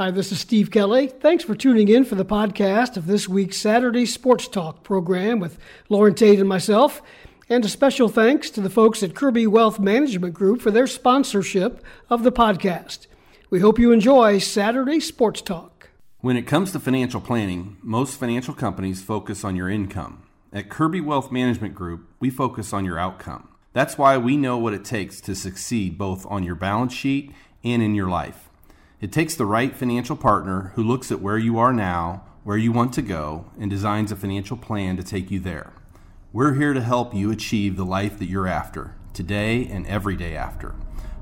Hi, 0.00 0.10
this 0.10 0.32
is 0.32 0.40
Steve 0.40 0.70
Kelly. 0.70 1.08
Thanks 1.08 1.44
for 1.44 1.54
tuning 1.54 1.88
in 1.88 2.06
for 2.06 2.14
the 2.14 2.24
podcast 2.24 2.96
of 2.96 3.06
this 3.06 3.28
week's 3.28 3.58
Saturday 3.58 4.06
Sports 4.06 4.48
Talk 4.48 4.82
program 4.82 5.40
with 5.40 5.58
Loren 5.90 6.14
Tate 6.14 6.40
and 6.40 6.48
myself. 6.48 7.02
And 7.50 7.62
a 7.66 7.68
special 7.68 8.08
thanks 8.08 8.48
to 8.52 8.62
the 8.62 8.70
folks 8.70 9.02
at 9.02 9.14
Kirby 9.14 9.46
Wealth 9.46 9.78
Management 9.78 10.32
Group 10.32 10.62
for 10.62 10.70
their 10.70 10.86
sponsorship 10.86 11.84
of 12.08 12.22
the 12.22 12.32
podcast. 12.32 13.08
We 13.50 13.60
hope 13.60 13.78
you 13.78 13.92
enjoy 13.92 14.38
Saturday 14.38 15.00
Sports 15.00 15.42
Talk. 15.42 15.90
When 16.20 16.38
it 16.38 16.46
comes 16.46 16.72
to 16.72 16.80
financial 16.80 17.20
planning, 17.20 17.76
most 17.82 18.18
financial 18.18 18.54
companies 18.54 19.02
focus 19.02 19.44
on 19.44 19.54
your 19.54 19.68
income. 19.68 20.22
At 20.50 20.70
Kirby 20.70 21.02
Wealth 21.02 21.30
Management 21.30 21.74
Group, 21.74 22.08
we 22.20 22.30
focus 22.30 22.72
on 22.72 22.86
your 22.86 22.98
outcome. 22.98 23.50
That's 23.74 23.98
why 23.98 24.16
we 24.16 24.38
know 24.38 24.56
what 24.56 24.72
it 24.72 24.82
takes 24.82 25.20
to 25.20 25.34
succeed 25.34 25.98
both 25.98 26.24
on 26.30 26.42
your 26.42 26.54
balance 26.54 26.94
sheet 26.94 27.34
and 27.62 27.82
in 27.82 27.94
your 27.94 28.08
life. 28.08 28.49
It 29.00 29.12
takes 29.12 29.34
the 29.34 29.46
right 29.46 29.74
financial 29.74 30.14
partner 30.14 30.72
who 30.74 30.82
looks 30.82 31.10
at 31.10 31.22
where 31.22 31.38
you 31.38 31.58
are 31.58 31.72
now, 31.72 32.22
where 32.44 32.58
you 32.58 32.70
want 32.70 32.92
to 32.94 33.02
go, 33.02 33.46
and 33.58 33.70
designs 33.70 34.12
a 34.12 34.16
financial 34.16 34.58
plan 34.58 34.98
to 34.98 35.02
take 35.02 35.30
you 35.30 35.40
there. 35.40 35.72
We're 36.34 36.52
here 36.52 36.74
to 36.74 36.82
help 36.82 37.14
you 37.14 37.30
achieve 37.30 37.76
the 37.76 37.86
life 37.86 38.18
that 38.18 38.28
you're 38.28 38.46
after, 38.46 38.94
today 39.14 39.66
and 39.66 39.86
every 39.86 40.16
day 40.16 40.36
after. 40.36 40.74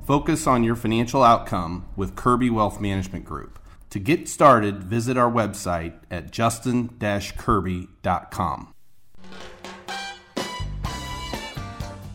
Focus 0.05 0.45
on 0.45 0.65
your 0.65 0.75
financial 0.75 1.23
outcome 1.23 1.87
with 1.95 2.17
Kirby 2.17 2.49
Wealth 2.49 2.81
Management 2.81 3.23
Group. 3.23 3.59
To 3.91 3.99
get 3.99 4.27
started, 4.27 4.83
visit 4.83 5.17
our 5.17 5.31
website 5.31 5.93
at 6.11 6.31
justin-kirby.com. 6.31 8.73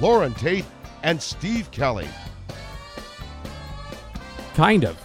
Loren 0.00 0.34
Tate, 0.34 0.64
and 1.02 1.20
Steve 1.20 1.70
Kelly. 1.70 2.08
Kind 4.54 4.84
of. 4.84 4.98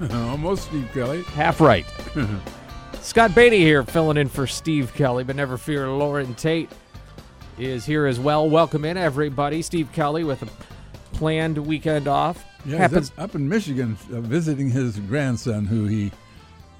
Almost 0.12 0.64
Steve 0.64 0.88
Kelly. 0.92 1.22
Half 1.24 1.60
right. 1.60 1.86
Scott 3.00 3.34
Beatty 3.34 3.58
here 3.60 3.82
filling 3.84 4.16
in 4.16 4.28
for 4.28 4.46
Steve 4.46 4.92
Kelly, 4.94 5.24
but 5.24 5.36
never 5.36 5.56
fear, 5.56 5.88
Loren 5.88 6.34
Tate 6.34 6.70
is 7.58 7.84
here 7.86 8.06
as 8.06 8.18
well. 8.18 8.48
Welcome 8.48 8.84
in, 8.84 8.96
everybody. 8.96 9.62
Steve 9.62 9.88
Kelly 9.92 10.24
with 10.24 10.42
a 10.42 10.48
planned 11.16 11.56
weekend 11.58 12.08
off. 12.08 12.44
Yeah, 12.64 12.78
Happens- 12.78 13.12
up, 13.12 13.24
up 13.24 13.34
in 13.36 13.48
Michigan 13.48 13.96
uh, 14.12 14.20
visiting 14.20 14.70
his 14.70 14.98
grandson, 15.00 15.64
who 15.66 15.86
he, 15.86 16.10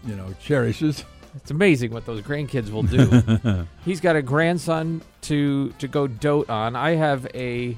you 0.05 0.16
know, 0.16 0.34
cherishes. 0.41 1.05
It's 1.37 1.51
amazing 1.51 1.92
what 1.92 2.06
those 2.06 2.23
grandkids 2.23 2.70
will 2.70 2.83
do. 2.83 3.67
He's 3.84 4.01
got 4.01 4.17
a 4.17 4.23
grandson 4.23 5.03
to 5.23 5.70
to 5.78 5.89
go 5.89 6.06
dote 6.06 6.51
on. 6.51 6.75
I 6.77 6.93
have 6.93 7.27
a 7.34 7.77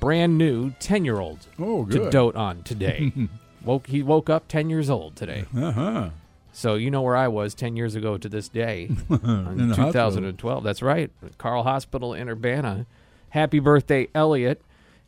brand 0.00 0.38
new 0.38 0.70
ten 0.78 1.04
year 1.04 1.18
old 1.18 1.46
oh, 1.58 1.84
to 1.86 2.10
dote 2.10 2.36
on 2.36 2.62
today. 2.62 3.12
woke 3.64 3.86
he 3.86 4.02
woke 4.02 4.30
up 4.30 4.48
ten 4.48 4.70
years 4.70 4.90
old 4.90 5.16
today. 5.16 5.46
Uh-huh. 5.56 6.10
So 6.52 6.74
you 6.74 6.90
know 6.90 7.02
where 7.02 7.16
I 7.16 7.28
was 7.28 7.54
ten 7.54 7.76
years 7.76 7.94
ago 7.94 8.16
to 8.18 8.28
this 8.28 8.48
day, 8.48 8.90
in 9.10 9.72
2012. 9.74 10.64
That's 10.64 10.82
right, 10.82 11.10
Carle 11.38 11.64
Hospital 11.64 12.14
in 12.14 12.28
Urbana. 12.28 12.86
Happy 13.30 13.58
birthday, 13.58 14.08
Elliot! 14.14 14.62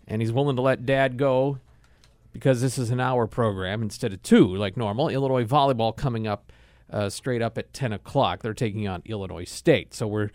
And 0.06 0.20
he's 0.20 0.32
willing 0.32 0.56
to 0.56 0.62
let 0.62 0.84
Dad 0.84 1.16
go 1.16 1.58
because 2.32 2.60
this 2.60 2.78
is 2.78 2.90
an 2.90 3.00
hour 3.00 3.26
program 3.26 3.82
instead 3.82 4.12
of 4.12 4.22
two 4.22 4.54
like 4.54 4.76
normal. 4.76 5.08
Illinois 5.08 5.44
volleyball 5.44 5.96
coming 5.96 6.26
up 6.26 6.52
uh, 6.90 7.08
straight 7.08 7.42
up 7.42 7.58
at 7.58 7.72
10 7.72 7.92
o'clock. 7.92 8.42
They're 8.42 8.54
taking 8.54 8.88
on 8.88 9.02
Illinois 9.04 9.44
State. 9.44 9.94
So 9.94 10.06
we're 10.06 10.30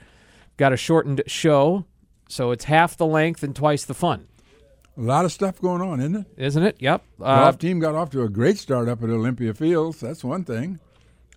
got 0.58 0.74
a 0.74 0.78
shortened 0.78 1.24
show, 1.28 1.86
so 2.30 2.52
it's 2.52 2.66
half 2.66 2.98
the 2.98 3.06
length 3.06 3.44
and 3.44 3.56
twice 3.56 3.86
the 3.86 3.94
fun. 3.94 4.28
A 4.96 5.02
lot 5.02 5.26
of 5.26 5.32
stuff 5.32 5.60
going 5.60 5.82
on, 5.82 6.00
isn't 6.00 6.16
it? 6.16 6.28
Isn't 6.38 6.64
it? 6.64 6.78
Yep. 6.80 7.04
Uh, 7.20 7.44
golf 7.46 7.58
team 7.58 7.80
got 7.80 7.96
off 7.96 8.12
to 8.12 8.22
a 8.22 8.30
great 8.30 8.60
start 8.60 8.88
up 8.88 9.02
at 9.04 9.10
Olympia 9.10 9.54
Fields. 9.54 10.00
That's 10.00 10.24
one 10.24 10.44
thing. 10.44 10.80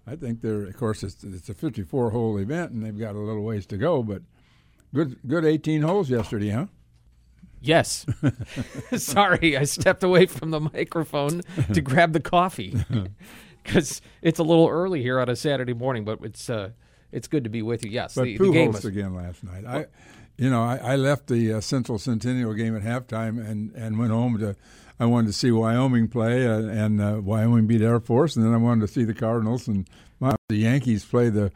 I 0.07 0.15
think 0.15 0.43
they're, 0.43 0.67
of 0.67 0.77
course, 0.77 1.03
it's, 1.03 1.25
it's 1.25 1.49
a 1.49 1.55
54 1.55 2.11
hole 2.11 2.37
event 2.39 2.73
and 2.73 2.85
they've 2.85 2.99
got 2.99 3.15
a 3.15 3.19
little 3.19 3.43
ways 3.43 3.67
to 3.67 3.77
go, 3.77 4.03
but 4.03 4.23
good, 4.95 5.19
good 5.27 5.45
18 5.45 5.83
holes 5.83 6.11
yesterday, 6.11 6.51
huh? 6.51 6.67
Yes. 7.61 8.07
Sorry, 8.97 9.57
I 9.57 9.65
stepped 9.65 10.05
away 10.05 10.27
from 10.27 10.51
the 10.51 10.61
microphone 10.61 11.43
to 11.73 11.81
grab 11.81 12.13
the 12.13 12.21
coffee 12.21 12.77
because 13.67 14.01
it's 14.23 14.39
a 14.39 14.43
little 14.43 14.69
early 14.69 15.03
here 15.03 15.21
on 15.21 15.29
a 15.29 15.37
Saturday 15.37 15.75
morning, 15.75 16.05
but 16.05 16.21
it's 16.23 16.49
uh, 16.49 16.71
it's 17.13 17.29
good 17.29 17.45
to 17.45 17.51
be 17.51 17.63
with 17.63 17.85
you. 17.85 17.91
Yes, 17.91 18.15
but 18.15 18.25
the, 18.25 18.37
the 18.37 18.51
game 18.51 18.73
was 18.73 18.85
again 18.85 19.15
last 19.15 19.43
night. 19.45 19.65
I, 19.67 19.87
you 20.37 20.51
know, 20.51 20.63
I, 20.63 20.77
I 20.77 20.97
left 20.97 21.29
the 21.29 21.55
uh, 21.55 21.61
Central 21.61 21.99
Centennial 21.99 22.55
game 22.55 22.77
at 22.77 22.83
halftime 22.83 23.45
and 23.45 23.73
and 23.75 23.99
went 23.99 24.13
home 24.13 24.39
to. 24.39 24.57
I 24.99 25.05
wanted 25.05 25.27
to 25.27 25.33
see 25.35 25.51
Wyoming 25.51 26.09
play, 26.09 26.47
uh, 26.47 26.59
and 26.59 27.03
uh, 27.03 27.21
Wyoming 27.23 27.67
beat 27.67 27.83
Air 27.83 28.01
Force, 28.01 28.35
and 28.35 28.45
then 28.45 28.55
I 28.55 28.57
wanted 28.57 28.87
to 28.87 28.93
see 28.93 29.05
the 29.05 29.13
Cardinals 29.13 29.69
and 29.69 29.87
my, 30.21 30.35
the 30.49 30.57
Yankees 30.57 31.05
play 31.05 31.29
the. 31.29 31.53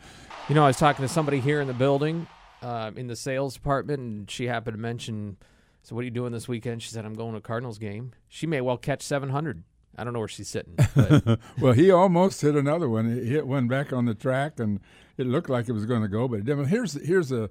You 0.49 0.55
know, 0.55 0.65
I 0.65 0.67
was 0.67 0.77
talking 0.77 1.03
to 1.03 1.09
somebody 1.09 1.41
here 1.41 1.61
in 1.61 1.67
the 1.67 1.73
building, 1.73 2.27
uh, 2.61 2.91
in 2.97 3.07
the 3.07 3.17
sales 3.17 3.55
department, 3.55 4.01
and 4.01 4.31
she 4.31 4.47
happened 4.47 4.77
to 4.77 4.81
mention. 4.81 5.39
So, 5.83 5.95
what 5.95 6.03
are 6.03 6.05
you 6.05 6.11
doing 6.11 6.33
this 6.33 6.49
weekend? 6.49 6.83
She 6.83 6.91
said, 6.91 7.07
"I'm 7.07 7.15
going 7.15 7.33
to 7.33 7.39
a 7.39 7.41
Cardinals 7.41 7.79
game." 7.79 8.13
She 8.29 8.47
may 8.47 8.61
well 8.61 8.77
catch 8.77 9.03
700. 9.03 9.63
I 9.97 10.05
don't 10.05 10.13
know 10.13 10.19
where 10.21 10.29
she's 10.29 10.49
sitting. 10.49 10.77
well, 11.61 11.73
he 11.73 11.91
almost 11.91 12.41
hit 12.41 12.55
another 12.55 12.89
one. 12.89 13.13
He 13.13 13.27
hit 13.31 13.47
one 13.47 13.69
back 13.69 13.93
on 13.93 14.07
the 14.07 14.15
track, 14.15 14.59
and 14.59 14.81
it 15.19 15.27
looked 15.27 15.51
like 15.51 15.69
it 15.69 15.73
was 15.73 15.87
going 15.87 16.03
to 16.03 16.09
go, 16.09 16.29
but 16.29 16.41
it 16.41 16.45
didn't. 16.45 16.67
Here's 16.67 16.95
here's 17.05 17.33
a 17.33 17.51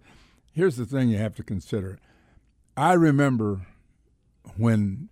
here's 0.53 0.77
the 0.77 0.85
thing 0.85 1.09
you 1.09 1.17
have 1.17 1.35
to 1.35 1.43
consider. 1.43 1.99
I 2.75 2.93
remember 2.93 3.67
when 4.57 5.09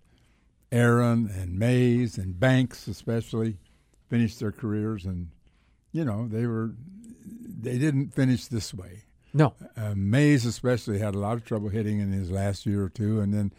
Aaron 0.72 1.30
and 1.32 1.58
Mays 1.58 2.18
and 2.18 2.38
Banks, 2.38 2.88
especially, 2.88 3.58
finished 4.08 4.40
their 4.40 4.52
careers, 4.52 5.04
and 5.04 5.28
you 5.92 6.04
know 6.04 6.26
they 6.28 6.46
were 6.46 6.72
they 7.24 7.78
didn't 7.78 8.14
finish 8.14 8.46
this 8.46 8.72
way. 8.74 9.04
No, 9.34 9.54
uh, 9.76 9.94
Mays 9.94 10.46
especially 10.46 10.98
had 10.98 11.14
a 11.14 11.18
lot 11.18 11.34
of 11.34 11.44
trouble 11.44 11.68
hitting 11.68 12.00
in 12.00 12.12
his 12.12 12.30
last 12.30 12.66
year 12.66 12.82
or 12.82 12.88
two, 12.88 13.20
and 13.20 13.32
then 13.32 13.52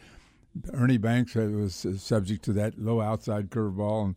Ernie 0.74 0.98
Banks 0.98 1.36
was 1.36 1.86
subject 1.98 2.44
to 2.46 2.54
that 2.54 2.80
low 2.80 3.02
outside 3.02 3.50
curveball. 3.50 4.06
And 4.06 4.16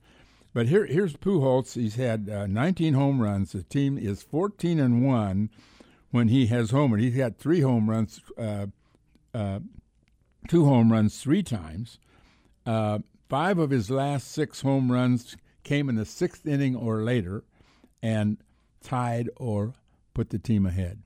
but 0.54 0.66
here 0.66 0.86
here's 0.86 1.16
Pujols. 1.16 1.74
He's 1.74 1.96
had 1.96 2.28
uh, 2.28 2.46
19 2.46 2.94
home 2.94 3.20
runs. 3.20 3.52
The 3.52 3.62
team 3.62 3.96
is 3.96 4.22
14 4.22 4.78
and 4.78 5.04
one 5.06 5.50
when 6.10 6.28
he 6.28 6.46
has 6.46 6.70
homered. 6.70 7.00
He's 7.00 7.16
got 7.16 7.38
three 7.38 7.60
home 7.60 7.88
runs, 7.88 8.20
uh, 8.38 8.66
uh, 9.34 9.60
two 10.48 10.64
home 10.66 10.92
runs 10.92 11.20
three 11.20 11.42
times. 11.42 11.98
Uh, 12.66 13.00
five 13.28 13.58
of 13.58 13.70
his 13.70 13.90
last 13.90 14.30
six 14.30 14.60
home 14.60 14.92
runs 14.92 15.36
came 15.64 15.88
in 15.88 15.96
the 15.96 16.04
sixth 16.04 16.46
inning 16.46 16.76
or 16.76 17.02
later, 17.02 17.44
and 18.02 18.38
tied 18.82 19.30
or 19.36 19.74
put 20.12 20.30
the 20.30 20.38
team 20.38 20.66
ahead. 20.66 21.02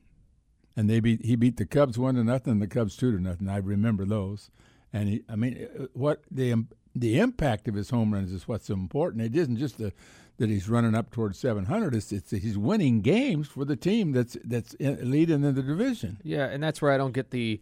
And 0.76 0.91
they 0.91 1.00
beat 1.00 1.25
he 1.25 1.37
beat 1.37 1.56
the 1.56 1.66
Cubs 1.66 1.98
one 1.98 2.16
to 2.16 2.25
nothing, 2.25 2.58
the 2.58 2.66
Cubs 2.66 2.97
two 2.97 3.12
to 3.12 3.22
nothing. 3.22 3.48
I 3.48 3.58
remember 3.58 4.04
those. 4.04 4.50
And 4.96 5.08
he, 5.10 5.22
I 5.28 5.36
mean, 5.36 5.68
uh, 5.78 5.86
what 5.92 6.22
the 6.30 6.64
the 6.94 7.18
impact 7.18 7.68
of 7.68 7.74
his 7.74 7.90
home 7.90 8.14
runs 8.14 8.32
is 8.32 8.48
what's 8.48 8.70
important. 8.70 9.22
It 9.22 9.36
isn't 9.36 9.58
just 9.58 9.76
the, 9.76 9.92
that 10.38 10.48
he's 10.48 10.70
running 10.70 10.94
up 10.94 11.10
towards 11.10 11.38
700. 11.38 11.94
It's, 11.94 12.10
it's 12.12 12.31
he's 12.31 12.56
winning 12.56 13.02
games 13.02 13.48
for 13.48 13.66
the 13.66 13.76
team 13.76 14.12
that's 14.12 14.38
that's 14.43 14.75
leading 14.81 15.44
in 15.44 15.54
the 15.54 15.62
division. 15.62 16.19
Yeah, 16.22 16.46
and 16.46 16.62
that's 16.62 16.81
where 16.81 16.93
I 16.93 16.96
don't 16.96 17.12
get 17.12 17.31
the 17.31 17.60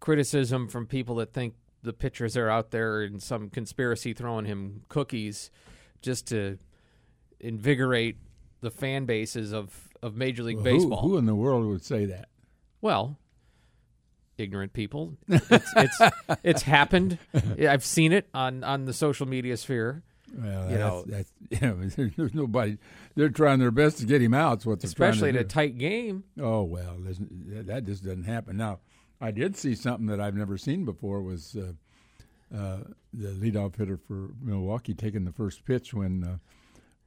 criticism 0.00 0.66
from 0.68 0.86
people 0.86 1.14
that 1.16 1.32
think 1.32 1.54
the 1.82 1.92
pitchers 1.92 2.36
are 2.36 2.50
out 2.50 2.72
there 2.72 3.02
in 3.02 3.20
some 3.20 3.50
conspiracy 3.50 4.12
throwing 4.12 4.46
him 4.46 4.82
cookies 4.88 5.50
just 6.02 6.26
to 6.28 6.58
invigorate 7.38 8.16
the 8.62 8.70
fan 8.70 9.04
bases 9.04 9.52
of, 9.52 9.90
of 10.02 10.16
Major 10.16 10.42
League 10.42 10.56
well, 10.56 10.64
Baseball. 10.64 11.02
Who, 11.02 11.10
who 11.10 11.18
in 11.18 11.26
the 11.26 11.34
world 11.34 11.66
would 11.66 11.84
say 11.84 12.06
that? 12.06 12.28
Well, 12.80 13.18
ignorant 14.38 14.72
people. 14.72 15.14
It's 15.28 15.72
it's, 15.76 16.00
it's 16.44 16.62
happened. 16.62 17.18
I've 17.34 17.84
seen 17.84 18.12
it 18.12 18.28
on 18.34 18.64
on 18.64 18.84
the 18.84 18.92
social 18.92 19.26
media 19.26 19.56
sphere. 19.56 20.02
Well, 20.36 20.70
you 20.70 20.78
know, 20.78 21.04
that's, 21.06 21.30
you 21.50 21.60
know, 21.60 21.88
there's 22.16 22.34
nobody. 22.34 22.78
They're 23.14 23.28
trying 23.28 23.60
their 23.60 23.70
best 23.70 23.98
to 23.98 24.06
get 24.06 24.20
him 24.20 24.34
out. 24.34 24.54
It's 24.54 24.66
what 24.66 24.80
they're 24.80 24.88
especially 24.88 25.28
in 25.30 25.36
a 25.36 25.44
tight 25.44 25.78
game. 25.78 26.24
Oh 26.40 26.62
well, 26.62 26.96
that 26.98 27.84
just 27.84 28.04
doesn't 28.04 28.24
happen. 28.24 28.56
Now, 28.56 28.80
I 29.20 29.30
did 29.30 29.56
see 29.56 29.74
something 29.74 30.06
that 30.06 30.20
I've 30.20 30.34
never 30.34 30.58
seen 30.58 30.84
before. 30.84 31.22
Was 31.22 31.56
uh, 31.56 31.72
uh, 32.56 32.78
the 33.12 33.28
leadoff 33.28 33.76
hitter 33.76 33.96
for 33.96 34.30
Milwaukee 34.40 34.94
taking 34.94 35.24
the 35.24 35.32
first 35.32 35.64
pitch 35.64 35.94
when 35.94 36.24
uh, 36.24 36.36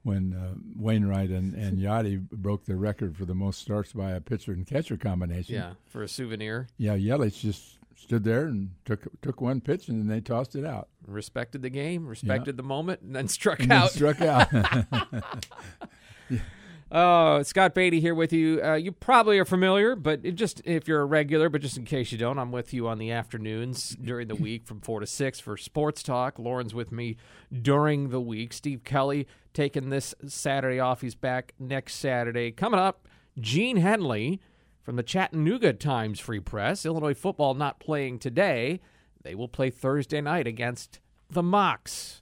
when 0.07 0.33
uh, 0.33 0.55
Wainwright 0.75 1.29
and, 1.29 1.53
and 1.53 1.77
Yadi 1.79 2.17
broke 2.31 2.65
the 2.65 2.75
record 2.75 3.15
for 3.15 3.25
the 3.25 3.35
most 3.35 3.59
starts 3.59 3.91
by 3.91 4.11
a 4.11 4.21
pitcher 4.21 4.53
and 4.53 4.65
catcher 4.65 4.97
combination. 4.97 5.55
Yeah, 5.55 5.73
for 5.85 6.01
a 6.01 6.07
souvenir. 6.07 6.67
Yeah, 6.77 6.95
Yelich 6.95 7.41
just 7.41 7.77
stood 7.95 8.23
there 8.23 8.45
and 8.45 8.71
took 8.85 9.07
took 9.21 9.41
one 9.41 9.59
pitch 9.59 9.89
and 9.89 9.99
then 9.99 10.07
they 10.07 10.21
tossed 10.21 10.55
it 10.55 10.65
out. 10.65 10.87
Respected 11.05 11.61
the 11.61 11.69
game, 11.69 12.07
respected 12.07 12.55
yeah. 12.55 12.57
the 12.57 12.63
moment, 12.63 13.01
and 13.01 13.15
then 13.15 13.27
struck 13.27 13.59
and 13.59 13.71
out. 13.71 13.91
Then 13.91 14.15
struck 14.15 14.21
out. 14.21 14.47
yeah. 16.29 16.39
Oh, 16.89 17.43
Scott 17.43 17.75
Beatty 17.75 17.99
here 17.99 18.15
with 18.15 18.31
you. 18.31 18.61
Uh, 18.63 18.75
you 18.75 18.93
probably 18.93 19.37
are 19.39 19.45
familiar, 19.45 19.93
but 19.93 20.23
just 20.35 20.61
if 20.63 20.87
you're 20.87 21.01
a 21.01 21.05
regular, 21.05 21.49
but 21.49 21.61
just 21.61 21.75
in 21.75 21.83
case 21.83 22.13
you 22.13 22.17
don't, 22.17 22.39
I'm 22.39 22.51
with 22.51 22.73
you 22.73 22.87
on 22.87 22.97
the 22.97 23.11
afternoons 23.11 23.89
during 23.89 24.29
the 24.29 24.35
week 24.37 24.65
from 24.65 24.79
four 24.79 25.01
to 25.01 25.05
six 25.05 25.37
for 25.41 25.57
sports 25.57 26.01
talk. 26.01 26.39
Loren's 26.39 26.73
with 26.73 26.93
me 26.93 27.17
during 27.61 28.09
the 28.09 28.21
week. 28.21 28.53
Steve 28.53 28.85
Kelly 28.85 29.27
taking 29.53 29.89
this 29.89 30.15
Saturday 30.27 30.79
off. 30.79 31.01
He's 31.01 31.15
back 31.15 31.53
next 31.59 31.95
Saturday. 31.95 32.51
Coming 32.51 32.79
up, 32.79 33.05
Gene 33.37 33.77
Henley 33.77 34.39
from 34.81 34.95
the 34.95 35.03
Chattanooga 35.03 35.73
Times 35.73 36.21
Free 36.21 36.39
Press. 36.39 36.85
Illinois 36.85 37.13
football 37.13 37.53
not 37.53 37.81
playing 37.81 38.19
today. 38.19 38.79
They 39.23 39.35
will 39.35 39.49
play 39.49 39.69
Thursday 39.69 40.21
night 40.21 40.47
against 40.47 41.01
the 41.29 41.41
Mocs. 41.41 42.21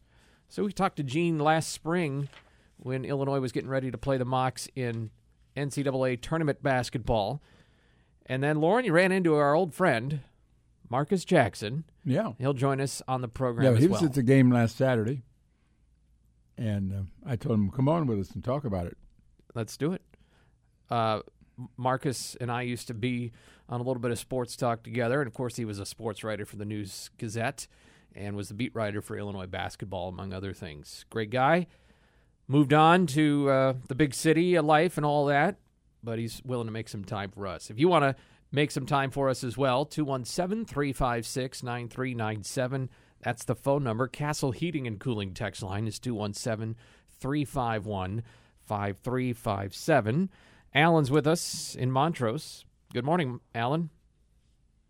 So 0.50 0.64
we 0.64 0.72
talked 0.72 0.98
to 0.98 1.04
Gene 1.04 1.38
last 1.38 1.72
spring 1.72 2.30
when 2.78 3.06
Illinois 3.06 3.40
was 3.40 3.52
getting 3.52 3.70
ready 3.70 3.92
to 3.92 3.98
play 3.98 4.18
the 4.18 4.26
Mocs 4.26 4.68
in 4.76 5.10
NCAA 5.56 6.22
tournament 6.22 6.62
basketball. 6.62 7.42
And 8.26 8.44
then, 8.44 8.60
Loren, 8.60 8.86
you 8.86 8.94
ran 8.94 9.12
into 9.12 9.36
our 9.36 9.54
old 9.54 9.74
friend, 9.74 10.22
Marcus 10.90 11.26
Jackson. 11.26 11.86
Yeah. 12.04 12.34
He'll 12.38 12.54
join 12.54 12.82
us 12.82 13.02
on 13.08 13.22
the 13.22 13.28
program 13.28 13.74
yeah, 13.74 13.80
he 13.80 13.88
was 13.88 14.02
well. 14.02 14.10
at 14.10 14.16
the 14.16 14.24
game 14.24 14.52
last 14.52 14.78
Saturday. 14.78 15.24
And 16.58 16.94
uh, 16.94 17.30
I 17.30 17.36
told 17.36 17.60
him, 17.60 17.70
come 17.70 17.90
on 17.90 18.08
with 18.08 18.20
us 18.20 18.32
and 18.32 18.44
talk 18.44 18.66
about 18.66 18.88
it. 18.88 18.98
Let's 19.54 19.78
do 19.78 19.94
it. 19.94 20.02
Uh, 20.90 21.22
Marcus 21.78 22.36
and 22.40 22.52
I 22.52 22.64
used 22.64 22.88
to 22.88 22.94
be 22.94 23.32
on 23.70 23.80
a 23.80 23.84
little 23.84 24.02
bit 24.02 24.12
of 24.12 24.20
sports 24.20 24.56
talk 24.56 24.84
together. 24.84 25.22
And 25.22 25.28
of 25.28 25.34
course, 25.34 25.56
he 25.56 25.66
was 25.66 25.80
a 25.80 25.86
sports 25.86 26.24
writer 26.24 26.46
for 26.46 26.56
the 26.56 26.66
News 26.66 27.10
Gazette 27.18 27.68
and 28.14 28.36
was 28.36 28.48
the 28.48 28.54
beat 28.54 28.74
writer 28.74 29.02
for 29.02 29.18
Illinois 29.18 29.48
basketball, 29.48 30.10
among 30.10 30.34
other 30.34 30.54
things. 30.54 31.06
Great 31.10 31.30
guy 31.30 31.68
moved 32.48 32.74
on 32.74 33.08
to 33.08 33.50
uh, 33.50 33.74
the 33.88 33.96
big 33.96 34.14
city 34.14 34.60
life 34.60 34.98
and 34.98 35.06
all 35.06 35.26
that, 35.26 35.58
but 36.04 36.20
he's 36.20 36.42
willing 36.46 36.68
to 36.68 36.74
make 36.74 36.90
some 36.90 37.04
time 37.04 37.32
for 37.32 37.48
us. 37.48 37.70
If 37.70 37.80
you 37.80 37.88
want 37.88 38.04
to 38.04 38.16
make 38.52 38.72
some 38.72 38.86
time 38.86 39.12
for 39.12 39.30
us 39.30 39.44
as 39.44 39.58
well, 39.58 39.86
217 39.86 40.66
356 40.66 41.64
9397. 41.64 42.90
That's 43.22 43.46
the 43.46 43.56
phone 43.56 43.84
number. 43.84 44.08
Castle 44.08 44.52
Heating 44.52 44.86
and 44.86 45.00
Cooling 45.00 45.34
text 45.34 45.64
line 45.64 45.88
is 45.88 46.00
217 46.00 46.76
351 47.20 48.24
5357. 48.64 50.30
Alan's 50.74 51.12
with 51.12 51.26
us 51.26 51.76
in 51.76 51.92
Montrose. 51.92 52.66
Good 52.94 53.06
morning, 53.06 53.40
Alan. 53.54 53.90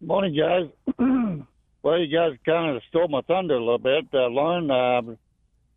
Morning, 0.02 0.36
guys. 0.36 0.70
well, 1.84 1.98
you 1.98 2.16
guys 2.16 2.38
kind 2.46 2.76
of 2.76 2.82
stole 2.90 3.08
my 3.08 3.22
thunder 3.22 3.56
a 3.56 3.60
little 3.60 3.78
bit. 3.78 4.06
Uh, 4.14 4.28
Loren, 4.28 4.70
uh, 4.70 5.16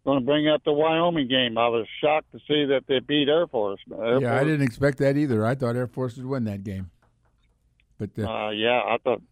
going 0.04 0.20
to 0.20 0.24
bring 0.24 0.48
up 0.48 0.62
the 0.64 0.72
Wyoming 0.72 1.28
game. 1.28 1.58
I 1.58 1.68
was 1.68 1.86
shocked 2.00 2.32
to 2.32 2.38
see 2.48 2.66
that 2.66 2.84
they 2.88 3.00
beat 3.00 3.28
Air 3.28 3.46
Force. 3.46 3.80
Air 3.90 4.20
yeah, 4.20 4.30
Force. 4.30 4.40
I 4.40 4.44
didn't 4.44 4.62
expect 4.62 4.98
that 4.98 5.16
either. 5.16 5.44
I 5.44 5.54
thought 5.54 5.76
Air 5.76 5.86
Force 5.86 6.16
would 6.16 6.26
win 6.26 6.44
that 6.44 6.64
game. 6.64 6.90
But 7.98 8.10
uh, 8.18 8.22
uh, 8.22 8.50
yeah, 8.50 8.80
I 8.86 8.96
thought 9.02 9.22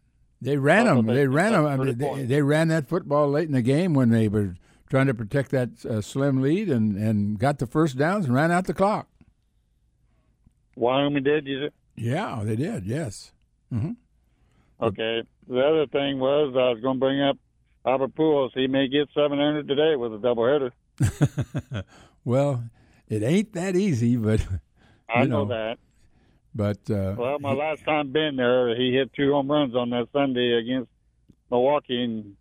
they 0.41 0.57
ran 0.57 0.85
them. 0.85 1.05
They, 1.05 1.13
they 1.15 1.27
ran 1.27 1.53
them. 1.53 1.65
I 1.65 1.77
mean, 1.77 1.97
they, 1.97 2.23
they, 2.23 2.41
ran 2.41 2.67
that 2.67 2.87
football 2.87 3.29
late 3.29 3.47
in 3.47 3.53
the 3.53 3.61
game 3.61 3.93
when 3.93 4.09
they 4.09 4.27
were 4.27 4.55
trying 4.89 5.07
to 5.07 5.13
protect 5.13 5.51
that 5.51 5.85
uh, 5.85 6.01
slim 6.01 6.41
lead 6.41 6.69
and 6.69 6.95
and 6.97 7.39
got 7.39 7.59
the 7.59 7.67
first 7.67 7.97
downs 7.97 8.25
and 8.25 8.35
ran 8.35 8.51
out 8.51 8.65
the 8.65 8.73
clock. 8.73 9.07
Wyoming 10.75 11.23
did 11.23 11.47
you? 11.47 11.69
Yeah, 11.95 12.41
they 12.43 12.55
did. 12.55 12.85
Yes. 12.85 13.31
Mm-hmm. 13.73 13.91
Okay. 14.81 15.23
The 15.47 15.59
other 15.59 15.87
thing 15.87 16.19
was 16.19 16.53
I 16.55 16.69
was 16.69 16.79
going 16.81 16.97
to 16.97 16.99
bring 16.99 17.21
up 17.21 17.37
Albert 17.87 18.15
Pujols, 18.15 18.51
he 18.53 18.67
may 18.67 18.89
get 18.89 19.07
700 19.13 19.65
today 19.65 19.95
with 19.95 20.13
a 20.13 20.17
doubleheader. 20.17 20.71
well, 22.25 22.63
it 23.07 23.23
ain't 23.23 23.53
that 23.53 23.77
easy, 23.77 24.17
but 24.17 24.45
I 25.09 25.23
know, 25.23 25.45
know, 25.45 25.45
that. 25.45 25.77
But 26.53 26.79
uh, 26.89 27.15
well, 27.17 27.39
my 27.39 27.53
last 27.53 27.85
time 27.85 28.11
being 28.11 28.35
there, 28.35 28.75
he 28.75 28.91
hit 28.91 29.13
two 29.13 29.31
home 29.31 29.49
runs 29.49 29.73
on 29.73 29.89
that 29.91 30.07
Sunday 30.11 30.59
against 30.59 30.89
Milwaukee, 31.49 32.03
and 32.03 32.35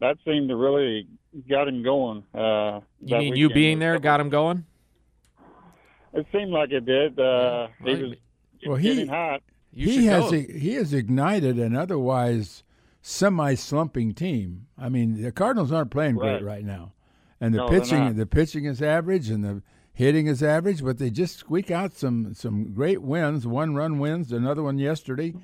that 0.00 0.16
seemed 0.24 0.48
to 0.50 0.56
really 0.56 1.08
got 1.48 1.66
him 1.66 1.82
going. 1.82 2.22
Uh, 2.32 2.80
you 3.00 3.18
mean 3.18 3.36
you 3.36 3.48
being 3.48 3.80
there 3.80 3.98
got 3.98 4.20
him 4.20 4.28
going? 4.28 4.64
It 6.12 6.26
seemed 6.30 6.52
like 6.52 6.70
it 6.70 6.86
did. 6.86 7.18
Uh, 7.18 7.68
yeah, 7.84 7.96
he 7.96 8.02
was 8.02 8.16
well, 8.66 8.76
getting 8.78 8.98
he, 8.98 9.06
hot. 9.06 9.42
he 9.72 10.06
has 10.06 10.30
he 10.30 10.74
has 10.74 10.94
ignited 10.94 11.58
an 11.58 11.74
otherwise 11.74 12.62
semi-slumping 13.06 14.14
team. 14.14 14.66
I 14.78 14.88
mean, 14.88 15.22
the 15.22 15.30
Cardinals 15.30 15.70
aren't 15.70 15.90
playing 15.90 16.16
right. 16.16 16.38
great 16.38 16.42
right 16.42 16.64
now, 16.64 16.94
and 17.38 17.52
the 17.52 17.58
no, 17.58 17.68
pitching 17.68 18.16
the 18.16 18.24
pitching 18.24 18.64
is 18.64 18.80
average 18.80 19.28
and 19.28 19.44
the 19.44 19.62
hitting 19.92 20.26
is 20.26 20.42
average, 20.42 20.82
but 20.82 20.96
they 20.96 21.10
just 21.10 21.36
squeak 21.36 21.70
out 21.70 21.92
some 21.92 22.32
some 22.32 22.72
great 22.72 23.02
wins, 23.02 23.46
one 23.46 23.74
run 23.74 23.98
wins, 23.98 24.32
another 24.32 24.62
one 24.62 24.78
yesterday, 24.78 25.34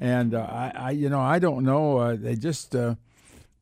and 0.00 0.34
uh, 0.34 0.40
I, 0.40 0.72
I 0.74 0.90
you 0.92 1.10
know 1.10 1.20
I 1.20 1.38
don't 1.38 1.64
know 1.64 1.98
uh, 1.98 2.16
they 2.16 2.34
just. 2.34 2.74
Uh, 2.74 2.96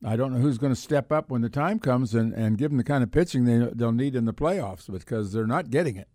I 0.02 0.16
don't 0.16 0.32
know 0.32 0.38
who's 0.38 0.56
going 0.56 0.72
to 0.72 0.80
step 0.80 1.12
up 1.12 1.28
when 1.28 1.42
the 1.42 1.50
time 1.50 1.78
comes 1.78 2.14
and, 2.14 2.32
and 2.32 2.56
give 2.56 2.70
them 2.70 2.78
the 2.78 2.84
kind 2.84 3.04
of 3.04 3.12
pitching 3.12 3.44
they, 3.44 3.70
they'll 3.74 3.92
need 3.92 4.16
in 4.16 4.24
the 4.24 4.32
playoffs 4.32 4.90
because 4.90 5.34
they're 5.34 5.46
not 5.46 5.68
getting 5.68 5.96
it. 5.96 6.08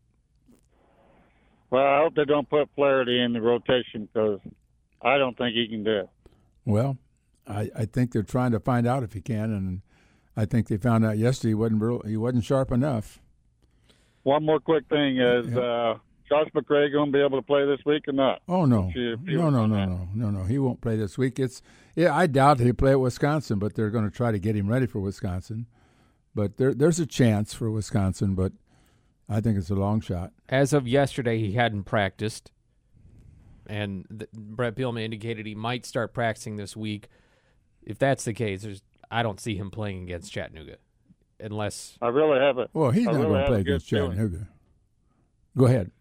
Well, 1.69 1.85
I 1.85 1.99
hope 1.99 2.15
they 2.15 2.25
don't 2.25 2.49
put 2.49 2.67
Flaherty 2.73 3.21
in 3.21 3.33
the 3.33 3.41
rotation 3.41 4.09
because 4.11 4.39
I 5.03 5.19
don't 5.19 5.38
think 5.38 5.53
he 5.53 5.67
can 5.67 5.83
do 5.83 5.99
it. 5.99 6.09
Well, 6.65 6.97
I, 7.47 7.69
I 7.75 7.86
think 7.86 8.12
they're 8.12 8.24
trying 8.24 8.51
to 8.51 8.59
find 8.59 8.88
out 8.88 9.03
if 9.03 9.13
he 9.13 9.21
can, 9.21 9.51
and 9.51 9.81
I 10.36 10.45
think 10.45 10.68
they 10.68 10.77
found 10.77 11.06
out 11.06 11.18
yesterday 11.18 11.51
he 11.51 11.56
wasn't 11.56 11.81
real, 11.81 12.01
he 12.06 12.18
wasn't 12.18 12.44
sharp 12.44 12.71
enough. 12.71 13.19
One 14.24 14.44
more 14.44 14.59
quick 14.59 14.88
thing 14.89 15.19
is 15.19 15.47
yeah. 15.53 15.59
uh, 15.59 15.97
Josh 16.27 16.47
McCray 16.56 16.92
going 16.92 17.12
to 17.12 17.18
be 17.18 17.24
able 17.24 17.39
to 17.39 17.45
play 17.45 17.65
this 17.65 17.80
week 17.86 18.07
or 18.07 18.13
not? 18.13 18.42
Oh 18.47 18.65
no, 18.65 18.92
no, 18.95 19.50
no, 19.50 19.65
no, 19.65 19.68
no, 19.68 20.07
no, 20.13 20.30
no. 20.31 20.44
He 20.44 20.57
won't 20.57 20.81
play 20.81 20.95
this 20.95 21.18
week. 21.18 21.39
It's 21.39 21.62
yeah, 21.95 22.15
I 22.15 22.27
doubt 22.27 22.59
he'll 22.59 22.74
play 22.74 22.92
at 22.92 23.00
Wisconsin, 23.00 23.59
but 23.59 23.75
they're 23.75 23.91
going 23.91 24.09
to 24.09 24.15
try 24.15 24.31
to 24.31 24.39
get 24.39 24.56
him 24.56 24.68
ready 24.68 24.88
for 24.88 25.00
Wisconsin. 25.00 25.68
But 26.33 26.57
there, 26.57 26.74
there's 26.74 27.00
a 27.00 27.06
chance 27.06 27.53
for 27.53 27.69
Wisconsin, 27.69 28.36
but 28.36 28.53
I 29.30 29.39
think 29.41 29.57
it's 29.57 29.69
a 29.69 29.75
long 29.75 30.01
shot. 30.01 30.33
As 30.50 30.74
of 30.74 30.88
yesterday, 30.88 31.38
he 31.38 31.53
hadn't 31.53 31.84
practiced, 31.84 32.51
and 33.67 34.05
the, 34.10 34.27
Bret 34.34 34.75
Bielema 34.75 35.03
indicated 35.03 35.46
he 35.46 35.55
might 35.55 35.86
start 35.86 36.13
practicing 36.13 36.55
this 36.55 36.75
week 36.75 37.08
if 37.86 37.98
that's 37.98 38.25
the 38.25 38.34
case, 38.34 38.63
there's 38.63 38.82
I 39.10 39.24
don't 39.24 39.39
see 39.39 39.56
him 39.56 39.72
playing 39.72 40.04
against 40.04 40.32
Chattanooga, 40.32 40.77
unless 41.39 41.98
I 42.01 42.08
really 42.08 42.39
have 42.39 42.58
it. 42.58 42.70
Well, 42.74 42.92
he's 42.92 43.08
I 43.08 43.12
not 43.12 43.22
really 43.22 43.30
going 43.30 43.42
to 43.42 43.48
play 43.48 43.60
against 43.62 43.88
Chattanooga. 43.88 44.30
Feeling. 44.30 44.48
Go 45.58 45.65
ahead. 45.65 45.92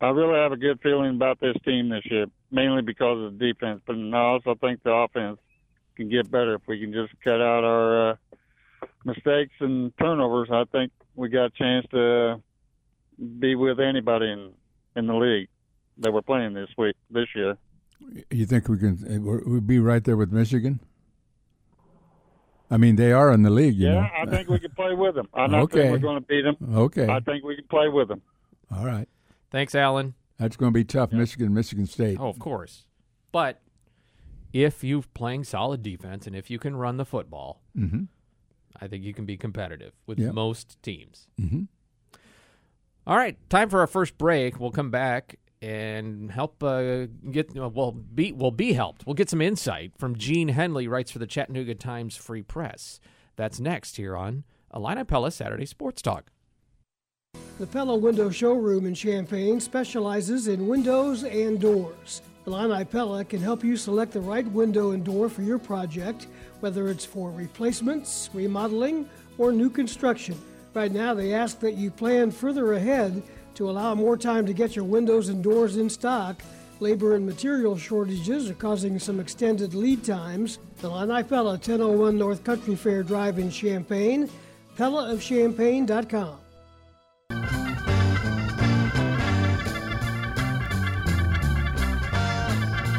I 0.00 0.10
really 0.10 0.34
have 0.34 0.52
a 0.52 0.56
good 0.56 0.80
feeling 0.82 1.16
about 1.16 1.40
this 1.40 1.56
team 1.64 1.88
this 1.88 2.04
year, 2.04 2.26
mainly 2.50 2.82
because 2.82 3.24
of 3.24 3.38
the 3.38 3.52
defense, 3.52 3.80
but 3.86 3.96
I 3.96 4.18
also 4.18 4.54
think 4.54 4.82
the 4.82 4.92
offense 4.92 5.38
can 5.96 6.08
get 6.08 6.30
better 6.30 6.54
if 6.54 6.62
we 6.68 6.78
can 6.78 6.92
just 6.92 7.12
cut 7.24 7.40
out 7.40 7.64
our 7.64 8.10
uh, 8.10 8.16
mistakes 9.04 9.54
and 9.60 9.92
turnovers. 9.98 10.48
I 10.52 10.64
think 10.70 10.92
we 11.16 11.28
got 11.28 11.46
a 11.46 11.50
chance 11.50 11.86
to 11.90 12.40
be 13.40 13.56
with 13.56 13.80
anybody 13.80 14.30
in 14.30 14.52
in 14.94 15.06
the 15.06 15.14
league 15.14 15.48
that 15.98 16.12
we're 16.12 16.22
playing 16.22 16.54
this 16.54 16.70
week 16.78 16.94
this 17.10 17.26
year. 17.34 17.56
You 18.30 18.46
think 18.46 18.68
we 18.68 18.78
can 18.78 19.24
we'll 19.24 19.60
be 19.60 19.80
right 19.80 20.04
there 20.04 20.16
with 20.16 20.32
Michigan? 20.32 20.78
I 22.70 22.76
mean, 22.76 22.96
they 22.96 23.12
are 23.12 23.32
in 23.32 23.42
the 23.42 23.50
league. 23.50 23.74
yeah, 23.74 23.94
know. 23.94 24.08
I 24.16 24.26
think 24.26 24.48
we 24.48 24.58
can 24.58 24.70
play 24.72 24.94
with 24.94 25.14
them. 25.14 25.28
I'm 25.32 25.50
not 25.50 25.62
okay. 25.62 25.78
saying 25.78 25.92
we're 25.92 25.98
going 25.98 26.20
to 26.20 26.26
beat 26.26 26.42
them. 26.42 26.56
Okay. 26.76 27.08
I 27.08 27.20
think 27.20 27.44
we 27.44 27.56
can 27.56 27.66
play 27.66 27.88
with 27.88 28.08
them. 28.08 28.20
All 28.74 28.84
right. 28.84 29.08
Thanks, 29.50 29.74
Alan. 29.74 30.14
That's 30.38 30.56
going 30.56 30.72
to 30.72 30.74
be 30.74 30.84
tough, 30.84 31.10
yeah. 31.12 31.18
Michigan, 31.18 31.54
Michigan 31.54 31.86
State. 31.86 32.18
Oh, 32.20 32.28
of 32.28 32.38
course. 32.38 32.84
But 33.32 33.60
if 34.52 34.84
you're 34.84 35.04
playing 35.14 35.44
solid 35.44 35.82
defense 35.82 36.26
and 36.26 36.36
if 36.36 36.50
you 36.50 36.58
can 36.58 36.76
run 36.76 36.96
the 36.96 37.04
football, 37.04 37.62
mm-hmm. 37.76 38.04
I 38.80 38.86
think 38.86 39.04
you 39.04 39.14
can 39.14 39.24
be 39.24 39.36
competitive 39.36 39.92
with 40.06 40.18
yep. 40.18 40.34
most 40.34 40.82
teams. 40.82 41.26
Mm-hmm. 41.40 41.62
All 43.06 43.16
right, 43.16 43.36
time 43.48 43.70
for 43.70 43.80
our 43.80 43.86
first 43.86 44.18
break. 44.18 44.60
We'll 44.60 44.70
come 44.70 44.90
back 44.90 45.38
and 45.60 46.30
help 46.30 46.62
uh, 46.62 47.06
get 47.30 47.54
well 47.54 47.92
be 47.92 48.32
will 48.32 48.50
be 48.50 48.72
helped. 48.72 49.06
We'll 49.06 49.14
get 49.14 49.30
some 49.30 49.42
insight 49.42 49.92
from 49.98 50.16
Gene 50.16 50.48
Henley, 50.48 50.88
writes 50.88 51.10
for 51.10 51.18
the 51.18 51.26
Chattanooga 51.26 51.74
Times 51.74 52.16
Free 52.16 52.42
Press. 52.42 53.00
That's 53.36 53.60
next 53.60 53.96
here 53.96 54.16
on 54.16 54.44
Illini 54.74 55.04
Pella 55.04 55.30
Saturday 55.30 55.66
Sports 55.66 56.02
Talk. 56.02 56.30
The 57.58 57.66
Pella 57.66 57.96
Window 57.96 58.30
Showroom 58.30 58.86
in 58.86 58.94
Champaign 58.94 59.60
specializes 59.60 60.48
in 60.48 60.68
windows 60.68 61.24
and 61.24 61.60
doors. 61.60 62.22
Illini 62.46 62.84
Pella 62.84 63.24
can 63.24 63.40
help 63.40 63.62
you 63.62 63.76
select 63.76 64.12
the 64.12 64.20
right 64.20 64.46
window 64.52 64.92
and 64.92 65.04
door 65.04 65.28
for 65.28 65.42
your 65.42 65.58
project, 65.58 66.28
whether 66.60 66.88
it's 66.88 67.04
for 67.04 67.30
replacements, 67.30 68.30
remodeling, 68.32 69.08
or 69.38 69.52
new 69.52 69.68
construction. 69.68 70.40
Right 70.72 70.92
now, 70.92 71.14
they 71.14 71.34
ask 71.34 71.60
that 71.60 71.74
you 71.74 71.90
plan 71.90 72.30
further 72.30 72.74
ahead 72.74 73.22
to 73.54 73.68
allow 73.70 73.94
more 73.94 74.16
time 74.16 74.46
to 74.46 74.52
get 74.52 74.76
your 74.76 74.84
windows 74.84 75.28
and 75.28 75.42
doors 75.42 75.76
in 75.76 75.90
stock. 75.90 76.40
Labor 76.80 77.16
and 77.16 77.26
material 77.26 77.76
shortages 77.76 78.48
are 78.48 78.54
causing 78.54 78.98
some 78.98 79.18
extended 79.18 79.74
lead 79.74 80.04
times. 80.04 80.58
The 80.80 80.88
Illini 80.88 81.24
Pella 81.24 81.52
1001 81.52 82.16
North 82.16 82.44
Country 82.44 82.76
Fair 82.76 83.02
Drive 83.02 83.38
in 83.38 83.50
Champaign, 83.50 84.30
PellaofChampaign.com. 84.76 86.38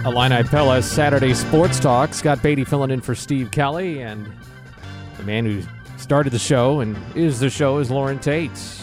Illini 0.05 0.43
Pella 0.43 0.81
Saturday 0.81 1.33
Sports 1.33 1.79
Talk. 1.79 2.13
Scott 2.13 2.41
Beatty 2.41 2.63
filling 2.63 2.89
in 2.89 3.01
for 3.01 3.13
Steve 3.13 3.51
Kelly, 3.51 4.01
and 4.01 4.25
the 5.17 5.23
man 5.23 5.45
who 5.45 5.61
started 5.97 6.31
the 6.31 6.39
show 6.39 6.79
and 6.79 6.97
is 7.15 7.39
the 7.39 7.49
show 7.49 7.77
is 7.77 7.91
Loren 7.91 8.17
Tate. 8.17 8.78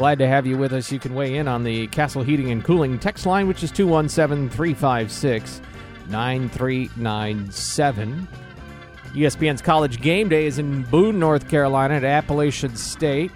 Glad 0.00 0.18
to 0.20 0.26
have 0.26 0.46
you 0.46 0.56
with 0.56 0.72
us. 0.72 0.90
You 0.90 0.98
can 0.98 1.14
weigh 1.14 1.36
in 1.36 1.46
on 1.46 1.62
the 1.62 1.86
Castle 1.88 2.22
Heating 2.22 2.50
and 2.50 2.64
Cooling 2.64 2.98
text 2.98 3.26
line, 3.26 3.46
which 3.46 3.62
is 3.62 3.70
217 3.70 4.48
356 4.48 5.60
9397. 6.08 8.26
ESPN's 9.12 9.60
College 9.60 10.00
Game 10.00 10.30
Day 10.30 10.46
is 10.46 10.58
in 10.58 10.84
Boone, 10.84 11.18
North 11.18 11.50
Carolina 11.50 11.96
at 11.96 12.04
Appalachian 12.04 12.76
State. 12.76 13.30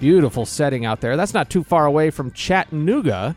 Beautiful 0.00 0.44
setting 0.44 0.84
out 0.84 1.00
there. 1.00 1.16
That's 1.16 1.34
not 1.34 1.50
too 1.50 1.62
far 1.62 1.86
away 1.86 2.10
from 2.10 2.32
Chattanooga, 2.32 3.36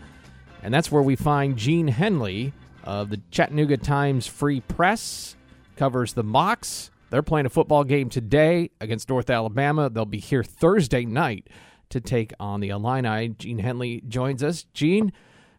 and 0.64 0.74
that's 0.74 0.92
where 0.92 1.04
we 1.04 1.16
find 1.16 1.56
Gene 1.56 1.90
Henley 1.90 2.52
of 2.84 3.12
the 3.12 3.22
Chattanooga 3.30 3.78
Times 3.78 4.26
Free 4.26 4.62
Press. 4.62 5.36
Covers 5.76 6.14
the 6.14 6.24
Mocs. 6.24 6.90
They're 7.12 7.22
playing 7.22 7.46
a 7.46 7.50
football 7.50 7.84
game 7.84 8.10
today 8.10 8.72
against 8.82 9.08
North 9.08 9.30
Alabama. 9.30 9.92
They'll 9.92 10.06
be 10.06 10.18
here 10.18 10.44
Thursday 10.44 11.06
night 11.06 11.46
to 11.90 12.00
take 12.00 12.34
on 12.40 12.60
the 12.60 12.70
Illini. 12.70 13.30
Gene 13.30 13.60
Henley 13.60 14.02
joins 14.08 14.44
us. 14.44 14.64
Gene, 14.74 15.12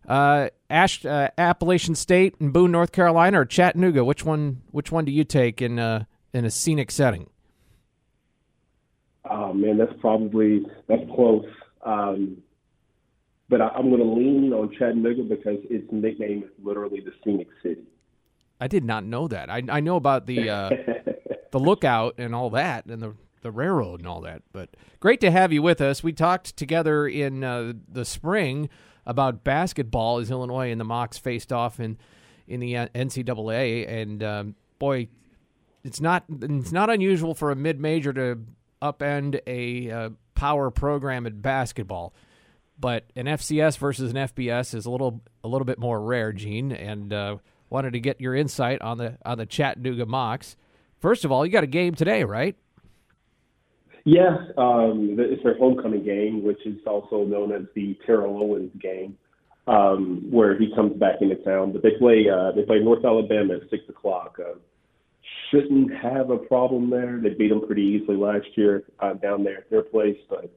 uh, 0.08 0.48
Ash, 0.68 1.04
uh, 1.04 1.28
Appalachian 1.38 1.94
State 1.94 2.34
and 2.40 2.52
Boone, 2.52 2.72
North 2.72 2.92
Carolina, 2.92 3.40
or 3.40 3.44
Chattanooga? 3.44 4.04
Which 4.04 4.24
one? 4.24 4.62
Which 4.70 4.90
one 4.90 5.04
do 5.04 5.12
you 5.12 5.24
take 5.24 5.60
in 5.60 5.78
uh, 5.78 6.04
in 6.32 6.44
a 6.44 6.50
scenic 6.50 6.90
setting? 6.90 7.28
Oh 9.28 9.52
man, 9.52 9.78
that's 9.78 9.92
probably 10.00 10.62
that's 10.88 11.02
close. 11.14 11.46
Um, 11.84 12.38
but 13.48 13.60
I, 13.60 13.78
am 13.78 13.90
going 13.90 14.00
to 14.00 14.04
lean 14.04 14.52
on 14.52 14.70
Chattanooga 14.78 15.22
because 15.24 15.58
its 15.68 15.86
nickname 15.90 16.44
is 16.44 16.50
literally 16.62 17.00
the 17.00 17.12
Scenic 17.24 17.48
City. 17.62 17.82
I 18.60 18.68
did 18.68 18.84
not 18.84 19.04
know 19.04 19.26
that. 19.28 19.50
I 19.50 19.62
I 19.68 19.80
know 19.80 19.96
about 19.96 20.26
the 20.26 20.48
uh, 20.48 20.70
the 21.50 21.58
lookout 21.58 22.14
and 22.18 22.34
all 22.34 22.50
that, 22.50 22.86
and 22.86 23.02
the 23.02 23.14
the 23.42 23.50
railroad 23.50 24.00
and 24.00 24.08
all 24.08 24.20
that. 24.22 24.42
But 24.52 24.70
great 25.00 25.20
to 25.20 25.30
have 25.30 25.52
you 25.52 25.62
with 25.62 25.80
us. 25.80 26.02
We 26.02 26.12
talked 26.12 26.56
together 26.56 27.06
in 27.06 27.44
uh, 27.44 27.74
the 27.90 28.04
spring 28.04 28.68
about 29.06 29.44
basketball 29.44 30.18
as 30.18 30.30
Illinois 30.30 30.70
and 30.70 30.80
the 30.80 30.84
Mocs 30.84 31.18
faced 31.18 31.52
off 31.52 31.80
in 31.80 31.98
in 32.46 32.58
the 32.58 32.76
uh, 32.76 32.88
NCAA, 32.94 33.88
and 33.88 34.22
um, 34.24 34.54
boy, 34.78 35.08
it's 35.84 36.00
not 36.00 36.24
it's 36.28 36.72
not 36.72 36.90
unusual 36.90 37.34
for 37.34 37.50
a 37.50 37.56
mid 37.56 37.80
major 37.80 38.12
to 38.12 38.40
upend 38.82 39.40
a 39.46 39.90
uh, 39.90 40.10
power 40.34 40.70
program 40.70 41.26
at 41.26 41.40
basketball. 41.40 42.12
But 42.78 43.04
an 43.14 43.26
FCS 43.26 43.76
versus 43.78 44.10
an 44.10 44.16
FBS 44.16 44.74
is 44.74 44.86
a 44.86 44.90
little 44.90 45.20
a 45.44 45.48
little 45.48 45.66
bit 45.66 45.78
more 45.78 46.00
rare, 46.00 46.32
Gene, 46.32 46.72
and 46.72 47.12
uh, 47.12 47.36
wanted 47.68 47.92
to 47.92 48.00
get 48.00 48.20
your 48.20 48.34
insight 48.34 48.80
on 48.82 48.98
the 48.98 49.18
on 49.24 49.38
the 49.38 49.46
Chattanooga 49.46 50.06
Mocs. 50.06 50.56
First 50.98 51.24
of 51.24 51.32
all, 51.32 51.46
you 51.46 51.52
got 51.52 51.64
a 51.64 51.68
game 51.68 51.94
today, 51.94 52.24
right? 52.24 52.56
Yeah, 54.10 54.38
um, 54.58 55.14
it's 55.20 55.40
their 55.44 55.56
homecoming 55.56 56.02
game, 56.02 56.42
which 56.42 56.66
is 56.66 56.78
also 56.84 57.22
known 57.22 57.52
as 57.52 57.62
the 57.76 57.96
Terrell 58.04 58.42
Owens 58.42 58.72
game, 58.82 59.16
um, 59.68 60.26
where 60.28 60.58
he 60.58 60.74
comes 60.74 60.98
back 60.98 61.20
into 61.20 61.36
town. 61.36 61.70
But 61.70 61.84
they 61.84 61.92
play 61.96 62.26
uh, 62.28 62.50
they 62.50 62.62
play 62.62 62.80
North 62.80 63.04
Alabama 63.04 63.54
at 63.54 63.70
six 63.70 63.84
o'clock. 63.88 64.36
Uh, 64.40 64.58
shouldn't 65.52 65.94
have 65.94 66.30
a 66.30 66.38
problem 66.38 66.90
there. 66.90 67.20
They 67.22 67.34
beat 67.34 67.50
them 67.50 67.64
pretty 67.64 67.82
easily 67.82 68.16
last 68.16 68.48
year 68.56 68.82
uh, 68.98 69.12
down 69.12 69.44
there 69.44 69.58
at 69.58 69.70
their 69.70 69.82
place. 69.82 70.18
But 70.28 70.50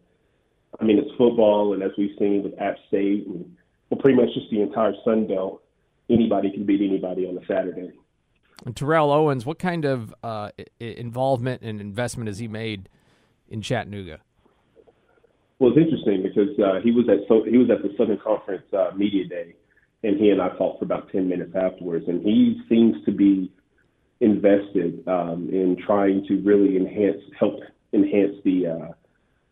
I 0.82 0.84
mean, 0.84 0.98
it's 0.98 1.12
football, 1.16 1.76
and 1.76 1.84
as 1.84 1.92
we've 1.96 2.18
seen 2.18 2.42
with 2.42 2.60
App 2.60 2.78
State 2.88 3.28
and 3.28 3.56
well, 3.92 4.02
pretty 4.02 4.20
much 4.20 4.34
just 4.34 4.50
the 4.50 4.64
entire 4.64 4.96
Sun 5.06 5.28
Belt, 5.28 5.62
anybody 6.10 6.50
can 6.50 6.66
beat 6.66 6.82
anybody 6.82 7.28
on 7.28 7.38
a 7.38 7.46
Saturday. 7.46 7.92
And 8.66 8.76
Terrell 8.76 9.12
Owens, 9.12 9.46
what 9.46 9.60
kind 9.60 9.86
of 9.86 10.12
uh, 10.24 10.50
involvement 10.80 11.62
and 11.62 11.80
investment 11.80 12.30
has 12.30 12.40
he 12.40 12.48
made 12.48 12.90
in 13.54 13.62
Chattanooga? 13.62 14.20
Well, 15.60 15.72
it's 15.72 15.80
interesting 15.80 16.24
because 16.24 16.60
uh, 16.60 16.82
he 16.84 16.92
was 16.92 17.08
at 17.08 17.20
so 17.30 17.44
he 17.44 17.58
was 17.58 17.70
at 17.70 17.84
the 17.84 17.94
Southern 17.98 18.18
Conference 18.18 18.66
uh, 18.74 18.90
Media 18.98 19.26
Day, 19.26 19.56
and 20.02 20.20
he 20.20 20.30
and 20.32 20.42
I 20.42 20.50
talked 20.58 20.80
for 20.80 20.86
about 20.86 21.10
ten 21.12 21.30
minutes 21.30 21.54
afterwards, 21.56 22.06
and 22.08 22.22
he 22.22 22.60
seems 22.68 22.96
to 23.06 23.12
be 23.12 23.52
invested 24.20 25.08
um, 25.08 25.50
in 25.52 25.78
trying 25.86 26.26
to 26.28 26.42
really 26.42 26.76
enhance 26.76 27.22
help 27.40 27.60
enhance 27.94 28.36
the 28.44 28.68
uh, 28.68 28.92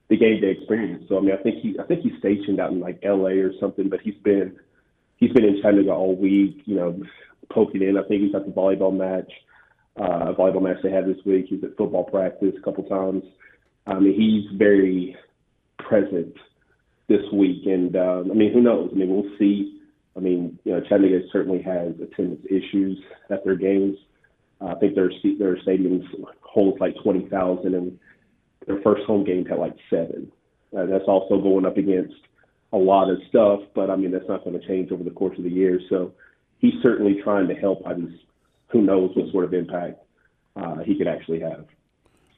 the 0.09 0.17
game 0.17 0.41
day 0.41 0.51
experience. 0.51 1.05
So 1.07 1.17
I 1.17 1.21
mean, 1.21 1.35
I 1.39 1.41
think 1.43 1.61
he 1.61 1.77
I 1.79 1.83
think 1.83 2.01
he's 2.01 2.17
stationed 2.17 2.59
out 2.59 2.71
in 2.71 2.79
like 2.79 2.99
L.A. 3.03 3.37
or 3.37 3.51
something, 3.59 3.87
but 3.87 4.01
he's 4.01 4.17
been 4.23 4.57
he's 5.17 5.31
been 5.31 5.45
in 5.45 5.61
Chattanooga 5.61 5.93
all 5.93 6.15
week. 6.15 6.63
You 6.65 6.75
know, 6.75 7.03
poking 7.53 7.83
in. 7.83 7.97
I 7.97 8.03
think 8.07 8.23
he's 8.23 8.35
at 8.35 8.45
the 8.47 8.51
volleyball 8.51 8.97
match, 8.97 9.31
uh, 9.95 10.33
volleyball 10.33 10.63
match 10.63 10.77
they 10.83 10.91
had 10.91 11.05
this 11.05 11.23
week. 11.25 11.45
He's 11.47 11.63
at 11.63 11.77
football 11.77 12.05
practice 12.05 12.55
a 12.57 12.63
couple 12.63 12.83
times. 12.85 13.23
I 13.87 13.99
mean, 13.99 14.13
he's 14.13 14.57
very 14.57 15.15
present 15.79 16.35
this 17.07 17.21
week, 17.33 17.65
and 17.65 17.95
uh, 17.95 18.23
I 18.29 18.33
mean, 18.33 18.53
who 18.53 18.61
knows? 18.61 18.89
I 18.93 18.95
mean, 18.95 19.09
we'll 19.09 19.37
see. 19.37 19.79
I 20.15 20.19
mean, 20.19 20.59
you 20.63 20.73
know, 20.73 20.81
Chattanooga 20.81 21.25
certainly 21.31 21.61
has 21.61 21.93
attendance 22.01 22.45
issues 22.49 22.99
at 23.29 23.43
their 23.43 23.55
games. 23.55 23.97
Uh, 24.61 24.67
I 24.67 24.75
think 24.75 24.95
their 24.95 25.11
their 25.39 25.57
stadiums 25.57 26.05
holds 26.41 26.79
like 26.79 26.95
twenty 27.03 27.27
thousand, 27.29 27.75
and 27.75 27.99
their 28.67 28.81
first 28.81 29.03
home 29.05 29.23
game 29.23 29.45
had 29.45 29.57
like 29.57 29.75
seven. 29.89 30.31
Uh, 30.77 30.85
that's 30.85 31.05
also 31.07 31.41
going 31.41 31.65
up 31.65 31.77
against 31.77 32.15
a 32.73 32.77
lot 32.77 33.09
of 33.09 33.17
stuff, 33.29 33.59
but 33.75 33.89
I 33.89 33.95
mean 33.95 34.11
that's 34.11 34.27
not 34.29 34.43
going 34.43 34.59
to 34.59 34.67
change 34.67 34.91
over 34.91 35.03
the 35.03 35.09
course 35.09 35.37
of 35.37 35.43
the 35.43 35.49
year. 35.49 35.79
So 35.89 36.13
he's 36.59 36.81
certainly 36.81 37.19
trying 37.23 37.47
to 37.47 37.55
help. 37.55 37.85
I 37.85 37.93
just 37.93 38.23
who 38.67 38.81
knows 38.81 39.11
what 39.15 39.31
sort 39.31 39.45
of 39.45 39.53
impact 39.53 39.99
uh, 40.55 40.77
he 40.85 40.97
could 40.97 41.07
actually 41.07 41.41
have. 41.41 41.65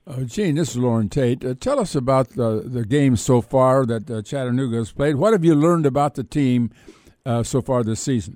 Uh, 0.05 0.23
Gene, 0.23 0.55
this 0.55 0.71
is 0.71 0.77
Loren 0.77 1.07
Tate. 1.07 1.45
Uh, 1.45 1.53
tell 1.53 1.79
us 1.79 1.95
about 1.95 2.29
the 2.31 2.61
the 2.65 2.85
games 2.85 3.21
so 3.21 3.41
far 3.41 3.85
that 3.85 4.11
uh, 4.11 4.21
Chattanooga 4.21 4.75
has 4.75 4.91
played. 4.91 5.15
What 5.15 5.31
have 5.31 5.45
you 5.45 5.55
learned 5.55 5.85
about 5.85 6.15
the 6.15 6.25
team 6.25 6.71
uh, 7.25 7.43
so 7.43 7.61
far 7.61 7.83
this 7.83 8.01
season? 8.01 8.35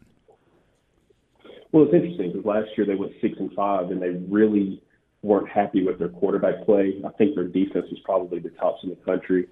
Well, 1.73 1.83
it's 1.83 1.93
interesting 1.93 2.31
because 2.31 2.45
last 2.45 2.69
year 2.77 2.87
they 2.87 2.95
went 2.95 3.11
six 3.19 3.35
and 3.37 3.51
five, 3.51 3.91
and 3.91 4.01
they 4.01 4.11
really 4.29 4.81
weren't 5.23 5.49
happy 5.49 5.83
with 5.83 5.99
their 5.99 6.07
quarterback 6.07 6.65
play. 6.65 7.01
I 7.05 7.09
think 7.17 7.35
their 7.35 7.47
defense 7.49 7.87
was 7.91 7.99
probably 8.05 8.39
the 8.39 8.49
tops 8.51 8.79
in 8.83 8.89
the 8.89 8.95
country. 8.95 9.47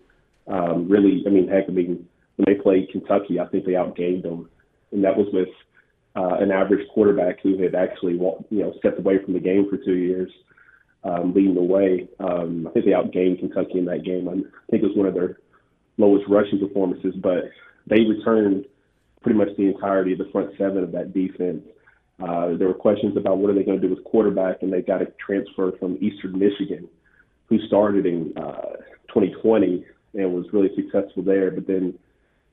Um, 0.47 0.87
really, 0.87 1.21
I 1.27 1.29
mean, 1.29 1.49
heck, 1.49 1.65
I 1.67 1.71
mean, 1.73 2.07
when 2.37 2.45
they 2.45 2.61
played 2.61 2.89
Kentucky, 2.91 3.41
I 3.41 3.47
think 3.47 3.65
they 3.65 3.73
outgained 3.73 4.23
them, 4.23 4.49
and 4.93 5.03
that 5.03 5.17
was 5.17 5.27
with 5.33 5.49
uh, 6.15 6.35
an 6.35 6.51
average 6.51 6.87
quarterback 6.93 7.41
who 7.41 7.61
had 7.61 7.75
actually, 7.75 8.13
you 8.13 8.45
know, 8.51 8.73
stepped 8.79 8.99
away 8.99 9.21
from 9.21 9.33
the 9.33 9.39
game 9.41 9.67
for 9.69 9.75
two 9.75 9.95
years 9.95 10.31
um, 11.05 11.33
leading 11.33 11.55
the 11.55 11.61
way. 11.61 12.07
Um, 12.19 12.67
I 12.67 12.71
think 12.71 12.85
they 12.85 12.91
outgained 12.91 13.39
Kentucky 13.39 13.77
in 13.77 13.85
that 13.85 14.03
game. 14.03 14.27
I 14.27 14.33
think 14.69 14.83
it 14.83 14.87
was 14.87 14.97
one 14.97 15.07
of 15.07 15.13
their 15.13 15.37
lowest 15.97 16.25
rushing 16.27 16.59
performances, 16.59 17.15
but 17.21 17.45
they 17.87 18.01
returned 18.01 18.65
pretty 19.21 19.37
much 19.37 19.49
the 19.57 19.67
entirety 19.67 20.13
of 20.13 20.17
the 20.17 20.29
front 20.31 20.51
seven 20.57 20.83
of 20.83 20.91
that 20.91 21.13
defense. 21.13 21.63
Uh, 22.21 22.55
there 22.57 22.67
were 22.67 22.73
questions 22.73 23.15
about 23.17 23.37
what 23.37 23.49
are 23.49 23.53
they 23.53 23.63
going 23.63 23.79
to 23.79 23.87
do 23.87 23.93
with 23.93 24.03
quarterback, 24.03 24.61
and 24.61 24.71
they 24.71 24.81
got 24.81 25.01
a 25.01 25.07
transfer 25.23 25.71
from 25.79 25.97
Eastern 26.01 26.37
Michigan, 26.37 26.87
who 27.47 27.59
started 27.67 28.05
in 28.05 28.33
uh, 28.37 28.77
2020 29.09 29.85
and 30.15 30.33
was 30.33 30.45
really 30.53 30.69
successful 30.75 31.23
there. 31.23 31.51
But 31.51 31.67
then 31.67 31.97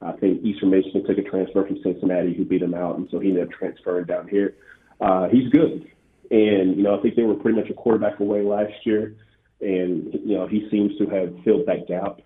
I 0.02 0.12
think 0.12 0.44
Eastern 0.44 0.71
Michigan 0.71 1.06
took 1.06 1.18
a 1.18 1.23
transfer 1.23 1.66
from 1.66 1.78
Cincinnati, 1.82 2.35
who 2.35 2.44
beat 2.44 2.62
him 2.62 2.75
out, 2.75 2.99
and 2.99 3.09
so 3.11 3.18
he 3.18 3.28
ended 3.28 3.44
up 3.44 3.52
transferring 3.52 4.04
down 4.04 4.28
here. 4.28 4.56
Uh, 5.00 5.28
he's 5.28 5.49
good. 5.50 5.87
And, 6.32 6.78
you 6.78 6.82
know, 6.82 6.98
I 6.98 7.02
think 7.02 7.14
they 7.14 7.24
were 7.24 7.34
pretty 7.34 7.60
much 7.60 7.68
a 7.68 7.74
quarterback 7.74 8.18
away 8.18 8.40
last 8.40 8.72
year. 8.84 9.14
And, 9.60 10.14
you 10.24 10.34
know, 10.34 10.48
he 10.48 10.66
seems 10.70 10.96
to 10.96 11.04
have 11.06 11.34
filled 11.44 11.66
that 11.66 11.86
gap. 11.86 12.20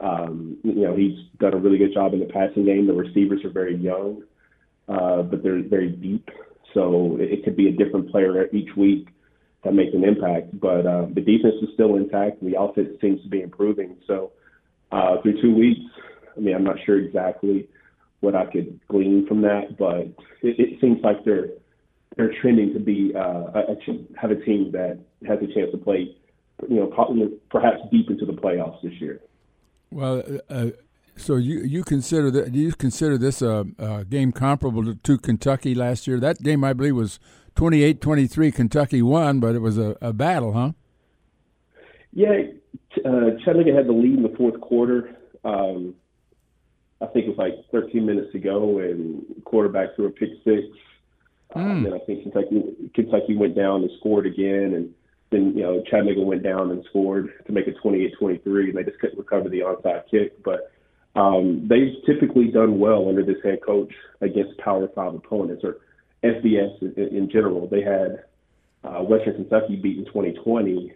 Um, 0.00 0.58
you 0.64 0.82
know, 0.82 0.96
he's 0.96 1.16
done 1.38 1.54
a 1.54 1.56
really 1.56 1.78
good 1.78 1.94
job 1.94 2.14
in 2.14 2.18
the 2.20 2.26
passing 2.26 2.64
game. 2.64 2.88
The 2.88 2.92
receivers 2.92 3.44
are 3.44 3.50
very 3.50 3.76
young, 3.76 4.24
uh, 4.88 5.22
but 5.22 5.44
they're 5.44 5.62
very 5.62 5.90
deep. 5.90 6.28
So 6.74 7.16
it, 7.20 7.44
could 7.44 7.56
be 7.56 7.68
a 7.68 7.72
different 7.72 8.10
player 8.10 8.48
each 8.52 8.76
week 8.76 9.06
that 9.62 9.72
makes 9.72 9.94
an 9.94 10.02
impact. 10.02 10.58
But 10.58 10.84
uh, 10.84 11.06
the 11.14 11.20
defense 11.20 11.54
is 11.62 11.68
still 11.74 11.94
intact. 11.94 12.42
The 12.42 12.60
offense 12.60 13.00
seems 13.00 13.22
to 13.22 13.28
be 13.28 13.40
improving. 13.40 13.98
So 14.08 14.32
uh, 14.90 15.22
through 15.22 15.40
two 15.40 15.54
weeks, 15.54 15.80
I 16.36 16.40
mean, 16.40 16.56
I'm 16.56 16.64
not 16.64 16.76
sure 16.84 16.98
exactly 16.98 17.68
what 18.18 18.34
I 18.34 18.46
could 18.46 18.80
glean 18.88 19.26
from 19.28 19.42
that, 19.42 19.78
but 19.78 20.06
it, 20.42 20.58
it 20.58 20.80
seems 20.80 20.98
like 21.04 21.24
they're 21.24 21.50
they're 22.18 22.34
trending 22.42 22.74
to 22.74 22.80
be 22.80 23.12
uh, 23.14 23.44
a, 23.54 23.76
have 24.20 24.32
a 24.32 24.44
team 24.44 24.72
that 24.72 24.98
has 25.26 25.38
a 25.38 25.46
chance 25.54 25.70
to 25.70 25.78
play, 25.78 26.16
you 26.68 26.76
know, 26.76 27.30
perhaps 27.48 27.78
deep 27.92 28.10
into 28.10 28.26
the 28.26 28.32
playoffs 28.32 28.82
this 28.82 28.92
year. 29.00 29.20
Well, 29.92 30.24
uh, 30.50 30.70
so 31.16 31.36
you 31.36 31.60
you 31.60 31.84
consider 31.84 32.30
that? 32.32 32.52
Do 32.52 32.58
you 32.58 32.72
consider 32.72 33.18
this 33.18 33.40
a, 33.40 33.64
a, 33.78 34.04
game 34.04 34.32
comparable 34.32 34.94
to 34.94 35.18
Kentucky 35.18 35.74
last 35.74 36.08
year? 36.08 36.18
That 36.18 36.42
game, 36.42 36.64
I 36.64 36.72
believe, 36.72 36.96
was 36.96 37.20
28-23. 37.54 38.54
Kentucky 38.54 39.00
won, 39.00 39.38
but 39.38 39.54
it 39.54 39.60
was 39.60 39.78
a, 39.78 39.96
a 40.02 40.12
battle, 40.12 40.52
huh? 40.52 40.72
Yeah, 42.12 42.42
uh, 43.04 43.30
Chattanooga 43.44 43.74
had 43.74 43.86
the 43.86 43.92
lead 43.92 44.16
in 44.18 44.22
the 44.22 44.34
fourth 44.36 44.60
quarter. 44.60 45.16
Um, 45.44 45.94
I 47.00 47.06
think 47.06 47.26
it 47.26 47.28
was 47.28 47.38
like 47.38 47.54
13 47.70 48.04
minutes 48.04 48.32
to 48.32 48.40
go, 48.40 48.78
and 48.80 49.22
quarterback 49.44 49.94
threw 49.94 50.06
a 50.06 50.10
pick 50.10 50.30
six. 50.44 50.66
Mm. 51.58 51.70
Um, 51.70 51.86
and 51.86 51.94
I 51.94 51.98
think 51.98 52.22
Kentucky 52.22 52.90
Kentucky 52.94 53.36
went 53.36 53.56
down 53.56 53.82
and 53.82 53.90
scored 53.98 54.26
again, 54.26 54.74
and 54.74 54.94
then 55.30 55.56
you 55.56 55.62
know 55.62 55.82
Chattanooga 55.90 56.22
went 56.22 56.42
down 56.42 56.70
and 56.70 56.84
scored 56.88 57.30
to 57.46 57.52
make 57.52 57.66
it 57.66 57.76
28-23, 57.82 58.44
and 58.44 58.76
they 58.76 58.84
just 58.84 58.98
couldn't 59.00 59.18
recover 59.18 59.48
the 59.48 59.60
onside 59.60 60.02
kick. 60.10 60.42
But 60.44 60.70
um, 61.16 61.66
they've 61.68 61.94
typically 62.06 62.48
done 62.48 62.78
well 62.78 63.08
under 63.08 63.24
this 63.24 63.42
head 63.42 63.58
coach 63.66 63.92
against 64.20 64.56
Power 64.58 64.88
Five 64.94 65.14
opponents 65.14 65.64
or 65.64 65.78
FBS 66.22 66.80
in, 66.80 67.16
in 67.16 67.30
general. 67.30 67.66
They 67.66 67.82
had 67.82 68.24
uh, 68.84 69.02
Western 69.02 69.34
Kentucky 69.34 69.76
beat 69.76 69.98
in 69.98 70.04
2020, 70.04 70.94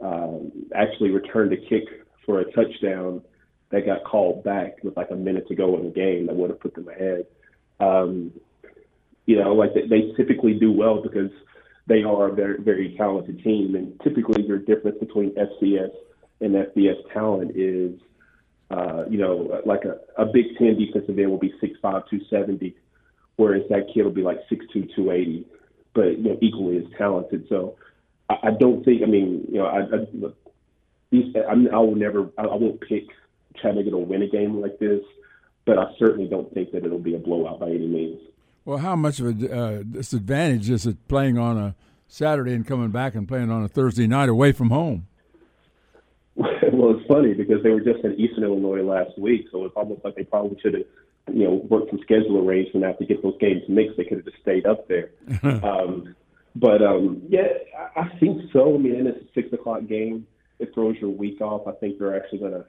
um, 0.00 0.52
actually 0.74 1.10
returned 1.10 1.52
a 1.52 1.56
kick 1.56 1.84
for 2.24 2.40
a 2.40 2.52
touchdown 2.52 3.22
that 3.70 3.86
got 3.86 4.04
called 4.04 4.44
back 4.44 4.82
with 4.82 4.96
like 4.96 5.10
a 5.10 5.16
minute 5.16 5.48
to 5.48 5.54
go 5.54 5.76
in 5.76 5.84
the 5.84 5.90
game 5.90 6.26
that 6.26 6.36
would 6.36 6.50
have 6.50 6.60
put 6.60 6.74
them 6.74 6.88
ahead. 6.88 7.26
Um, 7.78 8.32
you 9.30 9.36
know, 9.36 9.54
like 9.54 9.74
they, 9.74 9.86
they 9.86 10.12
typically 10.16 10.54
do 10.54 10.72
well 10.72 11.00
because 11.00 11.30
they 11.86 12.02
are 12.02 12.30
a 12.30 12.34
very, 12.34 12.60
very 12.60 12.96
talented 12.96 13.40
team. 13.44 13.76
And 13.76 13.98
typically, 14.02 14.44
your 14.44 14.58
difference 14.58 14.98
between 14.98 15.32
FCS 15.36 15.92
and 16.40 16.56
FBS 16.56 16.96
talent 17.12 17.52
is, 17.54 17.92
uh, 18.72 19.04
you 19.08 19.18
know, 19.18 19.62
like 19.64 19.84
a, 19.84 20.00
a 20.20 20.26
Big 20.26 20.58
Ten 20.58 20.76
defensive 20.76 21.16
end 21.16 21.30
will 21.30 21.38
be 21.38 21.54
6'5", 21.62 21.80
270, 21.80 22.74
whereas 23.36 23.62
that 23.70 23.86
kid 23.94 24.02
will 24.02 24.10
be 24.10 24.22
like 24.22 24.38
6'2", 24.50 24.96
280, 24.96 25.46
but 25.94 26.18
you 26.18 26.24
know, 26.24 26.38
equally 26.42 26.78
as 26.78 26.84
talented. 26.98 27.46
So 27.48 27.76
I, 28.28 28.48
I 28.48 28.50
don't 28.58 28.84
think. 28.84 29.04
I 29.04 29.06
mean, 29.06 29.44
you 29.48 29.58
know, 29.58 29.66
I, 29.66 29.82
I 29.82 30.30
these 31.12 31.36
I, 31.36 31.52
I 31.72 31.78
will 31.78 31.94
never. 31.94 32.30
I, 32.36 32.42
I 32.42 32.56
won't 32.56 32.80
pick 32.80 33.04
Chattanooga 33.62 33.90
to 33.90 33.98
win 33.98 34.22
a 34.22 34.28
game 34.28 34.60
like 34.60 34.80
this, 34.80 35.02
but 35.66 35.78
I 35.78 35.84
certainly 36.00 36.26
don't 36.26 36.52
think 36.52 36.72
that 36.72 36.84
it'll 36.84 36.98
be 36.98 37.14
a 37.14 37.18
blowout 37.18 37.60
by 37.60 37.68
any 37.68 37.86
means. 37.86 38.20
Well, 38.64 38.78
how 38.78 38.96
much 38.96 39.20
of 39.20 39.42
a 39.42 39.56
uh, 39.56 39.82
disadvantage 39.82 40.68
is 40.68 40.86
it 40.86 41.08
playing 41.08 41.38
on 41.38 41.56
a 41.56 41.74
Saturday 42.08 42.54
and 42.54 42.66
coming 42.66 42.90
back 42.90 43.14
and 43.14 43.26
playing 43.26 43.50
on 43.50 43.64
a 43.64 43.68
Thursday 43.68 44.06
night 44.06 44.28
away 44.28 44.52
from 44.52 44.70
home? 44.70 45.06
well, 46.36 46.96
it's 46.96 47.06
funny 47.06 47.34
because 47.34 47.62
they 47.62 47.70
were 47.70 47.80
just 47.80 48.04
in 48.04 48.18
Eastern 48.18 48.44
Illinois 48.44 48.82
last 48.82 49.18
week, 49.18 49.46
so 49.50 49.64
it's 49.64 49.74
almost 49.76 50.04
like 50.04 50.14
they 50.14 50.24
probably 50.24 50.58
should 50.60 50.74
have, 50.74 50.84
you 51.32 51.44
know, 51.44 51.54
worked 51.68 51.90
some 51.90 52.00
schedule 52.00 52.38
arrangement 52.38 52.84
out 52.84 52.98
to 52.98 53.06
get 53.06 53.22
those 53.22 53.36
games 53.40 53.62
mixed. 53.68 53.96
They 53.96 54.04
could 54.04 54.18
have 54.18 54.26
just 54.26 54.40
stayed 54.42 54.66
up 54.66 54.88
there. 54.88 55.10
um, 55.42 56.14
but 56.56 56.82
um, 56.82 57.22
yeah, 57.28 57.48
I, 57.96 58.00
I 58.00 58.18
think 58.18 58.42
so. 58.52 58.74
I 58.74 58.78
mean, 58.78 59.06
it's 59.06 59.18
a 59.18 59.32
six 59.34 59.52
o'clock 59.52 59.86
game. 59.86 60.26
It 60.58 60.74
throws 60.74 60.96
your 61.00 61.10
week 61.10 61.40
off. 61.40 61.66
I 61.66 61.72
think 61.72 61.98
they're 61.98 62.16
actually 62.16 62.38
going 62.38 62.52
to 62.52 62.64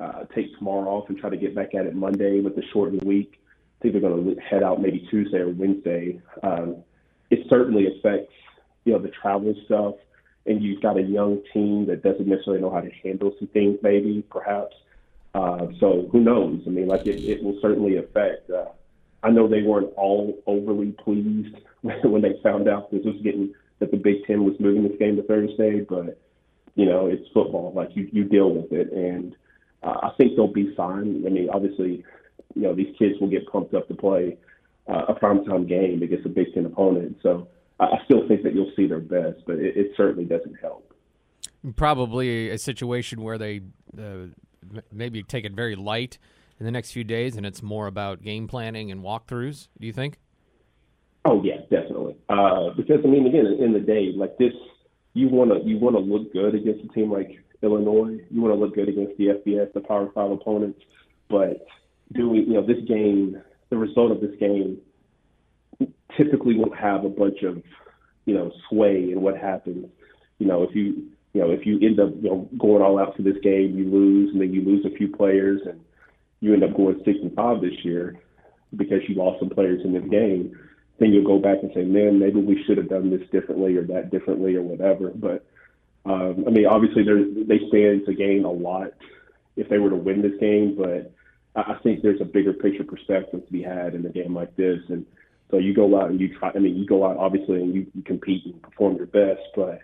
uh, 0.00 0.24
take 0.34 0.56
tomorrow 0.56 0.88
off 0.88 1.08
and 1.08 1.18
try 1.18 1.30
to 1.30 1.36
get 1.36 1.54
back 1.54 1.74
at 1.74 1.86
it 1.86 1.94
Monday 1.94 2.40
with 2.40 2.56
the 2.56 2.62
shortened 2.72 3.02
week. 3.02 3.40
I 3.78 3.82
think 3.82 3.94
they're 3.94 4.00
going 4.00 4.34
to 4.34 4.40
head 4.40 4.62
out 4.62 4.80
maybe 4.80 5.06
Tuesday 5.10 5.38
or 5.38 5.50
Wednesday. 5.50 6.20
Um, 6.42 6.76
it 7.30 7.46
certainly 7.48 7.86
affects, 7.86 8.32
you 8.84 8.92
know, 8.92 8.98
the 8.98 9.10
travel 9.10 9.54
stuff. 9.66 9.94
And 10.46 10.62
you've 10.62 10.82
got 10.82 10.96
a 10.96 11.02
young 11.02 11.42
team 11.52 11.86
that 11.86 12.02
doesn't 12.02 12.26
necessarily 12.26 12.62
know 12.62 12.70
how 12.70 12.80
to 12.80 12.90
handle 13.04 13.34
some 13.38 13.48
things, 13.48 13.78
maybe, 13.82 14.24
perhaps. 14.30 14.74
Uh, 15.34 15.66
so 15.78 16.08
who 16.10 16.20
knows? 16.20 16.62
I 16.66 16.70
mean, 16.70 16.88
like 16.88 17.06
it, 17.06 17.22
it 17.22 17.42
will 17.42 17.58
certainly 17.60 17.98
affect. 17.98 18.50
Uh, 18.50 18.66
I 19.22 19.30
know 19.30 19.46
they 19.46 19.62
weren't 19.62 19.92
all 19.96 20.42
overly 20.46 20.92
pleased 20.92 21.54
when 21.82 22.22
they 22.22 22.40
found 22.42 22.68
out 22.68 22.90
this 22.90 23.04
was 23.04 23.20
getting 23.22 23.54
that 23.78 23.90
the 23.90 23.96
Big 23.96 24.24
Ten 24.26 24.44
was 24.44 24.54
moving 24.58 24.82
this 24.82 24.98
game 24.98 25.16
to 25.16 25.22
Thursday, 25.22 25.80
but 25.80 26.18
you 26.74 26.86
know, 26.86 27.06
it's 27.06 27.26
football. 27.32 27.72
Like 27.74 27.90
you, 27.94 28.08
you 28.12 28.24
deal 28.24 28.50
with 28.50 28.72
it, 28.72 28.92
and 28.92 29.36
uh, 29.82 29.98
I 30.02 30.10
think 30.16 30.36
they'll 30.36 30.52
be 30.52 30.74
fine. 30.76 31.24
I 31.26 31.30
mean, 31.30 31.48
obviously, 31.52 32.04
you 32.54 32.62
know, 32.62 32.74
these 32.74 32.94
kids 32.98 33.14
will 33.20 33.28
get 33.28 33.46
pumped 33.50 33.74
up 33.74 33.88
to 33.88 33.94
play 33.94 34.36
uh, 34.88 35.06
a 35.08 35.14
primetime 35.14 35.68
game 35.68 36.02
against 36.02 36.26
a 36.26 36.28
Big 36.28 36.52
Ten 36.54 36.66
opponent. 36.66 37.16
So 37.22 37.48
I 37.80 37.98
still 38.04 38.26
think 38.26 38.42
that 38.42 38.54
you'll 38.54 38.72
see 38.74 38.86
their 38.86 39.00
best, 39.00 39.40
but 39.46 39.56
it, 39.56 39.76
it 39.76 39.92
certainly 39.96 40.24
doesn't 40.24 40.56
help. 40.60 40.92
Probably 41.76 42.50
a 42.50 42.58
situation 42.58 43.22
where 43.22 43.38
they 43.38 43.60
uh, 43.96 44.28
maybe 44.92 45.22
take 45.22 45.44
it 45.44 45.52
very 45.52 45.76
light 45.76 46.18
in 46.58 46.66
the 46.66 46.72
next 46.72 46.92
few 46.92 47.04
days, 47.04 47.36
and 47.36 47.46
it's 47.46 47.62
more 47.62 47.86
about 47.86 48.22
game 48.22 48.48
planning 48.48 48.90
and 48.90 49.02
walkthroughs. 49.02 49.68
Do 49.78 49.86
you 49.86 49.92
think? 49.92 50.18
Oh 51.24 51.42
yeah, 51.42 51.58
definitely. 51.70 52.16
Uh, 52.28 52.70
because 52.76 53.00
I 53.04 53.08
mean, 53.08 53.26
again, 53.26 53.46
in 53.60 53.72
the 53.72 53.80
day, 53.80 54.12
like 54.14 54.38
this, 54.38 54.52
you 55.14 55.28
want 55.28 55.50
to 55.50 55.68
you 55.68 55.78
want 55.78 55.96
to 55.96 56.00
look 56.00 56.32
good 56.32 56.54
against 56.54 56.84
a 56.84 56.88
team 56.88 57.12
like 57.12 57.44
Illinois. 57.62 58.18
You 58.30 58.40
want 58.40 58.54
to 58.54 58.60
look 58.60 58.74
good 58.74 58.88
against 58.88 59.16
the 59.18 59.26
FBS, 59.26 59.72
the 59.72 59.80
Power 59.80 60.10
Five 60.14 60.30
opponents. 60.30 60.80
But 61.28 61.66
doing, 62.12 62.46
you 62.46 62.54
know, 62.54 62.66
this 62.66 62.82
game, 62.86 63.40
the 63.70 63.76
result 63.76 64.12
of 64.12 64.20
this 64.20 64.38
game 64.40 64.78
typically 66.16 66.56
won't 66.56 66.76
have 66.76 67.04
a 67.04 67.08
bunch 67.08 67.42
of, 67.42 67.62
you 68.24 68.34
know, 68.34 68.50
sway 68.68 69.10
in 69.12 69.20
what 69.20 69.36
happens. 69.36 69.86
You 70.38 70.46
know, 70.46 70.62
if 70.62 70.74
you, 70.74 71.10
you 71.32 71.40
know, 71.40 71.50
if 71.50 71.66
you 71.66 71.78
end 71.82 72.00
up, 72.00 72.10
you 72.20 72.30
know, 72.30 72.48
going 72.58 72.82
all 72.82 72.98
out 72.98 73.16
for 73.16 73.22
this 73.22 73.36
game, 73.42 73.76
you 73.76 73.84
lose, 73.90 74.32
and 74.32 74.40
then 74.40 74.52
you 74.52 74.62
lose 74.62 74.84
a 74.86 74.96
few 74.96 75.08
players, 75.08 75.60
and 75.66 75.80
you 76.40 76.54
end 76.54 76.64
up 76.64 76.76
going 76.76 77.00
six 77.04 77.18
and 77.22 77.34
five 77.34 77.60
this 77.60 77.84
year 77.84 78.16
because 78.76 79.00
you 79.08 79.14
lost 79.14 79.40
some 79.40 79.50
players 79.50 79.80
in 79.84 79.92
this 79.92 80.08
game. 80.10 80.58
Then 80.98 81.12
you'll 81.12 81.26
go 81.26 81.38
back 81.38 81.58
and 81.62 81.70
say, 81.74 81.84
man, 81.84 82.18
maybe 82.18 82.40
we 82.40 82.62
should 82.64 82.76
have 82.76 82.88
done 82.88 83.10
this 83.10 83.28
differently 83.30 83.76
or 83.76 83.84
that 83.84 84.10
differently 84.10 84.56
or 84.56 84.62
whatever. 84.62 85.10
But 85.10 85.46
um, 86.04 86.44
I 86.46 86.50
mean, 86.50 86.66
obviously 86.66 87.04
they 87.04 87.60
stand 87.68 88.06
to 88.06 88.14
gain 88.14 88.44
a 88.44 88.50
lot 88.50 88.92
if 89.56 89.68
they 89.68 89.78
were 89.78 89.90
to 89.90 89.96
win 89.96 90.22
this 90.22 90.38
game, 90.40 90.76
but 90.76 91.12
I 91.56 91.74
think 91.82 92.02
there's 92.02 92.20
a 92.20 92.24
bigger 92.24 92.52
picture 92.52 92.84
perspective 92.84 93.44
to 93.44 93.52
be 93.52 93.62
had 93.62 93.94
in 93.94 94.06
a 94.06 94.10
game 94.10 94.34
like 94.34 94.54
this. 94.56 94.78
And 94.88 95.04
so 95.50 95.58
you 95.58 95.74
go 95.74 96.00
out 96.00 96.10
and 96.10 96.20
you 96.20 96.36
try. 96.38 96.52
I 96.54 96.58
mean, 96.58 96.76
you 96.76 96.86
go 96.86 97.06
out 97.06 97.16
obviously 97.16 97.62
and 97.62 97.74
you, 97.74 97.86
you 97.94 98.02
compete 98.02 98.44
and 98.44 98.62
perform 98.62 98.96
your 98.96 99.06
best, 99.06 99.42
but 99.56 99.80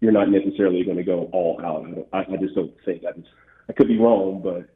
you're 0.00 0.12
not 0.12 0.30
necessarily 0.30 0.84
going 0.84 0.96
to 0.96 1.04
go 1.04 1.28
all 1.32 1.60
out. 1.64 1.86
I, 2.12 2.32
I 2.32 2.36
just 2.36 2.54
don't 2.54 2.74
think. 2.84 3.04
I, 3.04 3.12
just, 3.12 3.28
I 3.68 3.72
could 3.72 3.88
be 3.88 3.98
wrong, 3.98 4.40
but 4.42 4.68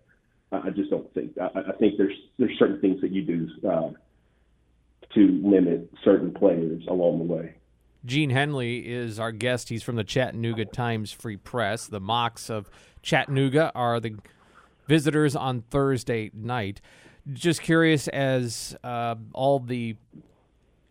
I 0.52 0.70
just 0.70 0.90
don't 0.90 1.12
think. 1.14 1.36
I, 1.40 1.48
I 1.70 1.72
think 1.78 1.96
there's 1.96 2.16
there's 2.38 2.58
certain 2.58 2.80
things 2.80 3.00
that 3.00 3.10
you 3.10 3.22
do 3.22 3.48
uh, 3.68 3.90
to 5.14 5.40
limit 5.42 5.90
certain 6.04 6.32
players 6.32 6.82
along 6.88 7.18
the 7.18 7.24
way. 7.24 7.54
Gene 8.04 8.30
Henley 8.30 8.78
is 8.78 9.20
our 9.20 9.30
guest. 9.30 9.68
He's 9.68 9.82
from 9.82 9.96
the 9.96 10.04
Chattanooga 10.04 10.64
Times 10.64 11.12
Free 11.12 11.36
Press. 11.36 11.86
The 11.86 12.00
Mocs 12.00 12.50
of 12.50 12.68
Chattanooga 13.00 13.70
are 13.74 14.00
the 14.00 14.16
visitors 14.86 15.36
on 15.36 15.62
Thursday 15.62 16.30
night. 16.34 16.80
Just 17.32 17.62
curious, 17.62 18.08
as 18.08 18.76
uh, 18.82 19.14
all 19.32 19.60
the 19.60 19.96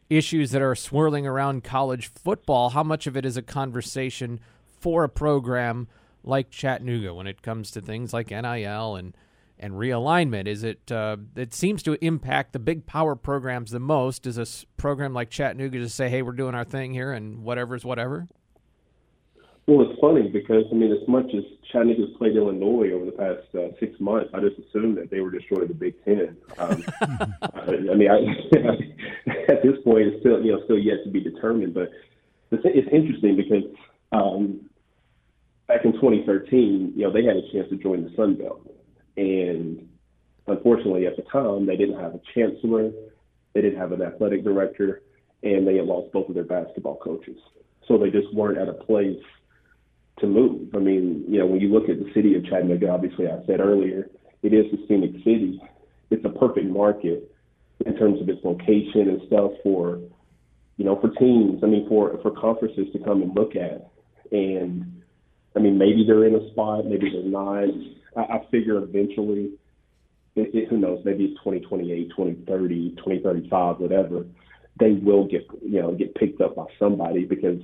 issues 0.10 0.52
that 0.52 0.62
are 0.62 0.76
swirling 0.76 1.26
around 1.26 1.64
college 1.64 2.12
football, 2.14 2.70
how 2.70 2.84
much 2.84 3.08
of 3.08 3.16
it 3.16 3.26
is 3.26 3.38
a 3.38 3.42
conversation 3.42 4.40
for 4.80 5.04
a 5.04 5.10
program 5.10 5.88
like 6.24 6.50
Chattanooga 6.50 7.14
when 7.14 7.28
it 7.28 7.42
comes 7.42 7.72
to 7.72 7.82
things 7.82 8.14
like 8.14 8.30
NIL 8.30 8.96
and 8.96 9.16
and 9.58 9.74
realignment? 9.74 10.48
Is 10.48 10.64
it 10.64 10.92
uh, 10.92 11.18
it 11.36 11.54
seems 11.54 11.84
to 11.84 12.04
impact 12.04 12.54
the 12.54 12.60
big 12.60 12.86
power 12.86 13.16
programs 13.16 13.72
the 13.72 13.80
most? 13.80 14.24
Does 14.24 14.38
a 14.38 14.66
program 14.78 15.14
like 15.14 15.30
Chattanooga 15.30 15.80
just 15.80 15.96
say, 15.96 16.10
"Hey, 16.10 16.22
we're 16.22 16.32
doing 16.34 16.56
our 16.56 16.66
thing 16.66 16.94
here, 16.94 17.12
and 17.14 17.44
whatever's 17.44 17.86
whatever"? 17.86 18.28
Well, 19.68 19.90
it's 19.90 20.00
funny 20.02 20.28
because 20.30 20.66
I 20.72 20.76
mean, 20.76 20.92
as 20.92 21.08
much 21.08 21.28
as 21.36 21.44
Chattanooga's 21.72 22.16
played 22.18 22.36
Illinois 22.36 22.92
over 22.92 23.06
the 23.06 23.12
past 23.12 23.56
uh, 23.56 23.78
six 23.80 24.00
months, 24.00 24.30
I 24.34 24.40
just 24.40 24.58
assumed 24.60 24.98
that 24.98 25.10
they 25.10 25.22
were 25.22 25.32
destroying 25.32 25.68
the 25.68 25.74
Big 25.74 26.04
Ten. 26.04 26.36
Um, 26.58 26.84
I, 27.00 27.62
I 27.92 27.96
mean, 27.96 28.10
I, 28.10 29.32
at 29.52 29.64
this 29.64 29.78
point, 29.84 30.08
it's 30.08 30.20
still 30.22 30.44
you 30.44 30.54
know 30.54 30.64
still 30.66 30.80
yet 30.80 31.04
to 31.06 31.10
be 31.10 31.22
determined. 31.22 31.74
But 31.74 31.92
it's 32.52 32.90
interesting 32.92 33.38
because 33.38 33.64
um, 34.12 34.70
back 35.68 35.86
in 35.86 35.94
2013, 35.94 36.94
you 36.96 37.04
know, 37.04 37.14
they 37.14 37.24
had 37.24 37.38
a 37.38 37.52
chance 37.54 37.70
to 37.70 37.78
join 37.78 38.04
the 38.04 38.14
Sun 38.16 38.36
Belt 38.36 38.68
and 39.18 39.88
unfortunately, 40.48 41.08
at 41.08 41.16
the 41.16 41.24
time, 41.24 41.66
they 41.66 41.76
didn't 41.76 42.00
have 42.00 42.16
a 42.16 42.22
chancellor, 42.34 42.92
they 43.54 43.62
didn't 43.62 43.80
have 43.80 43.92
an 43.92 44.02
athletic 44.02 44.44
director, 44.44 45.02
and 45.44 45.68
they 45.68 45.76
had 45.76 45.86
lost 45.86 46.12
both 46.12 46.30
of 46.30 46.36
their 46.36 46.44
basketball 46.44 46.98
coaches. 46.98 47.38
So 47.88 47.98
they 47.98 48.10
just 48.10 48.34
weren't 48.34 48.58
at 48.58 48.70
a 48.70 48.74
place 48.74 49.22
to 50.20 50.28
move. 50.28 50.70
I 50.76 50.80
mean, 50.80 51.26
you 51.28 51.40
know, 51.40 51.46
when 51.46 51.62
you 51.62 51.70
look 51.70 51.90
at 51.90 52.00
the 52.00 52.12
city 52.14 52.36
of 52.36 52.46
Chattanooga, 52.46 52.90
obviously, 52.90 53.28
I 53.28 53.44
said 53.46 53.60
earlier, 53.60 54.10
it 54.44 54.54
is 54.54 54.66
a 54.74 54.88
scenic 54.88 55.14
city. 55.24 55.62
It's 56.10 56.26
a 56.26 56.30
perfect 56.30 56.68
market 56.68 57.32
in 57.86 57.98
terms 57.98 58.22
of 58.22 58.30
its 58.30 58.44
location 58.44 59.10
and 59.10 59.22
stuff 59.28 59.52
for, 59.64 60.00
you 60.78 60.86
know, 60.86 61.00
for 61.00 61.10
teams. 61.10 61.64
I 61.64 61.68
mean, 61.68 61.88
for 61.88 62.18
for 62.22 62.32
conferences 62.32 62.88
to 62.94 63.00
come 63.00 63.22
and 63.22 63.36
look 63.36 63.56
at. 63.56 63.90
And 64.32 65.02
I 65.56 65.60
mean, 65.60 65.78
maybe 65.78 66.04
they're 66.06 66.26
in 66.26 66.36
a 66.36 66.52
spot, 66.52 66.86
maybe 66.86 67.10
they're 67.12 67.24
not. 67.24 67.66
I, 68.16 68.38
I 68.38 68.46
figure 68.52 68.78
eventually, 68.78 69.52
it, 70.36 70.54
it, 70.54 70.70
who 70.70 70.78
knows, 70.78 71.02
maybe 71.06 71.26
it's 71.26 71.40
2028, 71.40 72.10
2030, 72.10 72.92
2035, 72.98 73.80
whatever. 73.80 74.26
They 74.80 74.94
will 74.94 75.28
get 75.28 75.46
you 75.64 75.82
know 75.82 75.94
get 75.94 76.16
picked 76.16 76.42
up 76.42 76.56
by 76.56 76.66
somebody 76.80 77.26
because 77.26 77.60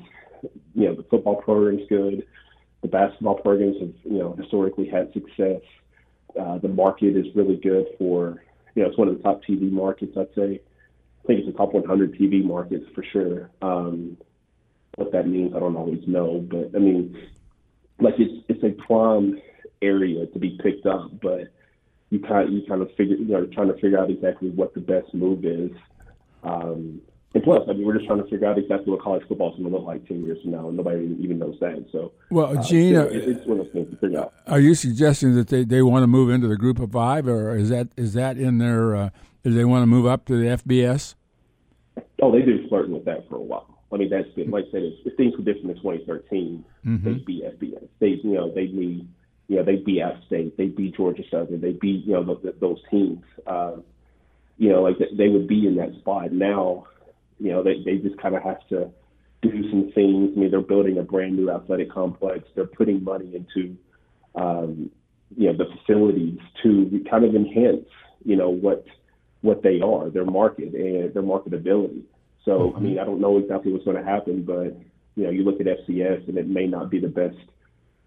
you 0.74 0.86
know 0.86 0.96
the 0.96 1.04
football 1.04 1.36
program's 1.36 1.88
good, 1.90 2.26
the 2.82 2.88
basketball 2.88 3.36
programs 3.36 3.80
have 3.80 3.94
you 4.04 4.20
know 4.20 4.34
historically 4.34 4.88
had 4.88 5.12
success. 5.14 5.62
Uh, 6.40 6.58
the 6.60 6.68
market 6.68 7.16
is 7.16 7.26
really 7.36 7.56
good 7.56 7.88
for 7.98 8.44
you 8.76 8.84
know 8.84 8.90
it's 8.90 8.98
one 8.98 9.08
of 9.08 9.18
the 9.18 9.24
top 9.24 9.42
TV 9.44 9.72
markets 9.72 10.16
I'd 10.18 10.34
say. 10.36 10.62
I 11.24 11.28
think 11.28 11.42
it's 11.42 11.50
a 11.50 11.58
top 11.58 11.74
100 11.74 12.18
TV 12.18 12.44
markets 12.44 12.86
for 12.96 13.04
sure. 13.04 13.50
Um, 13.62 14.18
what 14.96 15.12
that 15.12 15.28
means, 15.28 15.54
I 15.56 15.60
don't 15.60 15.76
always 15.76 16.08
know, 16.08 16.40
but 16.50 16.72
I 16.76 16.80
mean, 16.80 17.18
like 18.00 18.16
it's 18.18 18.44
it's 18.48 18.64
a 18.64 18.82
prime 18.84 19.42
area 19.82 20.26
to 20.26 20.40
be 20.40 20.58
picked 20.62 20.86
up, 20.86 21.12
but 21.22 21.50
you 22.10 22.20
kind 22.20 22.54
you 22.54 22.64
kind 22.68 22.82
of 22.82 22.90
figure 22.96 23.16
you 23.16 23.26
know 23.26 23.46
trying 23.48 23.68
to 23.68 23.74
figure 23.76 24.00
out 24.00 24.10
exactly 24.10 24.50
what 24.50 24.74
the 24.74 24.80
best 24.80 25.14
move 25.14 25.46
is. 25.46 25.72
Um, 26.44 27.02
plus, 27.44 27.64
I 27.70 27.74
mean, 27.74 27.86
we're 27.86 27.96
just 27.96 28.08
trying 28.08 28.24
to 28.24 28.30
figure 28.30 28.48
out 28.48 28.58
exactly 28.58 28.92
what 28.92 29.02
college 29.02 29.28
football 29.28 29.52
is 29.54 29.60
going 29.60 29.72
to 29.72 29.78
look 29.78 29.86
like 29.86 30.08
ten 30.08 30.24
years 30.24 30.42
from 30.42 30.52
now, 30.52 30.68
and 30.68 30.78
nobody 30.78 31.16
even 31.20 31.40
knows 31.40 31.58
that. 31.60 31.86
So, 31.92 32.14
well, 32.32 32.62
Gene, 32.64 32.96
uh, 32.96 33.08
it's 33.12 33.46
one 33.46 33.60
of 33.60 33.66
those 33.66 33.74
things 33.74 33.92
to 33.92 33.98
figure 33.98 34.20
out. 34.20 34.34
Are 34.48 34.60
you 34.60 34.76
suggesting 34.76 35.36
that 35.36 35.50
they, 35.50 35.64
they 35.64 35.82
want 35.82 36.04
to 36.04 36.08
move 36.08 36.30
into 36.30 36.48
the 36.48 36.58
group 36.58 36.80
of 36.80 36.92
five, 36.92 37.28
or 37.28 37.56
is 37.56 37.70
that 37.70 37.90
is 37.98 38.14
that 38.14 38.38
in 38.38 38.60
their? 38.60 38.96
Uh, 38.96 39.10
do 39.44 39.54
they 39.54 39.66
want 39.66 39.84
to 39.84 39.88
move 39.88 40.06
up 40.06 40.26
to 40.26 40.38
the 40.38 40.58
FBS? 40.58 41.16
Oh, 42.22 42.32
they've 42.32 42.46
been 42.46 42.68
flirting 42.68 42.94
with 42.94 43.06
that 43.06 43.28
for 43.30 43.36
a 43.36 43.42
while. 43.42 43.78
I 43.92 43.98
mean, 43.98 44.10
that's 44.10 44.28
been 44.30 44.52
like 44.52 44.66
I 44.70 44.72
said, 44.72 44.84
if, 44.84 44.94
if 45.06 45.18
things 45.18 45.34
were 45.38 45.44
different 45.44 45.78
in 45.78 45.84
2013, 45.84 46.66
mm-hmm. 46.86 47.06
they'd 47.06 47.26
be 47.26 47.44
FBS. 47.46 47.88
They, 48.00 48.20
you 48.24 48.34
know, 48.34 48.54
they 48.54 48.68
need, 48.68 49.08
you 49.48 49.58
know, 49.58 49.64
they 49.64 49.78
beat 49.78 50.02
App 50.02 50.22
State, 50.26 50.58
they 50.58 50.68
beat 50.68 50.96
Georgia 50.96 51.24
Southern, 51.32 51.62
they 51.62 51.72
beat, 51.72 52.06
you 52.06 52.14
know, 52.14 52.24
the, 52.24 52.52
the, 52.52 52.58
those 52.60 52.80
teams. 52.92 53.24
Uh, 53.46 53.78
you 54.58 54.70
know, 54.70 54.82
like 54.82 54.98
they 55.18 55.30
would 55.30 55.48
be 55.48 55.68
in 55.68 55.76
that 55.76 55.94
spot 56.00 56.32
now. 56.32 56.88
You 57.40 57.52
know, 57.52 57.64
they 57.64 57.82
they 57.84 57.98
just 57.98 58.20
kind 58.22 58.36
of 58.36 58.44
have 58.44 58.66
to 58.70 58.90
do 59.42 59.70
some 59.70 59.92
things. 59.94 60.32
I 60.36 60.40
mean, 60.40 60.52
they're 60.52 60.62
building 60.62 60.98
a 60.98 61.04
brand 61.04 61.36
new 61.36 61.52
athletic 61.52 61.92
complex. 61.92 62.48
They're 62.56 62.66
putting 62.66 63.04
money 63.04 63.36
into, 63.36 63.78
um, 64.36 64.90
you 65.36 65.52
know, 65.52 65.58
the 65.58 65.66
facilities 65.78 66.40
to 66.64 67.04
kind 67.10 67.24
of 67.24 67.36
enhance, 67.36 67.86
you 68.26 68.36
know, 68.36 68.50
what 68.50 68.86
what 69.42 69.62
they 69.62 69.82
are, 69.82 70.10
their 70.10 70.26
market 70.26 70.74
and 70.74 71.14
their 71.14 71.24
marketability. 71.24 72.02
So, 72.44 72.52
mm-hmm. 72.52 72.78
I 72.78 72.80
mean, 72.80 73.00
I 73.00 73.06
don't 73.06 73.22
know 73.22 73.38
exactly 73.38 73.72
what's 73.72 73.86
going 73.86 73.98
to 73.98 74.04
happen, 74.04 74.44
but 74.44 74.76
you 75.16 75.24
know, 75.24 75.30
you 75.30 75.44
look 75.44 75.60
at 75.60 75.68
FCS 75.68 76.28
and 76.28 76.38
it 76.38 76.48
may 76.48 76.68
not 76.68 76.90
be 76.90 77.00
the 77.00 77.08
best 77.08 77.38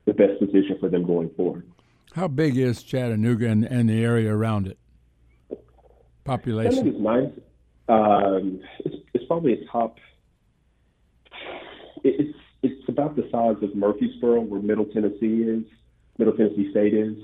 the 0.06 0.14
best 0.14 0.38
position 0.38 0.76
for 0.80 0.88
them 0.88 1.06
going 1.06 1.30
forward. 1.36 1.66
How 2.14 2.26
big 2.26 2.56
is 2.56 2.82
Chattanooga 2.82 3.48
and, 3.48 3.64
and 3.64 3.88
the 3.88 4.02
area 4.02 4.34
around 4.34 4.66
it? 4.66 4.78
Population. 6.24 6.72
Chattanooga's 6.72 7.00
nice. 7.00 7.32
Um, 7.88 8.60
it's, 8.80 8.94
it's 8.94 8.99
probably 9.30 9.52
a 9.52 9.64
top. 9.70 9.98
It's 12.02 12.36
it's 12.62 12.88
about 12.88 13.16
the 13.16 13.28
size 13.30 13.62
of 13.62 13.74
Murfreesboro, 13.76 14.40
where 14.40 14.60
Middle 14.60 14.86
Tennessee 14.86 15.44
is, 15.44 15.64
Middle 16.18 16.34
Tennessee 16.34 16.70
State 16.70 16.94
is 16.94 17.16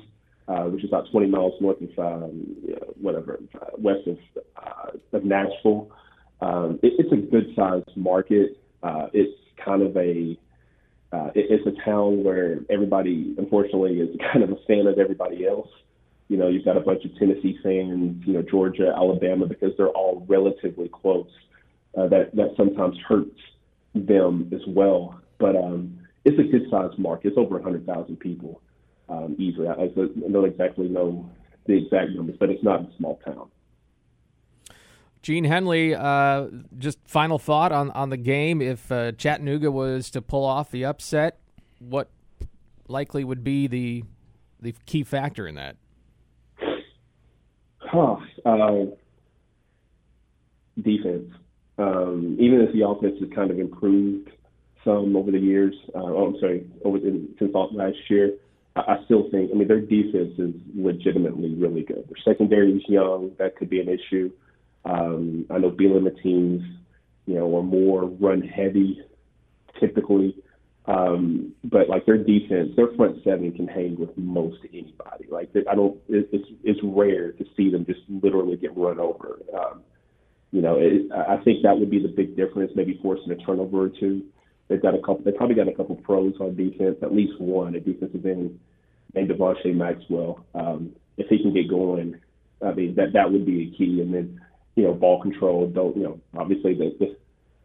uh, 0.48 0.64
which 0.64 0.84
is 0.84 0.90
about 0.90 1.10
20 1.10 1.26
miles 1.26 1.54
north 1.60 1.78
of 1.80 1.98
um, 1.98 2.56
whatever, 3.00 3.40
uh, 3.60 3.66
west 3.78 4.06
of, 4.06 4.18
uh, 4.56 5.16
of 5.16 5.24
Nashville. 5.24 5.90
Um, 6.40 6.78
it, 6.82 6.92
it's 6.98 7.12
a 7.12 7.16
good 7.16 7.52
sized 7.56 7.96
market. 7.96 8.58
Uh, 8.82 9.08
it's 9.12 9.36
kind 9.64 9.82
of 9.82 9.96
a 9.96 10.38
uh, 11.12 11.30
it, 11.34 11.46
it's 11.50 11.66
a 11.66 11.84
town 11.84 12.22
where 12.22 12.60
everybody, 12.70 13.34
unfortunately, 13.38 13.98
is 13.98 14.16
kind 14.32 14.44
of 14.44 14.50
a 14.50 14.56
fan 14.66 14.86
of 14.86 14.98
everybody 14.98 15.46
else. 15.46 15.68
You 16.28 16.36
know, 16.36 16.48
you've 16.48 16.64
got 16.64 16.76
a 16.76 16.80
bunch 16.80 17.04
of 17.04 17.16
Tennessee 17.18 17.58
fans, 17.62 18.22
you 18.26 18.32
know, 18.34 18.42
Georgia, 18.42 18.92
Alabama, 18.96 19.46
because 19.46 19.72
they're 19.76 19.88
all 19.88 20.24
relatively 20.28 20.88
close. 20.88 21.28
Uh, 21.96 22.08
that 22.08 22.34
that 22.34 22.52
sometimes 22.56 22.96
hurts 23.08 23.40
them 23.94 24.50
as 24.54 24.60
well. 24.68 25.18
But 25.38 25.56
um, 25.56 25.98
it's 26.24 26.38
a 26.38 26.42
good 26.42 26.66
sized 26.70 26.98
market. 26.98 27.28
It's 27.28 27.38
over 27.38 27.54
100,000 27.56 28.16
people 28.18 28.60
um, 29.08 29.36
easily. 29.38 29.68
I, 29.68 29.84
I 29.84 29.86
don't 29.88 30.44
exactly 30.44 30.88
know 30.88 31.30
the 31.66 31.74
exact 31.74 32.10
numbers, 32.10 32.36
but 32.38 32.50
it's 32.50 32.62
not 32.62 32.80
a 32.80 32.88
small 32.96 33.20
town. 33.24 33.48
Gene 35.22 35.44
Henley, 35.44 35.94
uh, 35.94 36.46
just 36.78 36.98
final 37.04 37.38
thought 37.38 37.72
on, 37.72 37.90
on 37.92 38.10
the 38.10 38.16
game. 38.16 38.62
If 38.62 38.92
uh, 38.92 39.12
Chattanooga 39.12 39.70
was 39.70 40.10
to 40.10 40.22
pull 40.22 40.44
off 40.44 40.70
the 40.70 40.84
upset, 40.84 41.40
what 41.78 42.10
likely 42.88 43.24
would 43.24 43.42
be 43.42 43.66
the 43.66 44.04
the 44.60 44.74
key 44.86 45.02
factor 45.02 45.46
in 45.46 45.56
that? 45.56 45.76
Huh. 47.78 48.16
Uh, 48.44 48.86
defense. 50.80 51.30
Um, 51.78 52.36
even 52.40 52.60
as 52.62 52.72
the 52.72 52.86
offense 52.86 53.16
has 53.20 53.28
kind 53.34 53.50
of 53.50 53.58
improved 53.58 54.30
some 54.84 55.16
over 55.16 55.30
the 55.30 55.38
years, 55.38 55.74
uh, 55.94 55.98
oh, 55.98 56.26
I'm 56.26 56.40
sorry, 56.40 56.66
over 56.84 56.98
the, 56.98 57.28
since 57.38 57.52
last 57.54 57.96
year, 58.08 58.32
I 58.76 58.98
still 59.06 59.30
think, 59.30 59.50
I 59.52 59.56
mean, 59.56 59.68
their 59.68 59.80
defense 59.80 60.38
is 60.38 60.54
legitimately 60.74 61.54
really 61.54 61.82
good. 61.82 62.04
Their 62.08 62.22
secondary 62.24 62.72
is 62.72 62.82
young. 62.88 63.32
That 63.38 63.56
could 63.56 63.70
be 63.70 63.80
an 63.80 63.88
issue. 63.88 64.30
Um, 64.84 65.46
I 65.50 65.58
know 65.58 65.70
Bielema 65.70 66.22
teams, 66.22 66.62
you 67.26 67.34
know, 67.34 67.56
are 67.56 67.62
more 67.62 68.04
run 68.04 68.42
heavy 68.42 69.00
typically. 69.80 70.36
Um, 70.86 71.52
but 71.64 71.88
like 71.88 72.06
their 72.06 72.18
defense, 72.18 72.70
their 72.76 72.88
front 72.96 73.24
seven 73.24 73.50
can 73.52 73.66
hang 73.66 73.96
with 73.98 74.16
most 74.16 74.58
anybody. 74.72 75.26
Like 75.28 75.50
I 75.68 75.74
don't, 75.74 75.96
it's 76.08 76.48
it's 76.62 76.80
rare 76.82 77.32
to 77.32 77.44
see 77.56 77.70
them 77.70 77.84
just 77.86 78.00
literally 78.08 78.56
get 78.56 78.76
run 78.76 79.00
over. 79.00 79.40
Um, 79.52 79.82
you 80.52 80.62
know, 80.62 80.76
it, 80.78 81.10
I 81.12 81.38
think 81.44 81.62
that 81.62 81.78
would 81.78 81.90
be 81.90 82.00
the 82.00 82.08
big 82.08 82.36
difference. 82.36 82.72
Maybe 82.74 82.98
forcing 83.02 83.30
a 83.30 83.36
turnover 83.36 83.82
or 83.82 83.88
two. 83.88 84.22
They've 84.68 84.82
got 84.82 84.94
a 84.94 84.98
couple. 84.98 85.20
They 85.24 85.32
probably 85.32 85.54
got 85.54 85.68
a 85.68 85.74
couple 85.74 85.96
pros 85.96 86.34
on 86.40 86.56
defense, 86.56 86.96
at 87.02 87.14
least 87.14 87.40
one, 87.40 87.74
a 87.74 87.80
defensive 87.80 88.24
end 88.24 88.58
named 89.14 89.30
Devonnsha 89.30 89.74
Maxwell. 89.74 90.44
Um, 90.54 90.92
if 91.16 91.28
he 91.28 91.38
can 91.38 91.52
get 91.52 91.68
going, 91.68 92.16
I 92.64 92.72
mean 92.72 92.94
that 92.96 93.12
that 93.12 93.30
would 93.30 93.46
be 93.46 93.68
a 93.68 93.76
key. 93.76 94.00
And 94.00 94.12
then 94.12 94.40
you 94.74 94.84
know 94.84 94.94
ball 94.94 95.20
control. 95.20 95.68
Don't 95.68 95.96
you 95.96 96.04
know 96.04 96.20
obviously 96.36 96.74
the 96.74 96.96
the, 96.98 97.16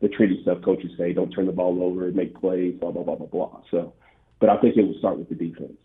the 0.02 0.10
treaty 0.10 0.40
stuff 0.42 0.62
coaches 0.64 0.92
say 0.98 1.14
don't 1.14 1.32
turn 1.32 1.46
the 1.46 1.52
ball 1.52 1.82
over, 1.84 2.12
make 2.12 2.40
plays, 2.40 2.76
blah 2.80 2.92
blah 2.92 3.04
blah 3.04 3.16
blah 3.16 3.28
blah. 3.28 3.62
So, 3.72 3.94
but 4.40 4.50
I 4.50 4.58
think 4.58 4.78
it 4.78 4.84
will 4.84 4.98
start 5.00 5.18
with 5.18 5.30
the 5.30 5.36
defense. 5.36 5.78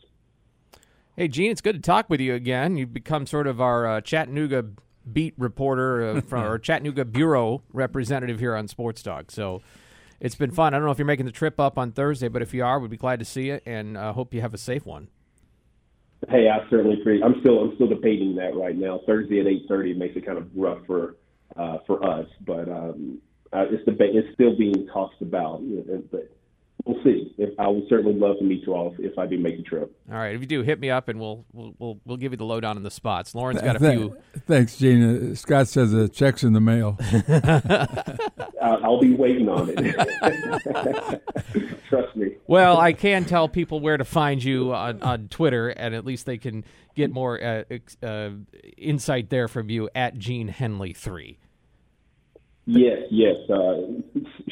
Hey 1.16 1.28
Gene, 1.28 1.50
it's 1.50 1.62
good 1.62 1.76
to 1.76 1.80
talk 1.80 2.11
with 2.11 2.20
you 2.20 2.35
again. 2.35 2.76
You've 2.76 2.92
become 2.92 3.26
sort 3.26 3.46
of 3.46 3.61
our 3.61 3.87
uh, 3.87 4.00
Chattanooga 4.02 4.66
beat 5.10 5.34
reporter 5.36 6.02
uh, 6.16 6.20
from 6.28 6.40
our 6.42 6.58
Chattanooga 6.58 7.04
bureau 7.04 7.62
representative 7.72 8.38
here 8.38 8.54
on 8.54 8.68
Sports 8.68 9.02
Talk. 9.02 9.30
So 9.30 9.62
it's 10.20 10.34
been 10.34 10.50
fun. 10.50 10.74
I 10.74 10.78
don't 10.78 10.86
know 10.86 10.92
if 10.92 10.98
you're 10.98 11.06
making 11.06 11.26
the 11.26 11.32
trip 11.32 11.60
up 11.60 11.78
on 11.78 11.92
Thursday, 11.92 12.28
but 12.28 12.42
if 12.42 12.54
you 12.54 12.64
are, 12.64 12.78
we'd 12.78 12.90
be 12.90 12.96
glad 12.96 13.18
to 13.18 13.24
see 13.24 13.48
you 13.48 13.60
and 13.66 13.96
uh, 13.96 14.12
hope 14.12 14.32
you 14.32 14.40
have 14.40 14.54
a 14.54 14.58
safe 14.58 14.86
one. 14.86 15.08
Hey, 16.28 16.48
I 16.48 16.68
certainly 16.70 17.00
appreciate. 17.00 17.24
I'm 17.24 17.40
still 17.40 17.60
I'm 17.60 17.74
still 17.74 17.88
debating 17.88 18.34
that 18.36 18.56
right 18.56 18.76
now. 18.76 19.00
Thursday 19.06 19.40
at 19.40 19.46
8:30 19.46 19.96
makes 19.96 20.16
it 20.16 20.24
kind 20.24 20.38
of 20.38 20.48
rough 20.56 20.78
for 20.86 21.16
uh, 21.56 21.78
for 21.86 22.02
us, 22.02 22.26
but 22.46 22.68
um, 22.68 23.18
uh, 23.52 23.66
it's 23.70 23.84
debate. 23.84 24.16
It's 24.16 24.32
still 24.34 24.56
being 24.56 24.86
talked 24.92 25.20
about. 25.20 25.62
But 26.10 26.36
we'll 26.87 27.03
see. 27.05 27.35
If 27.37 27.59
I 27.59 27.68
would 27.68 27.85
certainly 27.88 28.18
love 28.18 28.38
to 28.38 28.44
meet 28.44 28.62
you 28.66 28.75
all 28.75 28.92
if, 28.92 29.12
if 29.12 29.18
I 29.18 29.27
do 29.27 29.38
make 29.38 29.57
the 29.59 29.62
trip. 29.62 29.94
All 30.11 30.16
right, 30.16 30.35
if 30.35 30.40
you 30.40 30.46
do, 30.46 30.62
hit 30.62 30.81
me 30.81 30.88
up 30.90 31.09
and 31.09 31.20
we'll 31.20 31.44
we'll 31.53 31.75
we'll, 31.79 32.01
we'll 32.05 32.16
give 32.16 32.33
you 32.33 32.38
the 32.38 32.44
lowdown 32.44 32.77
on 32.77 32.83
the 32.83 32.90
spots. 32.90 33.35
Loren's 33.35 33.61
got 33.61 33.77
a 33.77 33.79
few. 33.81 34.16
Thanks, 34.46 34.77
Gene. 34.77 35.33
Uh, 35.33 35.35
Scott 35.35 35.68
says 35.68 35.92
the 35.92 36.09
check's 36.09 36.44
in 36.44 36.53
the 36.53 36.61
mail. 36.61 36.99
I'll 38.62 39.01
be 39.01 39.14
waiting 39.14 39.49
on 39.49 39.70
it. 39.72 41.22
Trust 41.88 42.16
me. 42.16 42.37
Well, 42.46 42.79
I 42.79 42.92
can 42.92 43.25
tell 43.25 43.49
people 43.49 43.81
where 43.81 43.96
to 43.96 44.05
find 44.05 44.42
you 44.42 44.72
on, 44.72 45.03
on 45.03 45.29
Twitter, 45.29 45.68
and 45.68 45.94
at 45.94 46.05
least 46.05 46.27
they 46.27 46.38
can 46.38 46.64
get 46.94 47.11
more 47.11 47.42
uh, 47.42 47.64
uh, 48.03 48.31
insight 48.77 49.31
there 49.31 49.49
from 49.49 49.70
you 49.70 49.90
at 49.94 50.16
Gene 50.18 50.49
Henley 50.49 50.92
three. 50.92 51.38
Yes, 52.66 52.98
yes. 53.11 53.37
Uh, 53.48 53.83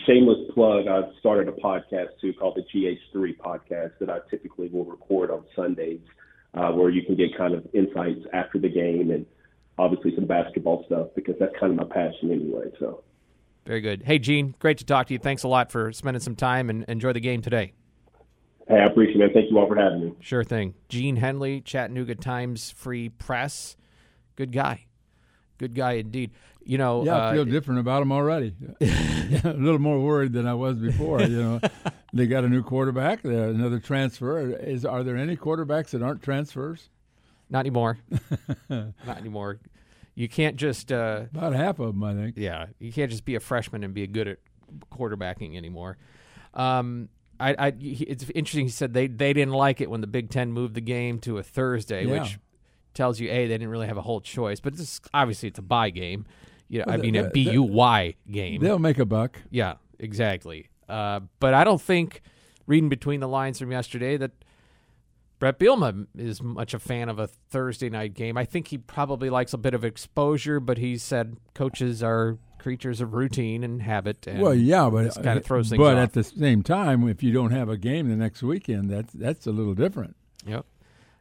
shameless 0.06 0.50
plug. 0.54 0.86
I've 0.86 1.12
started 1.18 1.48
a 1.48 1.52
podcast 1.52 2.10
too 2.20 2.32
called 2.32 2.56
the 2.56 2.62
GH3 2.62 3.36
podcast 3.38 3.98
that 3.98 4.08
I 4.08 4.18
typically 4.30 4.68
will 4.68 4.84
record 4.84 5.32
on 5.32 5.44
Sundays, 5.56 6.00
uh, 6.54 6.70
where 6.70 6.90
you 6.90 7.04
can 7.04 7.16
get 7.16 7.36
kind 7.36 7.54
of 7.54 7.66
insights 7.74 8.20
after 8.32 8.58
the 8.58 8.68
game 8.68 9.10
and 9.10 9.26
obviously 9.78 10.14
some 10.14 10.26
basketball 10.26 10.84
stuff 10.86 11.08
because 11.16 11.34
that's 11.40 11.52
kind 11.58 11.72
of 11.72 11.88
my 11.88 11.92
passion 11.92 12.30
anyway. 12.30 12.70
So. 12.78 13.02
Very 13.66 13.80
good. 13.80 14.04
Hey, 14.04 14.20
Gene, 14.20 14.54
great 14.60 14.78
to 14.78 14.84
talk 14.84 15.08
to 15.08 15.14
you. 15.14 15.18
Thanks 15.18 15.42
a 15.42 15.48
lot 15.48 15.72
for 15.72 15.92
spending 15.92 16.20
some 16.20 16.36
time 16.36 16.70
and 16.70 16.84
enjoy 16.84 17.12
the 17.12 17.20
game 17.20 17.42
today. 17.42 17.72
Hey, 18.68 18.76
I 18.76 18.84
appreciate 18.84 19.20
it. 19.20 19.32
Thank 19.34 19.50
you 19.50 19.58
all 19.58 19.66
for 19.66 19.76
having 19.76 20.00
me. 20.00 20.12
Sure 20.20 20.44
thing. 20.44 20.74
Gene 20.88 21.16
Henley, 21.16 21.60
Chattanooga 21.60 22.14
Times 22.14 22.70
Free 22.70 23.08
Press. 23.08 23.76
Good 24.36 24.52
guy. 24.52 24.86
Good 25.58 25.74
guy 25.74 25.92
indeed. 25.92 26.30
You 26.66 26.78
know, 26.78 27.04
yeah, 27.04 27.28
I 27.28 27.32
feel 27.34 27.42
uh, 27.42 27.44
different 27.44 27.80
about 27.80 28.02
him 28.02 28.10
already. 28.10 28.54
a 28.80 29.52
little 29.52 29.78
more 29.78 30.00
worried 30.00 30.32
than 30.32 30.46
I 30.46 30.54
was 30.54 30.76
before. 30.78 31.20
You 31.22 31.42
know, 31.42 31.60
they 32.12 32.26
got 32.26 32.44
a 32.44 32.48
new 32.48 32.62
quarterback, 32.62 33.24
another 33.24 33.78
transfer. 33.78 34.50
Is 34.56 34.84
are 34.84 35.02
there 35.02 35.16
any 35.16 35.36
quarterbacks 35.36 35.90
that 35.90 36.02
aren't 36.02 36.22
transfers? 36.22 36.88
Not 37.50 37.60
anymore. 37.60 37.98
Not 38.70 39.18
anymore. 39.18 39.60
You 40.14 40.28
can't 40.28 40.56
just 40.56 40.90
uh, 40.90 41.24
About 41.34 41.52
half 41.54 41.78
of 41.80 41.88
them, 41.88 42.02
I 42.04 42.14
think. 42.14 42.36
yeah, 42.38 42.66
you 42.78 42.92
can't 42.92 43.10
just 43.10 43.24
be 43.24 43.34
a 43.34 43.40
freshman 43.40 43.84
and 43.84 43.92
be 43.92 44.06
good 44.06 44.28
at 44.28 44.38
quarterbacking 44.92 45.56
anymore. 45.56 45.98
Um, 46.54 47.08
I, 47.38 47.54
I, 47.66 47.70
he- 47.78 48.04
it's 48.04 48.24
interesting. 48.34 48.66
He 48.66 48.70
said 48.70 48.94
they 48.94 49.06
they 49.08 49.32
didn't 49.32 49.54
like 49.54 49.80
it 49.80 49.90
when 49.90 50.00
the 50.00 50.06
Big 50.06 50.30
Ten 50.30 50.52
moved 50.52 50.74
the 50.74 50.80
game 50.80 51.18
to 51.20 51.38
a 51.38 51.42
Thursday, 51.42 52.06
Yeah. 52.06 52.20
which 52.22 52.38
tells 52.94 53.20
you 53.20 53.28
a 53.30 53.46
they 53.46 53.54
didn't 53.54 53.68
really 53.68 53.86
have 53.86 53.96
a 53.96 54.02
whole 54.02 54.20
choice. 54.20 54.60
But 54.60 54.74
it's 54.74 55.00
obviously 55.12 55.48
it's 55.48 55.58
a 55.58 55.62
buy 55.62 55.90
game. 55.90 56.26
You 56.68 56.78
know, 56.80 56.84
I 56.88 56.90
Well, 56.92 56.98
mean 57.00 57.16
a 57.16 57.22
the- 57.24 57.30
B 57.30 57.50
U 57.50 57.62
Y 57.62 58.14
game. 58.30 58.60
They'll 58.60 58.78
make 58.78 58.98
a 58.98 59.04
buck. 59.04 59.40
Yeah, 59.50 59.74
exactly. 59.98 60.68
Uh, 60.88 61.20
but 61.40 61.54
I 61.54 61.64
don't 61.64 61.80
think, 61.80 62.22
reading 62.66 62.88
between 62.88 63.20
the 63.20 63.28
lines 63.28 63.58
from 63.58 63.70
yesterday, 63.72 64.16
that 64.16 64.32
Bret 65.38 65.58
Bielema 65.58 66.06
is 66.16 66.42
much 66.42 66.72
a 66.74 66.78
fan 66.78 67.08
of 67.08 67.18
a 67.18 67.26
Thursday 67.26 67.90
night 67.90 68.14
game. 68.14 68.38
I 68.38 68.44
think 68.44 68.68
he 68.68 68.78
probably 68.78 69.28
likes 69.30 69.52
a 69.52 69.58
bit 69.58 69.74
of 69.74 69.84
exposure, 69.84 70.60
but 70.60 70.78
he 70.78 70.96
said 70.96 71.36
coaches 71.54 72.02
are 72.02 72.38
creatures 72.58 73.00
of 73.02 73.12
routine 73.12 73.62
and 73.62 73.82
habit. 73.82 74.26
And 74.26 74.40
well, 74.40 74.54
yeah, 74.54 74.88
but 74.88 75.04
this 75.04 75.18
kind 75.18 75.38
of 75.38 75.44
throws 75.44 75.68
things 75.68 75.78
But 75.78 75.96
off. 75.96 76.02
at 76.02 76.12
the 76.14 76.24
same 76.24 76.62
time, 76.62 77.06
if 77.08 77.22
you 77.22 77.32
don't 77.32 77.50
have 77.50 77.68
a 77.68 77.76
game 77.76 78.08
the 78.08 78.16
next 78.16 78.42
weekend, 78.42 78.88
that's 78.90 79.12
that's 79.12 79.46
a 79.46 79.52
little 79.52 79.74
different. 79.74 80.16
Yep. 80.46 80.64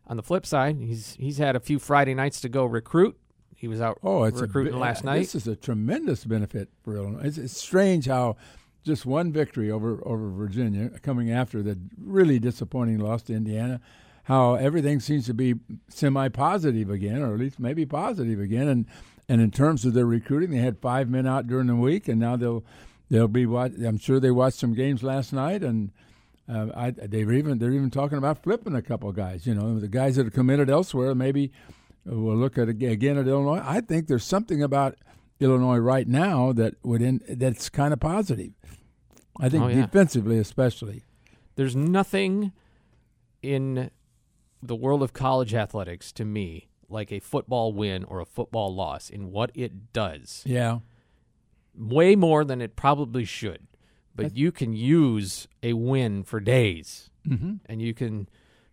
On 0.05 0.17
the 0.17 0.23
flip 0.23 0.45
side, 0.45 0.77
he's 0.79 1.15
he's 1.19 1.37
had 1.37 1.55
a 1.55 1.59
few 1.59 1.79
Friday 1.79 2.13
nights 2.13 2.41
to 2.41 2.49
go 2.49 2.65
recruit. 2.65 3.17
He 3.55 3.67
was 3.69 3.79
out 3.79 3.99
Oh, 4.03 4.23
it's 4.23 4.41
recruiting 4.41 4.73
a, 4.73 4.77
last 4.77 5.03
uh, 5.03 5.11
night. 5.11 5.19
This 5.19 5.35
is 5.35 5.47
a 5.47 5.55
tremendous 5.55 6.25
benefit 6.25 6.69
for 6.83 6.97
Illinois. 6.97 7.21
It's, 7.23 7.37
it's 7.37 7.57
strange 7.57 8.07
how 8.07 8.35
just 8.83 9.05
one 9.05 9.31
victory 9.31 9.71
over 9.71 10.05
over 10.05 10.29
Virginia, 10.29 10.89
coming 11.01 11.31
after 11.31 11.63
the 11.63 11.79
really 11.97 12.39
disappointing 12.39 12.99
loss 12.99 13.23
to 13.23 13.33
Indiana, 13.33 13.79
how 14.25 14.55
everything 14.55 14.99
seems 14.99 15.25
to 15.27 15.33
be 15.33 15.55
semi-positive 15.87 16.89
again, 16.89 17.21
or 17.21 17.33
at 17.33 17.39
least 17.39 17.59
maybe 17.59 17.85
positive 17.85 18.41
again. 18.41 18.67
And 18.67 18.85
and 19.29 19.39
in 19.39 19.51
terms 19.51 19.85
of 19.85 19.93
their 19.93 20.05
recruiting, 20.05 20.51
they 20.51 20.57
had 20.57 20.79
five 20.79 21.09
men 21.09 21.25
out 21.25 21.47
during 21.47 21.67
the 21.67 21.75
week, 21.77 22.09
and 22.09 22.19
now 22.19 22.35
they'll 22.35 22.65
they'll 23.09 23.29
be 23.29 23.45
what 23.45 23.71
I'm 23.77 23.97
sure 23.97 24.19
they 24.19 24.31
watched 24.31 24.57
some 24.57 24.73
games 24.73 25.01
last 25.01 25.31
night 25.31 25.63
and. 25.63 25.91
Uh, 26.47 26.67
I, 26.75 26.91
they're 26.91 27.31
even 27.31 27.57
they're 27.57 27.71
even 27.71 27.89
talking 27.89 28.17
about 28.17 28.43
flipping 28.43 28.75
a 28.75 28.81
couple 28.81 29.09
of 29.09 29.15
guys. 29.15 29.47
You 29.47 29.55
know, 29.55 29.79
the 29.79 29.87
guys 29.87 30.17
that 30.17 30.27
are 30.27 30.31
committed 30.31 30.69
elsewhere 30.69 31.15
maybe 31.15 31.51
we'll 32.05 32.35
look 32.35 32.57
at 32.57 32.67
again 32.69 33.17
at 33.17 33.27
Illinois. 33.27 33.61
I 33.63 33.79
think 33.81 34.07
there's 34.07 34.25
something 34.25 34.61
about 34.61 34.95
Illinois 35.39 35.77
right 35.77 36.07
now 36.07 36.51
that 36.53 36.75
would 36.83 37.01
in, 37.01 37.21
that's 37.29 37.69
kind 37.69 37.93
of 37.93 37.99
positive. 37.99 38.51
I 39.39 39.49
think 39.49 39.63
Oh, 39.63 39.67
yeah. 39.67 39.81
defensively, 39.85 40.37
especially. 40.37 41.03
There's 41.55 41.75
nothing 41.75 42.51
in 43.41 43.89
the 44.61 44.75
world 44.75 45.01
of 45.01 45.13
college 45.13 45.53
athletics 45.53 46.11
to 46.13 46.25
me 46.25 46.67
like 46.89 47.11
a 47.11 47.19
football 47.19 47.73
win 47.73 48.03
or 48.03 48.19
a 48.19 48.25
football 48.25 48.73
loss 48.73 49.09
in 49.09 49.31
what 49.31 49.51
it 49.55 49.91
does. 49.93 50.43
Yeah, 50.45 50.79
Way 51.75 52.15
more 52.15 52.43
than 52.45 52.61
it 52.61 52.75
probably 52.75 53.25
should. 53.25 53.65
But 54.15 54.37
you 54.37 54.51
can 54.51 54.73
use 54.73 55.47
a 55.63 55.73
win 55.73 56.23
for 56.23 56.39
days, 56.39 57.09
mm-hmm. 57.27 57.53
and 57.65 57.81
you 57.81 57.93
can 57.93 58.29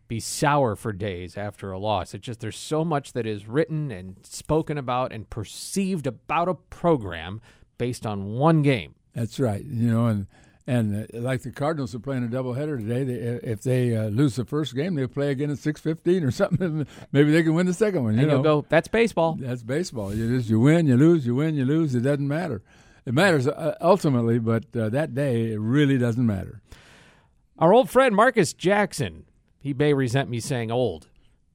be 0.06 0.20
sour 0.20 0.74
for 0.76 0.92
days 0.92 1.36
after 1.38 1.70
a 1.72 1.78
loss. 1.78 2.14
It's 2.14 2.26
just 2.26 2.40
there's 2.40 2.58
so 2.58 2.84
much 2.84 3.12
that 3.12 3.26
is 3.26 3.46
written 3.46 3.90
and 3.90 4.16
spoken 4.24 4.76
about 4.76 5.12
and 5.12 5.30
perceived 5.30 6.06
about 6.06 6.48
a 6.48 6.54
program 6.54 7.40
based 7.78 8.04
on 8.04 8.34
one 8.34 8.62
game. 8.62 8.94
that's 9.14 9.38
right. 9.40 9.64
You 9.64 9.90
know, 9.90 10.06
and 10.06 10.26
and 10.66 11.04
uh, 11.14 11.20
like 11.20 11.42
the 11.42 11.50
Cardinals 11.50 11.94
are 11.94 12.00
playing 12.00 12.24
a 12.24 12.28
doubleheader 12.28 12.78
today. 12.78 13.04
They, 13.04 13.14
if 13.48 13.62
they 13.62 13.96
uh, 13.96 14.08
lose 14.08 14.36
the 14.36 14.44
first 14.44 14.74
game, 14.74 14.94
they'll 14.94 15.08
play 15.08 15.30
again 15.30 15.50
at 15.50 15.58
six 15.58 15.80
fifteen 15.80 16.22
or 16.22 16.30
something. 16.42 16.86
Maybe 17.12 17.30
they 17.32 17.42
can 17.42 17.54
win 17.54 17.66
the 17.66 17.72
second 17.74 18.04
one. 18.04 18.14
You 18.14 18.20
And 18.20 18.28
know, 18.28 18.42
go, 18.42 18.66
that's 18.68 18.88
baseball. 18.88 19.36
That's 19.40 19.62
baseball. 19.62 20.14
You 20.14 20.36
just 20.36 20.50
you 20.50 20.60
win, 20.60 20.86
you 20.86 20.96
lose, 20.96 21.24
you 21.24 21.34
win, 21.34 21.54
you 21.54 21.64
lose. 21.64 21.94
It 21.94 22.00
doesn't 22.00 22.28
matter. 22.28 22.62
It 23.06 23.14
matters 23.14 23.46
uh, 23.48 23.76
ultimately, 23.80 24.38
but 24.38 24.64
uh, 24.76 24.88
that 24.90 25.14
day 25.14 25.52
it 25.52 25.60
really 25.60 25.98
doesn't 25.98 26.24
matter. 26.26 26.60
Our 27.58 27.72
old 27.72 27.90
friend 27.90 28.14
Marcus 28.14 28.52
Jackson, 28.52 29.24
he 29.58 29.74
may 29.74 29.92
resent 29.92 30.30
me 30.30 30.40
saying 30.40 30.70
old, 30.70 31.08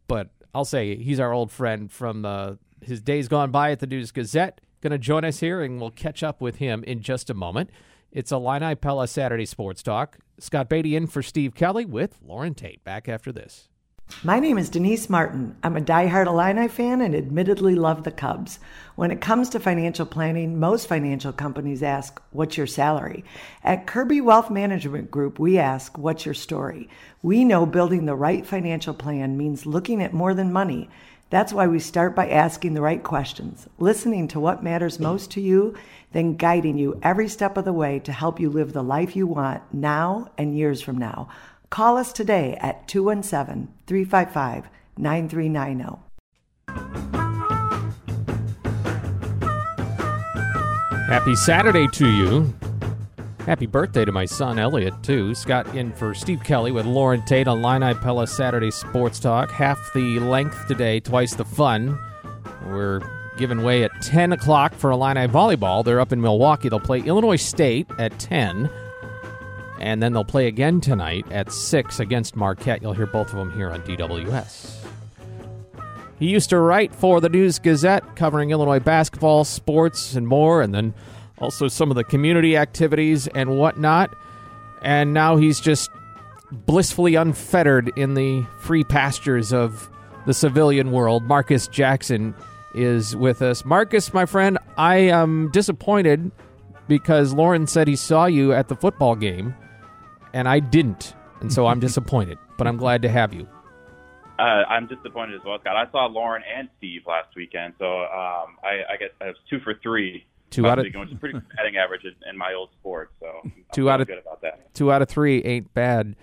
but 0.08 0.30
I'll 0.54 0.66
say 0.66 0.96
he's 0.96 1.20
our 1.20 1.34
old 1.34 1.52
friend 1.52 1.92
from 1.92 2.26
uh, 2.26 2.54
his 2.82 3.02
days 3.02 3.28
gone 3.28 3.52
by 3.52 3.72
at 3.72 3.80
the 3.80 3.88
News 3.88 4.12
Gazette. 4.12 4.62
Going 4.82 4.92
to 4.92 4.98
join 5.00 5.26
us 5.26 5.40
here, 5.40 5.62
and 5.62 5.82
we'll 5.82 5.90
catch 5.90 6.22
up 6.22 6.42
with 6.42 6.58
him 6.58 6.84
in 6.84 7.02
just 7.02 7.30
a 7.30 7.34
moment. 7.34 7.72
It's 8.12 8.32
a 8.32 8.36
Illini 8.36 8.76
Pella 8.76 9.08
Saturday 9.08 9.46
Sports 9.46 9.82
Talk. 9.82 10.20
Scott 10.40 10.70
Beatty 10.70 10.96
in 10.96 11.08
for 11.08 11.24
Steve 11.24 11.56
Kelly 11.56 11.86
with 11.86 12.20
Loren 12.22 12.54
Tate. 12.54 12.84
Back 12.84 13.10
after 13.10 13.32
this. 13.32 13.70
My 14.26 14.40
name 14.40 14.58
is 14.58 14.70
Denise 14.72 15.08
Martin. 15.08 15.56
I'm 15.62 15.78
a 15.78 15.82
diehard 15.82 16.26
Illini 16.26 16.68
fan 16.68 17.00
and 17.02 17.14
admittedly 17.14 17.76
love 17.76 18.04
the 18.04 18.12
Cubs. 18.12 18.58
When 18.96 19.12
it 19.12 19.22
comes 19.22 19.50
to 19.50 19.60
financial 19.60 20.08
planning, 20.08 20.60
most 20.60 20.88
financial 20.88 21.32
companies 21.32 21.84
ask, 21.84 22.20
What's 22.32 22.58
your 22.58 22.66
salary? 22.66 23.24
At 23.64 23.86
Kirby 23.86 24.22
Wealth 24.22 24.50
Management 24.50 25.12
Group, 25.12 25.38
we 25.38 25.60
ask, 25.60 26.00
What's 26.00 26.26
your 26.26 26.34
story? 26.34 26.90
We 27.22 27.46
know 27.46 27.68
building 27.68 28.06
the 28.06 28.16
right 28.16 28.44
financial 28.44 28.96
plan 28.96 29.38
means 29.38 29.68
looking 29.68 30.02
at 30.02 30.12
more 30.12 30.34
than 30.34 30.52
money. 30.52 30.90
That's 31.30 31.54
why 31.54 31.68
we 31.68 31.80
start 31.80 32.16
by 32.16 32.30
asking 32.30 32.74
the 32.74 32.82
right 32.82 33.04
questions, 33.04 33.68
listening 33.78 34.28
to 34.30 34.40
what 34.40 34.64
matters 34.64 35.00
most 35.00 35.32
to 35.32 35.42
you, 35.42 35.76
then 36.14 36.36
guiding 36.36 36.78
you 36.78 37.00
every 37.04 37.28
step 37.28 37.58
of 37.58 37.66
the 37.66 37.74
way 37.74 38.00
to 38.00 38.12
help 38.12 38.40
you 38.40 38.50
live 38.50 38.74
the 38.74 38.84
life 38.84 39.16
you 39.16 39.28
want 39.28 39.62
now 39.74 40.32
and 40.38 40.58
years 40.58 40.82
from 40.82 40.98
now. 40.98 41.28
Call 41.76 41.98
us 41.98 42.14
today 42.14 42.58
at 42.62 42.88
217 42.88 43.68
355 43.86 44.70
9390. 44.98 46.00
Happy 51.10 51.36
Saturday 51.36 51.86
to 51.90 52.08
you. 52.08 52.56
Happy 53.40 53.66
birthday 53.66 54.06
to 54.06 54.14
my 54.14 54.24
son 54.24 54.58
Elliot 54.58 54.94
too. 55.04 55.36
Scott 55.36 55.68
in 55.76 55.92
for 55.92 56.14
Steve 56.14 56.42
Kelly 56.46 56.72
with 56.72 56.86
Loren 56.86 57.26
Tate 57.26 57.50
on 57.50 57.58
Illini 57.58 57.94
Pella 57.96 58.26
Saturday 58.26 58.72
Sports 58.72 59.20
Talk. 59.20 59.52
Half 59.52 59.78
the 59.94 60.22
length 60.22 60.70
today, 60.70 61.02
twice 61.02 61.34
the 61.36 61.44
fun. 61.44 62.00
We're 62.68 63.02
giving 63.36 63.64
way 63.64 63.84
at 63.84 63.92
10 64.02 64.32
o'clock 64.32 64.74
for 64.76 64.92
Illini 64.92 65.28
volleyball. 65.28 65.84
They're 65.84 66.00
up 66.00 66.14
in 66.14 66.22
Milwaukee. 66.22 66.70
They'll 66.70 66.80
play 66.80 67.02
Illinois 67.02 67.36
State 67.36 67.88
at 68.00 68.18
10. 68.18 68.70
And 69.80 70.02
then 70.02 70.14
they'll 70.14 70.24
play 70.24 70.48
again 70.48 70.82
tonight 70.82 71.26
at 71.32 71.52
6 71.52 72.00
against 72.00 72.36
Marquette. 72.36 72.82
You'll 72.82 72.94
hear 72.94 73.08
both 73.08 73.30
of 73.30 73.36
them 73.36 73.52
here 73.54 73.70
on 73.70 73.82
DWS. 73.82 74.86
He 76.18 76.28
used 76.28 76.50
to 76.52 76.60
write 76.60 76.96
for 76.96 77.20
the 77.20 77.28
News 77.28 77.60
Gazette, 77.60 78.16
covering 78.16 78.52
Illinois 78.52 78.80
basketball, 78.80 79.44
sports, 79.44 80.16
and 80.16 80.28
more, 80.28 80.62
and 80.62 80.74
then 80.74 80.94
also 81.40 81.68
some 81.68 81.92
of 81.92 81.96
the 81.96 82.06
community 82.06 82.56
activities 82.56 83.28
and 83.28 83.58
whatnot. 83.58 84.16
And 84.82 85.14
now 85.14 85.36
he's 85.36 85.60
just 85.60 85.90
blissfully 86.52 87.16
unfettered 87.16 87.92
in 87.98 88.14
the 88.14 88.46
free 88.60 88.84
pastures 88.84 89.52
of 89.52 89.90
the 90.26 90.34
civilian 90.34 90.92
world. 90.92 91.24
Marcus 91.24 91.68
Jackson 91.68 92.34
is 92.74 93.16
with 93.16 93.42
us. 93.42 93.66
Marcus, 93.66 94.14
my 94.14 94.26
friend, 94.26 94.58
I 94.78 94.98
am 94.98 95.52
disappointed 95.52 96.32
because 96.88 97.34
Loren 97.34 97.68
said 97.68 97.88
he 97.88 97.96
saw 97.96 98.26
you 98.26 98.54
at 98.54 98.68
the 98.68 98.76
football 98.76 99.16
game, 99.16 99.56
and 100.36 100.48
I 100.48 100.60
didn't. 100.60 101.16
And 101.42 101.52
so 101.52 101.66
I'm 101.66 101.80
disappointed, 101.88 102.38
but 102.58 102.68
I'm 102.68 102.78
glad 102.78 103.02
to 103.02 103.10
have 103.10 103.34
you. 103.34 103.48
Uh, 104.38 104.64
I'm 104.70 104.86
disappointed 104.86 105.36
as 105.36 105.42
well, 105.46 105.58
Scott. 105.62 105.76
I 105.78 105.90
saw 105.92 106.08
Loren 106.08 106.44
and 106.56 106.68
Steve 106.78 107.04
last 107.08 107.30
weekend, 107.38 107.74
so 107.80 107.86
um, 108.02 108.58
I, 108.64 108.82
I 108.94 108.98
guess 109.00 109.10
I 109.22 109.28
was 109.28 109.38
two 109.50 109.60
for 109.62 109.74
three. 109.82 110.26
Two 110.52 110.68
out 110.68 110.78
of- 110.78 110.84
last 110.84 110.84
weekend, 110.88 111.02
which 111.06 111.12
is 111.14 111.20
pretty 111.20 111.34
good 111.34 111.46
batting 111.56 111.78
average 111.78 112.04
in, 112.04 112.14
in 112.30 112.38
my 112.38 112.54
old 112.54 112.70
sport. 112.80 113.12
So 113.22 113.28
I'm 113.46 113.66
Two 113.74 113.90
out 113.90 114.00
feeling 114.00 114.02
of- 114.02 114.08
good 114.08 114.18
about 114.20 114.42
that. 114.42 114.74
two 114.76 114.92
out 114.92 115.02
of 115.02 115.08
three 115.10 115.42
ain't 115.44 115.74
bad. 115.74 116.16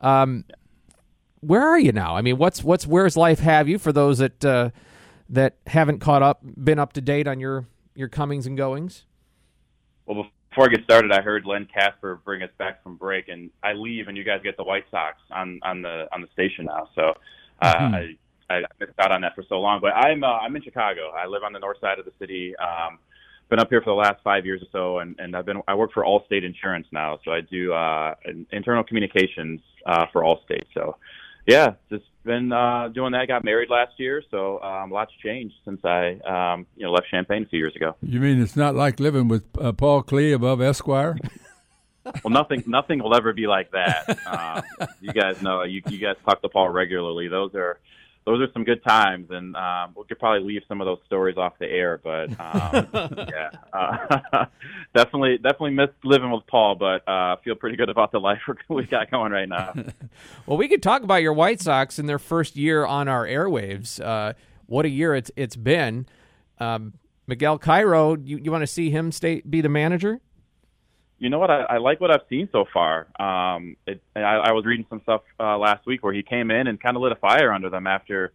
Um, 0.00 0.44
where 1.40 1.62
are 1.62 1.78
you 1.78 1.90
now? 1.92 2.16
I 2.16 2.22
mean, 2.22 2.38
what's 2.38 2.62
what's 2.64 2.86
where's 2.86 3.16
life 3.16 3.40
have 3.40 3.68
you 3.68 3.78
for 3.78 3.92
those 3.92 4.18
that 4.18 4.44
uh, 4.44 4.70
that 5.30 5.56
haven't 5.66 5.98
caught 6.00 6.22
up, 6.22 6.40
been 6.62 6.78
up 6.78 6.92
to 6.94 7.00
date 7.00 7.26
on 7.26 7.40
your 7.40 7.66
your 7.96 8.08
comings 8.08 8.46
and 8.46 8.56
goings? 8.56 9.04
Well, 10.06 10.28
before 10.56 10.70
I 10.70 10.74
get 10.74 10.84
started, 10.84 11.12
I 11.12 11.20
heard 11.20 11.44
Len 11.44 11.68
Kasper 11.70 12.18
bring 12.24 12.42
us 12.42 12.48
back 12.56 12.82
from 12.82 12.96
break, 12.96 13.28
and 13.28 13.50
I 13.62 13.74
leave, 13.74 14.08
and 14.08 14.16
you 14.16 14.24
guys 14.24 14.40
get 14.42 14.56
the 14.56 14.64
White 14.64 14.86
Sox 14.90 15.18
on 15.30 15.60
on 15.62 15.82
the 15.82 16.06
on 16.12 16.22
the 16.22 16.28
station 16.32 16.64
now. 16.64 16.88
So 16.94 17.12
uh, 17.60 17.90
I 17.90 18.16
I 18.48 18.62
missed 18.80 18.98
out 18.98 19.12
on 19.12 19.20
that 19.20 19.34
for 19.34 19.44
so 19.50 19.60
long. 19.60 19.80
But 19.82 19.88
I'm 19.88 20.24
uh, 20.24 20.38
I'm 20.38 20.56
in 20.56 20.62
Chicago. 20.62 21.10
I 21.10 21.26
live 21.26 21.42
on 21.42 21.52
the 21.52 21.58
north 21.58 21.76
side 21.82 21.98
of 21.98 22.06
the 22.06 22.12
city. 22.18 22.54
Um, 22.56 22.98
been 23.50 23.58
up 23.60 23.68
here 23.68 23.82
for 23.82 23.90
the 23.90 23.96
last 23.96 24.22
five 24.24 24.46
years 24.46 24.62
or 24.62 24.68
so, 24.72 24.98
and, 25.00 25.14
and 25.18 25.36
I've 25.36 25.44
been 25.44 25.60
I 25.68 25.74
work 25.74 25.92
for 25.92 26.04
Allstate 26.04 26.42
Insurance 26.42 26.86
now, 26.90 27.18
so 27.22 27.32
I 27.32 27.42
do 27.42 27.74
uh, 27.74 28.14
internal 28.50 28.82
communications 28.82 29.60
uh, 29.84 30.06
for 30.10 30.22
Allstate. 30.22 30.64
So 30.72 30.96
yeah, 31.46 31.74
just 31.90 32.04
been 32.26 32.52
uh, 32.52 32.88
doing 32.88 33.12
that. 33.12 33.28
Got 33.28 33.44
married 33.44 33.70
last 33.70 33.92
year, 33.98 34.22
so 34.30 34.60
um, 34.60 34.90
lots 34.90 35.12
changed 35.22 35.54
since 35.64 35.82
I 35.84 36.18
um, 36.26 36.66
you 36.76 36.84
know 36.84 36.92
left 36.92 37.08
Champaign 37.10 37.44
a 37.44 37.46
few 37.46 37.58
years 37.58 37.74
ago. 37.74 37.96
You 38.02 38.20
mean 38.20 38.42
it's 38.42 38.56
not 38.56 38.74
like 38.74 39.00
living 39.00 39.28
with 39.28 39.44
uh, 39.58 39.72
Paul 39.72 40.02
Klee 40.02 40.34
above 40.34 40.60
Esquire? 40.60 41.16
Well, 42.22 42.32
nothing, 42.32 42.62
nothing 42.66 43.02
will 43.02 43.16
ever 43.16 43.32
be 43.32 43.48
like 43.48 43.72
that. 43.72 44.18
Um, 44.26 44.62
you 45.00 45.12
guys 45.12 45.40
know, 45.42 45.62
you, 45.62 45.82
you 45.88 45.98
guys 45.98 46.16
talk 46.24 46.42
to 46.42 46.48
Paul 46.48 46.68
regularly. 46.68 47.28
Those 47.28 47.54
are, 47.54 47.78
those 48.26 48.40
are 48.40 48.52
some 48.52 48.64
good 48.64 48.82
times, 48.82 49.28
and 49.30 49.54
um, 49.56 49.94
we 49.96 50.04
could 50.04 50.18
probably 50.18 50.46
leave 50.46 50.62
some 50.66 50.80
of 50.80 50.84
those 50.84 50.98
stories 51.06 51.36
off 51.36 51.52
the 51.60 51.66
air. 51.66 52.00
But 52.02 52.30
um, 52.40 53.26
yeah, 53.30 53.50
uh, 53.72 54.46
definitely, 54.94 55.38
definitely 55.38 55.70
miss 55.70 55.90
living 56.02 56.32
with 56.32 56.44
Paul, 56.48 56.74
but 56.74 57.08
uh, 57.08 57.36
feel 57.44 57.54
pretty 57.54 57.76
good 57.76 57.88
about 57.88 58.10
the 58.10 58.18
life 58.18 58.40
we 58.68 58.84
got 58.84 59.12
going 59.12 59.30
right 59.30 59.48
now. 59.48 59.72
well, 60.46 60.58
we 60.58 60.66
could 60.66 60.82
talk 60.82 61.02
about 61.02 61.22
your 61.22 61.32
White 61.32 61.60
Sox 61.60 62.00
in 62.00 62.06
their 62.06 62.18
first 62.18 62.56
year 62.56 62.84
on 62.84 63.06
our 63.06 63.24
airwaves. 63.24 64.04
Uh, 64.04 64.32
what 64.66 64.84
a 64.84 64.90
year 64.90 65.14
it's 65.14 65.30
it's 65.36 65.56
been. 65.56 66.06
Um, 66.58 66.94
Miguel 67.28 67.58
Cairo, 67.58 68.16
you, 68.16 68.38
you 68.38 68.50
want 68.50 68.62
to 68.62 68.66
see 68.66 68.90
him 68.90 69.12
stay 69.12 69.40
be 69.48 69.60
the 69.60 69.68
manager? 69.68 70.20
You 71.18 71.30
know 71.30 71.38
what? 71.38 71.50
I, 71.50 71.62
I 71.62 71.76
like 71.78 72.00
what 72.00 72.10
I've 72.10 72.26
seen 72.28 72.48
so 72.52 72.66
far. 72.72 73.06
Um, 73.18 73.76
it, 73.86 74.02
I, 74.14 74.20
I 74.20 74.52
was 74.52 74.66
reading 74.66 74.86
some 74.90 75.00
stuff 75.02 75.22
uh, 75.40 75.56
last 75.56 75.86
week 75.86 76.02
where 76.02 76.12
he 76.12 76.22
came 76.22 76.50
in 76.50 76.66
and 76.66 76.80
kind 76.80 76.96
of 76.96 77.02
lit 77.02 77.12
a 77.12 77.16
fire 77.16 77.52
under 77.52 77.70
them 77.70 77.86
after 77.86 78.32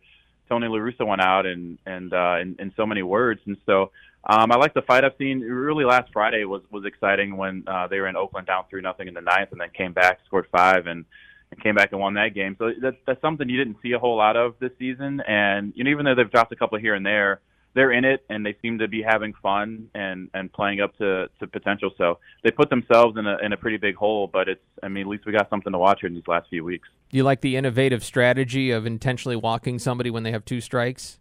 Tony 0.50 0.68
La 0.68 0.78
Russa 0.78 1.06
went 1.08 1.22
out 1.22 1.46
and 1.46 1.78
and 1.86 2.14
uh, 2.14 2.38
in, 2.42 2.56
in 2.60 2.74
so 2.76 2.86
many 2.86 3.04
words. 3.04 3.40
And 3.46 3.58
so 3.66 3.92
um, 4.24 4.52
I 4.52 4.56
like 4.58 4.74
the 4.74 4.82
fight 4.82 5.04
I've 5.04 5.16
seen. 5.18 5.42
Really, 5.42 5.86
last 5.86 6.12
Friday 6.12 6.44
was 6.44 6.62
was 6.72 6.86
exciting 6.86 7.38
when 7.38 7.64
uh, 7.68 7.88
they 7.88 8.00
were 8.00 8.08
in 8.08 8.16
Oakland 8.16 8.48
down 8.48 8.66
three 8.70 8.82
nothing 8.82 9.08
in 9.08 9.14
the 9.14 9.22
ninth, 9.22 9.52
and 9.52 9.62
then 9.62 9.70
came 9.70 9.94
back, 9.94 10.20
scored 10.26 10.48
five, 10.52 10.88
and 10.88 11.06
and 11.52 11.62
came 11.62 11.76
back 11.76 11.92
and 11.92 12.02
won 12.02 12.16
that 12.16 12.34
game. 12.34 12.56
So 12.60 12.72
that's 12.82 12.98
that's 13.06 13.22
something 13.22 13.48
you 13.48 13.58
didn't 13.58 13.78
see 13.82 13.92
a 13.94 14.00
whole 14.00 14.18
lot 14.18 14.38
of 14.38 14.56
this 14.60 14.72
season. 14.78 15.22
And 15.22 15.74
you 15.76 15.84
know, 15.84 15.92
even 15.92 16.06
though 16.06 16.16
they've 16.16 16.32
dropped 16.32 16.52
a 16.52 16.56
couple 16.56 16.78
here 16.80 16.96
and 16.96 17.06
there, 17.06 17.42
they're 17.74 17.92
in 17.92 18.06
it 18.06 18.26
and 18.30 18.46
they 18.46 18.56
seem 18.62 18.80
to 18.80 18.88
be 18.88 19.02
having 19.02 19.34
fun 19.42 19.90
and 19.96 20.30
and 20.34 20.52
playing 20.52 20.82
up 20.82 20.98
to 20.98 21.30
to 21.40 21.48
potential. 21.48 21.92
So 21.98 22.20
they 22.44 22.52
put 22.52 22.70
themselves 22.70 23.18
in 23.18 23.26
a 23.26 23.38
in 23.38 23.54
a 23.54 23.58
pretty 23.58 23.78
big 23.78 23.96
hole, 23.96 24.28
but 24.28 24.50
it's 24.50 24.64
I 24.84 24.88
mean 24.88 25.04
at 25.04 25.08
least 25.08 25.26
we 25.26 25.32
got 25.32 25.50
something 25.50 25.72
to 25.72 25.80
watch 25.80 26.00
here 26.02 26.08
in 26.08 26.14
these 26.14 26.28
last 26.28 26.50
few 26.50 26.64
weeks. 26.64 26.90
Do 27.10 27.18
you 27.18 27.24
like 27.24 27.42
the 27.42 27.56
innovative 27.56 28.04
strategy 28.04 28.72
of 28.72 28.86
intentionally 28.86 29.36
walking 29.36 29.80
somebody 29.80 30.10
when 30.10 30.24
they 30.24 30.32
have 30.32 30.46
two 30.46 30.62
strikes? 30.62 31.20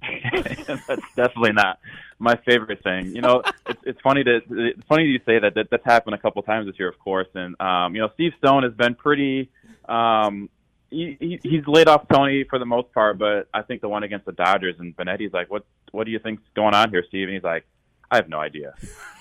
that's 0.32 1.02
definitely 1.16 1.52
not 1.52 1.80
my 2.18 2.36
favorite 2.46 2.82
thing. 2.82 3.06
You 3.14 3.20
know, 3.20 3.42
it's 3.68 3.80
it's 3.84 4.00
funny 4.00 4.24
to 4.24 4.40
it's 4.50 4.86
funny 4.88 5.04
you 5.04 5.20
say 5.26 5.38
that, 5.38 5.54
that 5.54 5.68
that's 5.70 5.84
happened 5.84 6.14
a 6.14 6.18
couple 6.18 6.42
times 6.42 6.66
this 6.66 6.78
year, 6.78 6.88
of 6.88 6.98
course. 6.98 7.28
And 7.34 7.60
um, 7.60 7.94
you 7.94 8.00
know, 8.00 8.10
Steve 8.14 8.32
Stone 8.38 8.62
has 8.62 8.72
been 8.74 8.94
pretty 8.94 9.50
um 9.88 10.50
he, 10.90 11.16
he 11.20 11.38
he's 11.42 11.66
laid 11.66 11.88
off 11.88 12.06
Tony 12.08 12.44
for 12.44 12.58
the 12.58 12.66
most 12.66 12.92
part, 12.92 13.18
but 13.18 13.48
I 13.52 13.62
think 13.62 13.80
the 13.80 13.88
one 13.88 14.02
against 14.02 14.26
the 14.26 14.32
Dodgers 14.32 14.76
and 14.78 14.96
Benetti's 14.96 15.32
like, 15.32 15.50
what 15.50 15.64
what 15.92 16.04
do 16.04 16.10
you 16.10 16.18
think's 16.18 16.42
going 16.54 16.74
on 16.74 16.90
here, 16.90 17.04
Steve? 17.08 17.28
And 17.28 17.34
he's 17.34 17.44
like, 17.44 17.66
I 18.10 18.16
have 18.16 18.28
no 18.28 18.38
idea. 18.38 18.74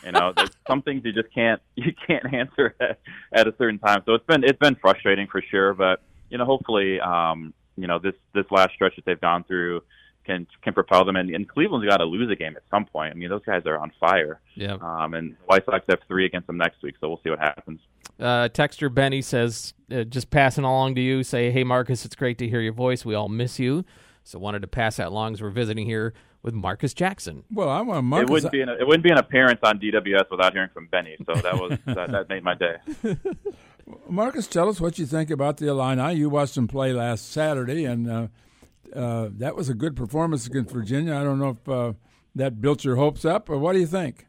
You 0.05 0.11
know, 0.13 0.33
there's 0.35 0.51
some 0.67 0.81
things 0.81 1.03
you 1.03 1.13
just 1.13 1.33
can't 1.33 1.61
you 1.75 1.93
can't 2.05 2.33
answer 2.33 2.75
at, 2.79 2.99
at 3.33 3.47
a 3.47 3.55
certain 3.57 3.79
time. 3.79 4.01
So 4.05 4.13
it's 4.13 4.25
been 4.25 4.43
it's 4.43 4.59
been 4.59 4.75
frustrating 4.75 5.27
for 5.27 5.41
sure, 5.41 5.73
but 5.73 6.01
you 6.29 6.37
know, 6.37 6.45
hopefully, 6.45 6.99
um, 6.99 7.53
you 7.75 7.87
know, 7.87 7.99
this 7.99 8.15
this 8.33 8.45
last 8.51 8.73
stretch 8.73 8.95
that 8.95 9.05
they've 9.05 9.19
gone 9.19 9.43
through 9.43 9.81
can 10.25 10.47
can 10.61 10.73
propel 10.73 11.05
them. 11.05 11.15
And, 11.15 11.29
and 11.29 11.47
Cleveland's 11.47 11.87
got 11.87 11.97
to 11.97 12.05
lose 12.05 12.29
a 12.31 12.35
game 12.35 12.55
at 12.55 12.63
some 12.69 12.85
point. 12.85 13.11
I 13.11 13.13
mean, 13.15 13.29
those 13.29 13.43
guys 13.45 13.63
are 13.65 13.77
on 13.77 13.91
fire. 13.99 14.39
Yeah. 14.55 14.77
Um, 14.79 15.13
and 15.13 15.35
White 15.45 15.65
Sox 15.65 15.85
have 15.89 15.99
three 16.07 16.25
against 16.25 16.47
them 16.47 16.57
next 16.57 16.83
week, 16.83 16.95
so 16.99 17.07
we'll 17.07 17.21
see 17.23 17.29
what 17.29 17.39
happens. 17.39 17.79
Uh, 18.19 18.49
Texter 18.49 18.93
Benny 18.93 19.21
says, 19.21 19.73
uh, 19.91 20.03
just 20.03 20.29
passing 20.29 20.63
along 20.63 20.95
to 20.95 21.01
you, 21.01 21.23
say, 21.23 21.51
hey, 21.51 21.63
Marcus, 21.63 22.05
it's 22.05 22.15
great 22.15 22.37
to 22.39 22.47
hear 22.47 22.61
your 22.61 22.73
voice. 22.73 23.05
We 23.05 23.15
all 23.15 23.29
miss 23.29 23.59
you. 23.59 23.85
So 24.23 24.39
wanted 24.39 24.61
to 24.63 24.67
pass 24.67 24.97
that 24.97 25.07
along 25.07 25.33
as 25.33 25.41
we're 25.41 25.51
visiting 25.51 25.85
here 25.85 26.13
with 26.41 26.53
Marcus 26.53 26.93
Jackson. 26.93 27.43
Well, 27.51 27.69
I 27.69 27.81
want 27.81 28.05
Marcus. 28.05 28.29
It 28.29 28.31
wouldn't 28.31 28.51
be 28.51 28.61
an, 28.61 28.69
it 28.69 28.85
wouldn't 28.85 29.03
be 29.03 29.09
an 29.09 29.17
appearance 29.17 29.59
on 29.63 29.79
DWS 29.79 30.29
without 30.29 30.53
hearing 30.53 30.69
from 30.73 30.87
Benny. 30.87 31.15
So 31.25 31.33
that 31.33 31.55
was 31.55 31.77
that, 31.85 32.11
that 32.11 32.29
made 32.29 32.43
my 32.43 32.55
day. 32.55 32.77
Marcus, 34.09 34.47
tell 34.47 34.67
us 34.67 34.81
what 34.81 34.99
you 34.99 35.05
think 35.05 35.29
about 35.29 35.57
the 35.57 35.67
Illini. 35.67 36.15
You 36.15 36.29
watched 36.29 36.55
them 36.55 36.67
play 36.67 36.91
last 36.91 37.31
Saturday, 37.31 37.85
and 37.85 38.09
uh, 38.09 38.27
uh, 38.93 39.29
that 39.31 39.55
was 39.55 39.69
a 39.69 39.73
good 39.73 39.95
performance 39.95 40.45
against 40.45 40.73
Virginia. 40.73 41.15
I 41.15 41.23
don't 41.23 41.39
know 41.39 41.57
if 41.61 41.69
uh, 41.69 41.93
that 42.35 42.59
built 42.59 42.83
your 42.83 42.97
hopes 42.97 43.23
up, 43.25 43.49
or 43.49 43.57
what 43.57 43.73
do 43.73 43.79
you 43.79 43.87
think? 43.87 44.27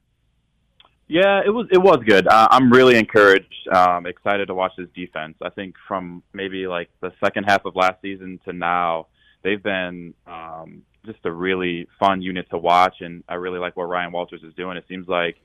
Yeah, 1.09 1.40
it 1.44 1.49
was 1.49 1.66
it 1.73 1.79
was 1.79 1.99
good. 2.07 2.29
Uh, 2.29 2.49
I'm 2.51 2.71
really 2.71 2.97
encouraged, 2.99 3.66
um, 3.75 4.05
excited 4.05 4.47
to 4.47 4.55
watch 4.55 4.73
this 4.77 4.88
defense. 4.94 5.37
I 5.42 5.49
think 5.49 5.75
from 5.88 6.23
maybe 6.35 6.66
like 6.66 6.90
the 7.01 7.12
second 7.25 7.44
half 7.44 7.64
of 7.64 7.75
last 7.75 8.03
season 8.03 8.38
to 8.44 8.53
now, 8.53 9.07
they've 9.42 9.62
been 9.62 10.12
um, 10.27 10.83
just 11.07 11.21
a 11.25 11.33
really 11.33 11.88
fun 11.99 12.21
unit 12.21 12.51
to 12.51 12.59
watch, 12.59 12.97
and 13.01 13.25
I 13.27 13.35
really 13.35 13.59
like 13.59 13.75
what 13.75 13.85
Ryan 13.85 14.12
Walters 14.12 14.42
is 14.42 14.53
doing. 14.55 14.77
It 14.77 14.85
seems 14.87 15.09
like 15.09 15.37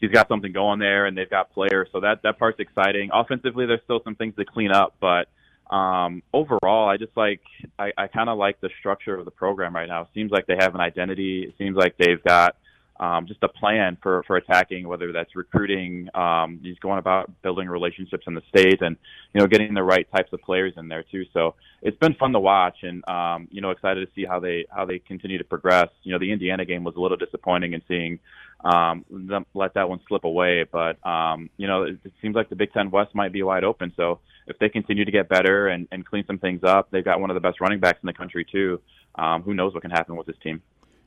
he's 0.00 0.10
got 0.10 0.26
something 0.26 0.52
going 0.52 0.78
there, 0.78 1.04
and 1.04 1.16
they've 1.16 1.28
got 1.28 1.52
players, 1.52 1.88
so 1.92 2.00
that 2.00 2.22
that 2.22 2.38
part's 2.38 2.58
exciting. 2.58 3.10
Offensively, 3.12 3.66
there's 3.66 3.82
still 3.84 4.00
some 4.04 4.14
things 4.14 4.34
to 4.36 4.46
clean 4.46 4.72
up, 4.72 4.94
but 5.00 5.28
um, 5.70 6.22
overall, 6.32 6.88
I 6.88 6.96
just 6.96 7.14
like 7.14 7.42
I, 7.78 7.92
I 7.98 8.06
kind 8.06 8.30
of 8.30 8.38
like 8.38 8.58
the 8.62 8.70
structure 8.78 9.14
of 9.14 9.26
the 9.26 9.30
program 9.30 9.74
right 9.74 9.88
now. 9.88 10.02
It 10.02 10.08
seems 10.14 10.30
like 10.30 10.46
they 10.46 10.56
have 10.58 10.74
an 10.74 10.80
identity. 10.80 11.42
It 11.42 11.54
seems 11.58 11.76
like 11.76 11.96
they've 11.98 12.22
got 12.24 12.56
um, 13.00 13.26
just 13.26 13.42
a 13.42 13.48
plan 13.48 13.96
for 14.02 14.22
for 14.24 14.36
attacking, 14.36 14.86
whether 14.86 15.12
that's 15.12 15.34
recruiting, 15.34 16.08
um, 16.14 16.60
he's 16.62 16.78
going 16.78 16.98
about 16.98 17.30
building 17.42 17.68
relationships 17.68 18.24
in 18.26 18.34
the 18.34 18.42
state, 18.48 18.82
and 18.82 18.96
you 19.32 19.40
know 19.40 19.46
getting 19.46 19.74
the 19.74 19.82
right 19.82 20.06
types 20.14 20.32
of 20.32 20.40
players 20.42 20.74
in 20.76 20.88
there 20.88 21.02
too. 21.02 21.24
So 21.32 21.56
it's 21.82 21.98
been 21.98 22.14
fun 22.14 22.32
to 22.32 22.40
watch, 22.40 22.78
and 22.82 23.06
um, 23.08 23.48
you 23.50 23.60
know 23.60 23.70
excited 23.70 24.06
to 24.06 24.14
see 24.14 24.24
how 24.24 24.38
they 24.38 24.66
how 24.70 24.84
they 24.84 25.00
continue 25.00 25.38
to 25.38 25.44
progress. 25.44 25.88
You 26.04 26.12
know 26.12 26.18
the 26.20 26.30
Indiana 26.30 26.64
game 26.64 26.84
was 26.84 26.94
a 26.94 27.00
little 27.00 27.16
disappointing 27.16 27.72
in 27.72 27.82
seeing 27.88 28.20
um, 28.64 29.04
them 29.10 29.44
let 29.54 29.74
that 29.74 29.88
one 29.88 30.00
slip 30.06 30.22
away, 30.22 30.64
but 30.70 31.04
um, 31.04 31.50
you 31.56 31.66
know 31.66 31.82
it, 31.82 31.98
it 32.04 32.12
seems 32.22 32.36
like 32.36 32.48
the 32.48 32.56
Big 32.56 32.72
Ten 32.72 32.90
West 32.90 33.12
might 33.12 33.32
be 33.32 33.42
wide 33.42 33.64
open. 33.64 33.92
So 33.96 34.20
if 34.46 34.58
they 34.60 34.68
continue 34.68 35.04
to 35.04 35.10
get 35.10 35.28
better 35.28 35.66
and, 35.66 35.88
and 35.90 36.06
clean 36.06 36.24
some 36.28 36.38
things 36.38 36.62
up, 36.62 36.90
they've 36.92 37.04
got 37.04 37.20
one 37.20 37.30
of 37.30 37.34
the 37.34 37.40
best 37.40 37.60
running 37.60 37.80
backs 37.80 37.98
in 38.02 38.06
the 38.06 38.12
country 38.12 38.46
too. 38.50 38.80
Um, 39.16 39.42
who 39.42 39.52
knows 39.52 39.74
what 39.74 39.82
can 39.82 39.90
happen 39.90 40.16
with 40.16 40.26
this 40.26 40.36
team? 40.42 40.62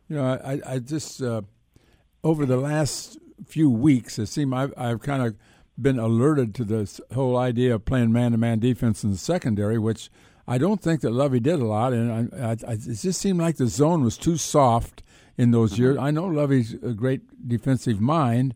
You 0.10 0.17
know, 0.17 0.26
I, 0.26 0.62
I 0.65 0.80
just 0.80 1.21
uh, 1.21 1.41
over 2.28 2.46
the 2.46 2.58
last 2.58 3.18
few 3.46 3.70
weeks, 3.70 4.20
it 4.20 4.26
seems 4.26 4.54
I've, 4.54 4.74
I've 4.76 5.02
kind 5.02 5.24
of 5.24 5.36
been 5.80 5.98
alerted 5.98 6.54
to 6.56 6.66
this 6.66 7.00
whole 7.13 7.38
idea 7.38 7.76
of 7.76 7.86
playing 7.86 8.12
man-to-man 8.12 8.60
defense 8.60 9.04
in 9.04 9.12
the 9.12 9.18
secondary, 9.18 9.80
which 9.80 10.10
I 10.46 10.58
don't 10.58 10.82
think 10.82 11.00
that 11.02 11.12
Lovie 11.12 11.40
did 11.40 11.60
a 11.62 11.66
lot, 11.66 11.94
and 11.94 12.34
I, 12.34 12.50
I, 12.50 12.74
it 12.74 13.00
just 13.00 13.22
seemed 13.22 13.40
like 13.40 13.56
the 13.56 13.68
zone 13.68 14.04
was 14.04 14.18
too 14.18 14.36
soft 14.36 15.04
in 15.38 15.52
those 15.52 15.74
mm-hmm. 15.74 15.82
years. 15.84 15.98
I 15.98 16.12
know 16.12 16.26
Lovie's 16.26 16.74
a 16.74 16.94
great 16.94 17.48
defensive 17.48 18.02
mind, 18.02 18.54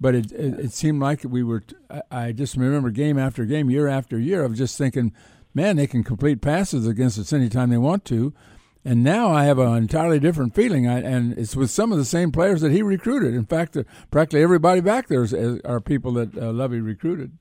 but 0.00 0.16
it, 0.16 0.32
it, 0.32 0.58
it 0.58 0.72
seemed 0.72 1.00
like 1.00 1.22
we 1.22 1.44
were. 1.44 1.62
I 2.10 2.32
just 2.32 2.56
remember 2.56 2.90
game 2.90 3.18
after 3.18 3.44
game, 3.44 3.70
year 3.70 3.86
after 3.86 4.18
year, 4.18 4.42
of 4.42 4.56
just 4.56 4.76
thinking, 4.76 5.12
man, 5.54 5.76
they 5.76 5.86
can 5.86 6.02
complete 6.02 6.40
passes 6.40 6.88
against 6.88 7.20
us 7.20 7.32
anytime 7.32 7.70
they 7.70 7.78
want 7.78 8.04
to. 8.06 8.34
And 8.84 9.04
now 9.04 9.30
I 9.30 9.44
have 9.44 9.58
an 9.58 9.76
entirely 9.76 10.18
different 10.18 10.56
feeling, 10.56 10.88
I, 10.88 11.00
and 11.00 11.38
it's 11.38 11.54
with 11.54 11.70
some 11.70 11.92
of 11.92 11.98
the 11.98 12.04
same 12.04 12.32
players 12.32 12.62
that 12.62 12.72
he 12.72 12.82
recruited. 12.82 13.32
In 13.32 13.44
fact, 13.44 13.76
uh, 13.76 13.84
practically 14.10 14.42
everybody 14.42 14.80
back 14.80 15.06
there 15.06 15.22
is, 15.22 15.32
is, 15.32 15.60
are 15.64 15.80
people 15.80 16.12
that 16.14 16.36
uh, 16.36 16.52
Lovie 16.52 16.80
recruited. 16.80 17.38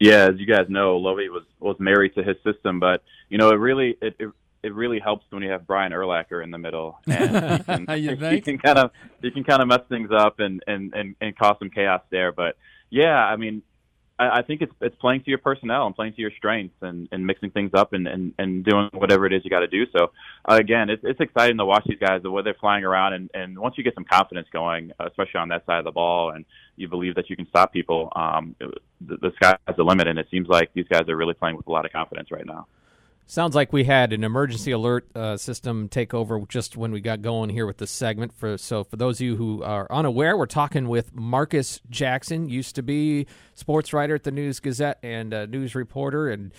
Yeah, 0.00 0.28
as 0.28 0.38
you 0.38 0.46
guys 0.46 0.66
know, 0.68 0.96
Lovie 0.96 1.28
was 1.28 1.44
was 1.60 1.76
married 1.78 2.14
to 2.16 2.22
his 2.22 2.36
system, 2.44 2.80
but 2.80 3.02
you 3.28 3.38
know, 3.38 3.50
it 3.50 3.54
really 3.54 3.96
it, 4.02 4.16
it 4.18 4.30
it 4.62 4.74
really 4.74 4.98
helps 4.98 5.24
when 5.30 5.42
you 5.42 5.50
have 5.50 5.66
Brian 5.66 5.92
Urlacher 5.92 6.42
in 6.42 6.50
the 6.50 6.58
middle, 6.58 6.98
and 7.06 7.58
he 7.58 7.64
can, 7.86 8.02
you 8.02 8.16
he 8.16 8.40
can 8.40 8.58
kind 8.58 8.78
of 8.78 8.90
he 9.22 9.30
can 9.30 9.44
kind 9.44 9.62
of 9.62 9.68
mess 9.68 9.82
things 9.88 10.10
up 10.12 10.40
and 10.40 10.62
and 10.66 10.92
and, 10.94 11.14
and 11.20 11.38
cause 11.38 11.56
some 11.60 11.70
chaos 11.70 12.02
there. 12.10 12.32
But 12.32 12.56
yeah, 12.90 13.14
I 13.16 13.36
mean, 13.36 13.62
I, 14.18 14.38
I 14.38 14.42
think 14.42 14.62
it's 14.62 14.72
it's 14.80 14.96
playing 14.96 15.22
to 15.24 15.30
your 15.30 15.38
personnel 15.38 15.86
and 15.86 15.94
playing 15.94 16.14
to 16.14 16.20
your 16.20 16.30
strengths 16.36 16.76
and, 16.82 17.08
and 17.12 17.26
mixing 17.26 17.50
things 17.50 17.70
up 17.74 17.92
and, 17.92 18.06
and, 18.06 18.34
and 18.38 18.64
doing 18.64 18.88
whatever 18.92 19.26
it 19.26 19.32
is 19.32 19.44
you 19.44 19.50
got 19.50 19.60
to 19.60 19.66
do. 19.66 19.86
So 19.96 20.12
uh, 20.48 20.54
again, 20.54 20.90
it's 20.90 21.02
it's 21.04 21.20
exciting 21.20 21.58
to 21.58 21.64
watch 21.64 21.84
these 21.86 21.98
guys 21.98 22.22
the 22.22 22.30
way 22.30 22.42
they're 22.42 22.54
flying 22.54 22.84
around 22.84 23.14
and, 23.14 23.30
and 23.34 23.58
once 23.58 23.76
you 23.78 23.84
get 23.84 23.94
some 23.94 24.04
confidence 24.04 24.48
going, 24.52 24.92
especially 25.00 25.40
on 25.40 25.48
that 25.48 25.66
side 25.66 25.78
of 25.78 25.84
the 25.84 25.92
ball, 25.92 26.30
and 26.30 26.44
you 26.76 26.88
believe 26.88 27.14
that 27.14 27.30
you 27.30 27.36
can 27.36 27.48
stop 27.48 27.72
people, 27.72 28.12
um, 28.16 28.54
the, 29.00 29.16
the 29.16 29.32
sky's 29.36 29.58
the 29.76 29.82
limit. 29.82 30.06
And 30.08 30.18
it 30.18 30.28
seems 30.30 30.48
like 30.48 30.70
these 30.74 30.86
guys 30.88 31.08
are 31.08 31.16
really 31.16 31.34
playing 31.34 31.56
with 31.56 31.66
a 31.66 31.72
lot 31.72 31.84
of 31.84 31.92
confidence 31.92 32.30
right 32.30 32.46
now. 32.46 32.66
Sounds 33.28 33.56
like 33.56 33.72
we 33.72 33.82
had 33.82 34.12
an 34.12 34.22
emergency 34.22 34.70
alert 34.70 35.08
uh, 35.16 35.36
system 35.36 35.88
take 35.88 36.14
over 36.14 36.40
just 36.48 36.76
when 36.76 36.92
we 36.92 37.00
got 37.00 37.22
going 37.22 37.50
here 37.50 37.66
with 37.66 37.78
this 37.78 37.90
segment. 37.90 38.32
For 38.32 38.56
so, 38.56 38.84
for 38.84 38.96
those 38.96 39.16
of 39.16 39.22
you 39.22 39.34
who 39.34 39.64
are 39.64 39.88
unaware, 39.90 40.36
we're 40.36 40.46
talking 40.46 40.86
with 40.86 41.12
Marcus 41.12 41.80
Jackson. 41.90 42.48
Used 42.48 42.76
to 42.76 42.84
be 42.84 43.26
sports 43.54 43.92
writer 43.92 44.14
at 44.14 44.22
the 44.22 44.30
News 44.30 44.60
Gazette 44.60 45.00
and 45.02 45.30
news 45.50 45.74
reporter, 45.74 46.30
and 46.30 46.52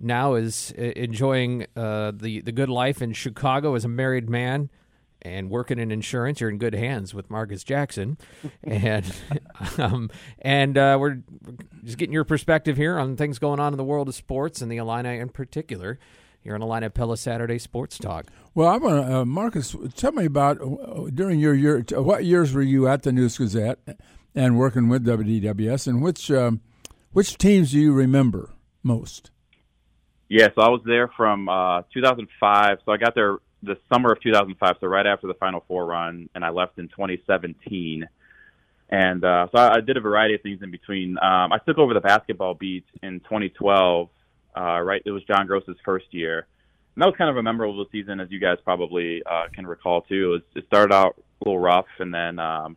now 0.00 0.34
is 0.34 0.74
uh, 0.78 0.82
enjoying 0.82 1.66
uh, 1.76 2.12
the 2.14 2.42
the 2.42 2.52
good 2.52 2.68
life 2.68 3.00
in 3.00 3.14
Chicago 3.14 3.74
as 3.74 3.86
a 3.86 3.88
married 3.88 4.28
man 4.28 4.68
and 5.22 5.50
working 5.50 5.78
in 5.78 5.90
insurance, 5.90 6.40
you're 6.40 6.50
in 6.50 6.58
good 6.58 6.74
hands 6.74 7.14
with 7.14 7.30
Marcus 7.30 7.64
Jackson, 7.64 8.18
and 8.62 9.10
um, 9.78 10.10
and 10.40 10.76
uh, 10.76 10.96
we're 11.00 11.18
just 11.84 11.98
getting 11.98 12.12
your 12.12 12.24
perspective 12.24 12.76
here 12.76 12.98
on 12.98 13.16
things 13.16 13.38
going 13.38 13.60
on 13.60 13.72
in 13.72 13.76
the 13.76 13.84
world 13.84 14.08
of 14.08 14.14
sports 14.14 14.60
and 14.60 14.70
the 14.70 14.76
Illini 14.76 15.18
in 15.18 15.28
particular. 15.28 15.98
Here 16.40 16.56
on 16.56 16.62
Illini 16.62 16.88
Pella 16.88 17.16
Saturday 17.16 17.58
Sports 17.58 17.98
Talk. 17.98 18.26
Well, 18.52 18.66
I 18.66 18.76
want 18.76 19.06
to, 19.06 19.16
uh, 19.18 19.24
Marcus, 19.24 19.76
tell 19.94 20.10
me 20.10 20.24
about 20.24 20.60
uh, 20.60 21.08
during 21.14 21.38
your 21.38 21.54
year. 21.54 21.84
What 21.92 22.24
years 22.24 22.52
were 22.52 22.62
you 22.62 22.88
at 22.88 23.04
the 23.04 23.12
News 23.12 23.38
Gazette 23.38 23.78
and 24.34 24.58
working 24.58 24.88
with 24.88 25.06
WDWS, 25.06 25.86
and 25.86 26.02
which 26.02 26.32
um, 26.32 26.60
which 27.12 27.38
teams 27.38 27.70
do 27.70 27.78
you 27.78 27.92
remember 27.92 28.50
most? 28.82 29.30
Yeah, 30.28 30.48
so 30.54 30.62
I 30.62 30.68
was 30.68 30.80
there 30.84 31.08
from 31.16 31.48
uh, 31.48 31.82
2005. 31.94 32.78
So 32.84 32.92
I 32.92 32.96
got 32.96 33.14
there 33.14 33.38
the 33.62 33.76
summer 33.92 34.12
of 34.12 34.20
2005, 34.20 34.76
so 34.80 34.86
right 34.86 35.06
after 35.06 35.26
the 35.26 35.34
Final 35.34 35.64
Four 35.68 35.86
run, 35.86 36.28
and 36.34 36.44
I 36.44 36.50
left 36.50 36.78
in 36.78 36.88
2017. 36.88 38.08
And 38.90 39.24
uh, 39.24 39.46
so 39.52 39.58
I, 39.58 39.76
I 39.76 39.80
did 39.80 39.96
a 39.96 40.00
variety 40.00 40.34
of 40.34 40.42
things 40.42 40.62
in 40.62 40.70
between. 40.70 41.16
Um, 41.18 41.52
I 41.52 41.58
took 41.66 41.78
over 41.78 41.94
the 41.94 42.00
basketball 42.00 42.54
beat 42.54 42.84
in 43.02 43.20
2012. 43.20 44.08
Uh, 44.54 44.80
right, 44.80 45.00
it 45.06 45.10
was 45.10 45.22
John 45.24 45.46
Groce's 45.46 45.76
first 45.84 46.06
year, 46.10 46.46
and 46.94 47.02
that 47.02 47.06
was 47.06 47.14
kind 47.16 47.30
of 47.30 47.38
a 47.38 47.42
memorable 47.42 47.86
season, 47.90 48.20
as 48.20 48.30
you 48.30 48.38
guys 48.38 48.58
probably 48.64 49.22
uh, 49.24 49.44
can 49.54 49.66
recall 49.66 50.02
too. 50.02 50.24
It, 50.24 50.28
was, 50.28 50.42
it 50.56 50.66
started 50.66 50.94
out 50.94 51.16
a 51.18 51.48
little 51.48 51.58
rough, 51.58 51.86
and 51.98 52.12
then 52.12 52.38
um, 52.38 52.76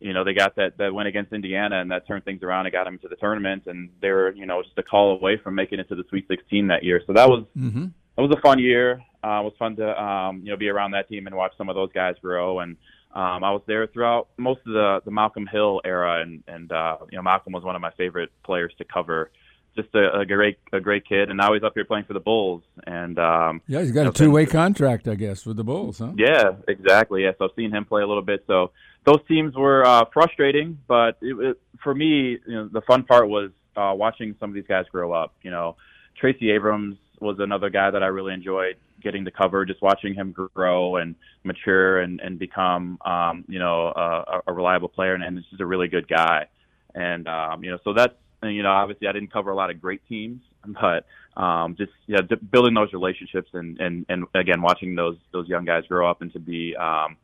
you 0.00 0.12
know 0.12 0.24
they 0.24 0.32
got 0.34 0.56
that 0.56 0.76
that 0.78 0.92
win 0.92 1.06
against 1.06 1.32
Indiana, 1.32 1.80
and 1.80 1.92
that 1.92 2.08
turned 2.08 2.24
things 2.24 2.42
around 2.42 2.66
and 2.66 2.72
got 2.72 2.84
them 2.84 2.94
into 2.94 3.06
the 3.06 3.14
tournament, 3.14 3.64
and 3.66 3.90
they 4.00 4.10
were 4.10 4.32
you 4.34 4.44
know 4.44 4.62
just 4.62 4.76
a 4.76 4.82
call 4.82 5.12
away 5.12 5.36
from 5.36 5.54
making 5.54 5.78
it 5.78 5.88
to 5.88 5.94
the 5.94 6.04
Sweet 6.08 6.26
16 6.26 6.66
that 6.66 6.82
year. 6.82 7.00
So 7.06 7.12
that 7.12 7.28
was 7.28 7.44
Mm-hmm. 7.56 7.86
That 8.18 8.22
was 8.28 8.36
a 8.36 8.40
fun 8.40 8.58
year. 8.58 9.00
Uh, 9.22 9.40
it 9.40 9.44
was 9.44 9.52
fun 9.58 9.76
to 9.76 10.02
um, 10.02 10.40
you 10.42 10.50
know 10.50 10.56
be 10.56 10.68
around 10.68 10.90
that 10.90 11.08
team 11.08 11.26
and 11.26 11.36
watch 11.36 11.52
some 11.56 11.68
of 11.68 11.76
those 11.76 11.92
guys 11.92 12.16
grow. 12.20 12.58
And 12.58 12.76
um, 13.14 13.44
I 13.44 13.52
was 13.52 13.62
there 13.66 13.86
throughout 13.86 14.28
most 14.36 14.58
of 14.66 14.72
the 14.72 15.00
the 15.04 15.10
Malcolm 15.12 15.46
Hill 15.46 15.80
era, 15.84 16.20
and 16.20 16.42
and 16.48 16.70
uh, 16.72 16.96
you 17.10 17.16
know 17.16 17.22
Malcolm 17.22 17.52
was 17.52 17.62
one 17.62 17.76
of 17.76 17.80
my 17.80 17.92
favorite 17.92 18.30
players 18.42 18.72
to 18.78 18.84
cover. 18.84 19.30
Just 19.76 19.94
a, 19.94 20.20
a 20.20 20.26
great 20.26 20.58
a 20.72 20.80
great 20.80 21.06
kid, 21.08 21.28
and 21.28 21.36
now 21.36 21.52
he's 21.54 21.62
up 21.62 21.74
here 21.74 21.84
playing 21.84 22.06
for 22.06 22.12
the 22.12 22.20
Bulls. 22.20 22.62
And 22.84 23.16
um, 23.20 23.60
Yeah, 23.68 23.82
he's 23.82 23.92
got 23.92 24.02
you 24.02 24.08
a 24.08 24.12
two-way 24.12 24.46
contract, 24.46 25.06
I 25.06 25.14
guess, 25.14 25.46
with 25.46 25.56
the 25.56 25.62
Bulls, 25.62 26.00
huh? 26.00 26.12
yeah, 26.16 26.56
exactly. 26.66 27.22
Yes, 27.22 27.36
I've 27.40 27.50
seen 27.54 27.70
him 27.70 27.84
play 27.84 28.02
a 28.02 28.06
little 28.06 28.24
bit. 28.24 28.42
So 28.48 28.72
those 29.04 29.20
teams 29.28 29.54
were 29.54 29.86
uh, 29.86 30.06
frustrating, 30.12 30.78
but 30.88 31.18
it, 31.22 31.38
it, 31.38 31.60
for 31.84 31.94
me, 31.94 32.38
you 32.44 32.54
know, 32.54 32.66
the 32.66 32.80
fun 32.80 33.04
part 33.04 33.28
was 33.28 33.52
uh, 33.76 33.92
watching 33.94 34.34
some 34.40 34.50
of 34.50 34.54
these 34.54 34.66
guys 34.66 34.86
grow 34.90 35.12
up. 35.12 35.34
You 35.42 35.52
know, 35.52 35.76
Tracy 36.16 36.50
Abrams 36.50 36.96
was 37.20 37.36
another 37.38 37.70
guy 37.70 37.90
that 37.90 38.02
I 38.02 38.06
really 38.06 38.34
enjoyed 38.34 38.76
getting 39.02 39.24
to 39.24 39.30
cover, 39.30 39.64
just 39.64 39.82
watching 39.82 40.14
him 40.14 40.32
grow 40.32 40.96
and 40.96 41.14
mature 41.44 42.00
and 42.00 42.20
and 42.20 42.38
become, 42.38 42.98
um, 43.04 43.44
you 43.48 43.58
know, 43.58 43.88
a, 43.88 44.40
a 44.46 44.52
reliable 44.52 44.88
player 44.88 45.14
and, 45.14 45.24
and 45.24 45.42
just 45.50 45.60
a 45.60 45.66
really 45.66 45.88
good 45.88 46.08
guy. 46.08 46.46
And 46.94 47.28
um, 47.28 47.64
you 47.64 47.70
know, 47.70 47.78
so 47.84 47.92
that's 47.92 48.14
you 48.42 48.62
know, 48.62 48.70
obviously 48.70 49.08
I 49.08 49.12
didn't 49.12 49.32
cover 49.32 49.50
a 49.50 49.56
lot 49.56 49.70
of 49.70 49.80
great 49.80 50.06
teams, 50.08 50.42
but 50.66 51.06
um, 51.40 51.76
just 51.76 51.92
yeah, 52.06 52.20
d- 52.20 52.36
building 52.36 52.74
those 52.74 52.92
relationships 52.92 53.50
and, 53.52 53.78
and 53.80 54.06
and 54.08 54.24
again 54.34 54.62
watching 54.62 54.94
those 54.94 55.16
those 55.32 55.48
young 55.48 55.64
guys 55.64 55.84
grow 55.88 56.10
up 56.10 56.22
and 56.22 56.32
to 56.32 56.38
be 56.38 56.74
um, 56.76 57.16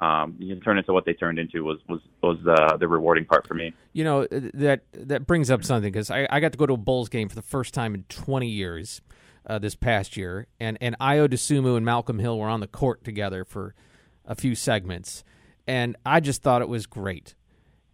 um, 0.00 0.34
you 0.38 0.54
turn 0.56 0.78
into 0.78 0.92
what 0.92 1.04
they 1.04 1.12
turned 1.12 1.38
into 1.38 1.62
was 1.62 1.78
was 1.88 2.00
was 2.22 2.38
the 2.78 2.88
rewarding 2.88 3.26
part 3.26 3.46
for 3.46 3.54
me. 3.54 3.72
You 3.92 4.04
know 4.04 4.26
that 4.26 4.80
that 4.92 5.26
brings 5.26 5.50
up 5.50 5.64
something 5.64 5.92
because 5.92 6.10
I, 6.10 6.26
I 6.30 6.40
got 6.40 6.52
to 6.52 6.58
go 6.58 6.66
to 6.66 6.72
a 6.72 6.78
Bulls 6.78 7.08
game 7.08 7.28
for 7.28 7.34
the 7.34 7.42
first 7.42 7.74
time 7.74 7.94
in 7.94 8.04
20 8.08 8.48
years 8.48 9.02
uh, 9.46 9.58
this 9.58 9.74
past 9.74 10.16
year, 10.16 10.46
and 10.58 10.78
and 10.80 10.96
Ayo 10.98 11.28
Dosunmu 11.28 11.76
and 11.76 11.84
Malcolm 11.84 12.18
Hill 12.18 12.38
were 12.38 12.48
on 12.48 12.60
the 12.60 12.66
court 12.66 13.04
together 13.04 13.44
for 13.44 13.74
a 14.24 14.34
few 14.34 14.54
segments, 14.54 15.24
and 15.66 15.96
I 16.04 16.20
just 16.20 16.42
thought 16.42 16.62
it 16.62 16.68
was 16.68 16.86
great. 16.86 17.34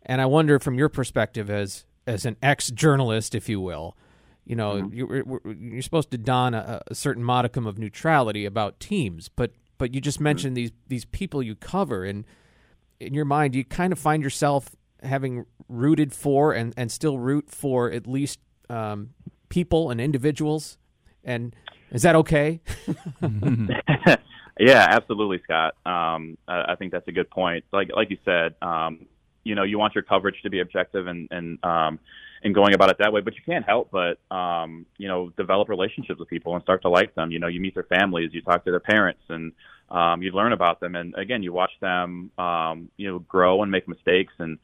And 0.03 0.20
I 0.20 0.26
wonder, 0.26 0.59
from 0.59 0.78
your 0.78 0.88
perspective 0.88 1.51
as 1.51 1.84
as 2.07 2.24
an 2.24 2.36
ex 2.42 2.70
journalist, 2.70 3.34
if 3.34 3.49
you 3.49 3.61
will, 3.61 3.97
you 4.44 4.55
know, 4.55 4.88
you're, 4.92 5.24
you're 5.44 5.82
supposed 5.82 6.12
to 6.12 6.18
don 6.18 6.55
a, 6.55 6.82
a 6.86 6.94
certain 6.94 7.24
modicum 7.24 7.66
of 7.66 7.78
neutrality 7.78 8.44
about 8.44 8.78
teams, 8.78 9.28
but 9.28 9.51
but 9.78 9.94
you 9.94 10.01
just 10.01 10.20
mentioned 10.20 10.57
these 10.57 10.72
these 10.86 11.05
people 11.05 11.42
you 11.42 11.55
cover, 11.55 12.05
and 12.05 12.24
in 13.01 13.14
your 13.14 13.24
mind, 13.24 13.55
you 13.55 13.64
kind 13.64 13.92
of 13.92 13.99
find 13.99 14.22
yourself 14.22 14.76
having 15.03 15.44
rooted 15.68 16.12
for 16.12 16.53
and, 16.53 16.72
and 16.76 16.90
still 16.90 17.18
root 17.18 17.51
for 17.51 17.90
at 17.90 18.07
least 18.07 18.38
um, 18.70 19.11
people 19.49 19.90
and 19.90 20.01
individuals. 20.01 20.78
And 21.27 21.55
is 21.91 22.03
that 22.03 22.14
okay? 22.16 22.61
yeah, 24.59 24.87
absolutely, 24.91 25.43
Scott. 25.45 25.74
Um, 25.85 26.39
I, 26.49 26.72
I 26.72 26.77
think 26.77 26.93
that's 26.93 27.09
a 27.09 27.12
good 27.12 27.29
point. 27.29 27.64
Like 27.72 27.91
like 27.95 28.11
you 28.11 28.18
said, 28.24 28.55
um, 28.62 29.07
you 29.45 29.55
know, 29.55 29.64
you 29.64 29.79
want 29.79 29.95
your 29.95 30.03
coverage 30.05 30.41
to 30.43 30.51
be 30.51 30.61
objective 30.61 31.09
and 31.09 31.29
and 31.31 31.62
um, 31.64 31.99
and 32.43 32.55
going 32.55 32.74
about 32.74 32.91
it 32.91 32.99
that 32.99 33.12
way, 33.12 33.20
but 33.20 33.35
you 33.35 33.43
can't 33.45 33.64
help 33.64 33.91
but 33.91 34.18
um, 34.35 34.87
you 34.99 35.09
know 35.09 35.31
develop 35.37 35.68
relationships 35.68 36.18
with 36.18 36.29
people 36.29 36.55
and 36.55 36.62
start 36.62 36.83
to 36.83 36.89
like 36.89 37.14
them. 37.14 37.31
You 37.31 37.41
know, 37.41 37.49
you 37.49 37.61
meet 37.61 37.74
their 37.74 37.85
families, 37.85 38.31
you 38.33 38.41
talk 38.41 38.64
to 38.64 38.70
their 38.70 38.81
parents, 38.81 39.22
and 39.29 39.53
um, 39.91 40.22
you 40.22 40.31
learn 40.33 40.53
about 40.53 40.81
them. 40.81 40.95
And 40.95 41.14
again, 41.16 41.43
you 41.43 41.53
watch 41.53 41.72
them, 41.81 42.31
um, 42.39 42.89
you 42.97 43.09
know, 43.09 43.18
grow 43.20 43.62
and 43.62 43.70
make 43.70 43.89
mistakes 43.89 44.33
and 44.39 44.59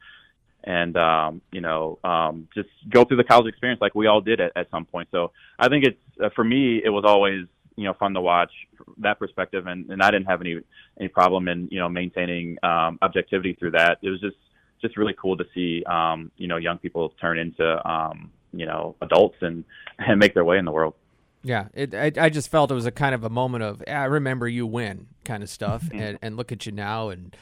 and 0.63 0.95
um, 0.97 1.41
you 1.51 1.61
know 1.61 1.99
um, 2.03 2.47
just 2.53 2.69
go 2.89 3.03
through 3.03 3.17
the 3.17 3.23
college 3.23 3.47
experience 3.47 3.81
like 3.81 3.95
we 3.95 4.07
all 4.07 4.21
did 4.21 4.39
at, 4.39 4.51
at 4.55 4.69
some 4.71 4.85
point. 4.85 5.09
So 5.11 5.31
I 5.59 5.69
think 5.69 5.85
it's 5.85 6.21
uh, 6.23 6.29
for 6.35 6.43
me 6.43 6.81
it 6.83 6.89
was 6.89 7.03
always 7.05 7.45
you 7.75 7.85
know 7.85 7.93
fun 7.93 8.13
to 8.13 8.21
watch 8.21 8.51
that 8.99 9.19
perspective, 9.19 9.67
and, 9.67 9.89
and 9.89 10.01
I 10.01 10.11
didn't 10.11 10.27
have 10.27 10.41
any 10.41 10.59
any 10.99 11.09
problem 11.09 11.47
in 11.47 11.67
you 11.71 11.79
know 11.79 11.89
maintaining 11.89 12.57
um, 12.63 12.99
objectivity 13.01 13.53
through 13.53 13.71
that. 13.71 13.97
It 14.01 14.09
was 14.09 14.21
just 14.21 14.37
just 14.81 14.97
really 14.97 15.15
cool 15.19 15.37
to 15.37 15.45
see 15.53 15.83
um, 15.85 16.31
you 16.37 16.47
know 16.47 16.57
young 16.57 16.77
people 16.77 17.13
turn 17.19 17.39
into 17.39 17.89
um, 17.89 18.31
you 18.51 18.65
know 18.65 18.95
adults 19.01 19.37
and 19.41 19.63
and 19.99 20.19
make 20.19 20.33
their 20.33 20.45
way 20.45 20.57
in 20.57 20.65
the 20.65 20.71
world. 20.71 20.93
Yeah, 21.45 21.67
it, 21.73 21.93
I, 21.93 22.11
I 22.17 22.29
just 22.29 22.49
felt 22.49 22.71
it 22.71 22.73
was 22.73 22.85
a 22.85 22.91
kind 22.91 23.13
of 23.13 23.25
a 23.25 23.29
moment 23.29 23.63
of 23.63 23.83
"Ah, 23.85 23.91
I 23.91 24.05
remember 24.05 24.47
you 24.47 24.65
win 24.65 25.07
kind 25.25 25.43
of 25.43 25.49
stuff, 25.49 25.89
and, 25.91 26.17
and 26.21 26.37
look 26.37 26.51
at 26.53 26.65
you 26.65 26.71
now. 26.71 27.09
And 27.09 27.35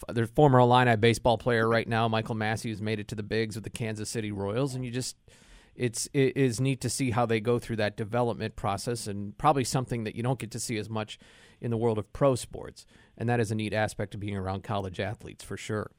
f- 0.00 0.14
there's 0.14 0.30
former 0.30 0.58
Illini 0.58 0.96
baseball 0.96 1.38
player 1.38 1.68
right 1.68 1.88
now, 1.88 2.08
Michael 2.08 2.34
Massey, 2.34 2.70
who's 2.70 2.82
made 2.82 3.00
it 3.00 3.08
to 3.08 3.14
the 3.14 3.22
bigs 3.22 3.54
with 3.54 3.64
the 3.64 3.70
Kansas 3.70 4.08
City 4.08 4.32
Royals, 4.32 4.74
and 4.74 4.84
you 4.84 4.90
just 4.90 5.16
it's 5.74 6.08
it 6.12 6.36
is 6.36 6.60
neat 6.60 6.80
to 6.80 6.90
see 6.90 7.10
how 7.12 7.24
they 7.24 7.40
go 7.40 7.58
through 7.58 7.76
that 7.76 7.96
development 7.96 8.56
process, 8.56 9.06
and 9.06 9.36
probably 9.38 9.64
something 9.64 10.04
that 10.04 10.14
you 10.14 10.22
don't 10.22 10.38
get 10.38 10.50
to 10.52 10.60
see 10.60 10.76
as 10.76 10.90
much 10.90 11.18
in 11.60 11.70
the 11.70 11.76
world 11.76 11.98
of 11.98 12.12
pro 12.12 12.34
sports, 12.34 12.86
and 13.16 13.28
that 13.28 13.40
is 13.40 13.50
a 13.50 13.54
neat 13.54 13.72
aspect 13.72 14.14
of 14.14 14.20
being 14.20 14.36
around 14.36 14.64
college 14.64 15.00
athletes 15.00 15.44
for 15.44 15.56
sure. 15.56 15.90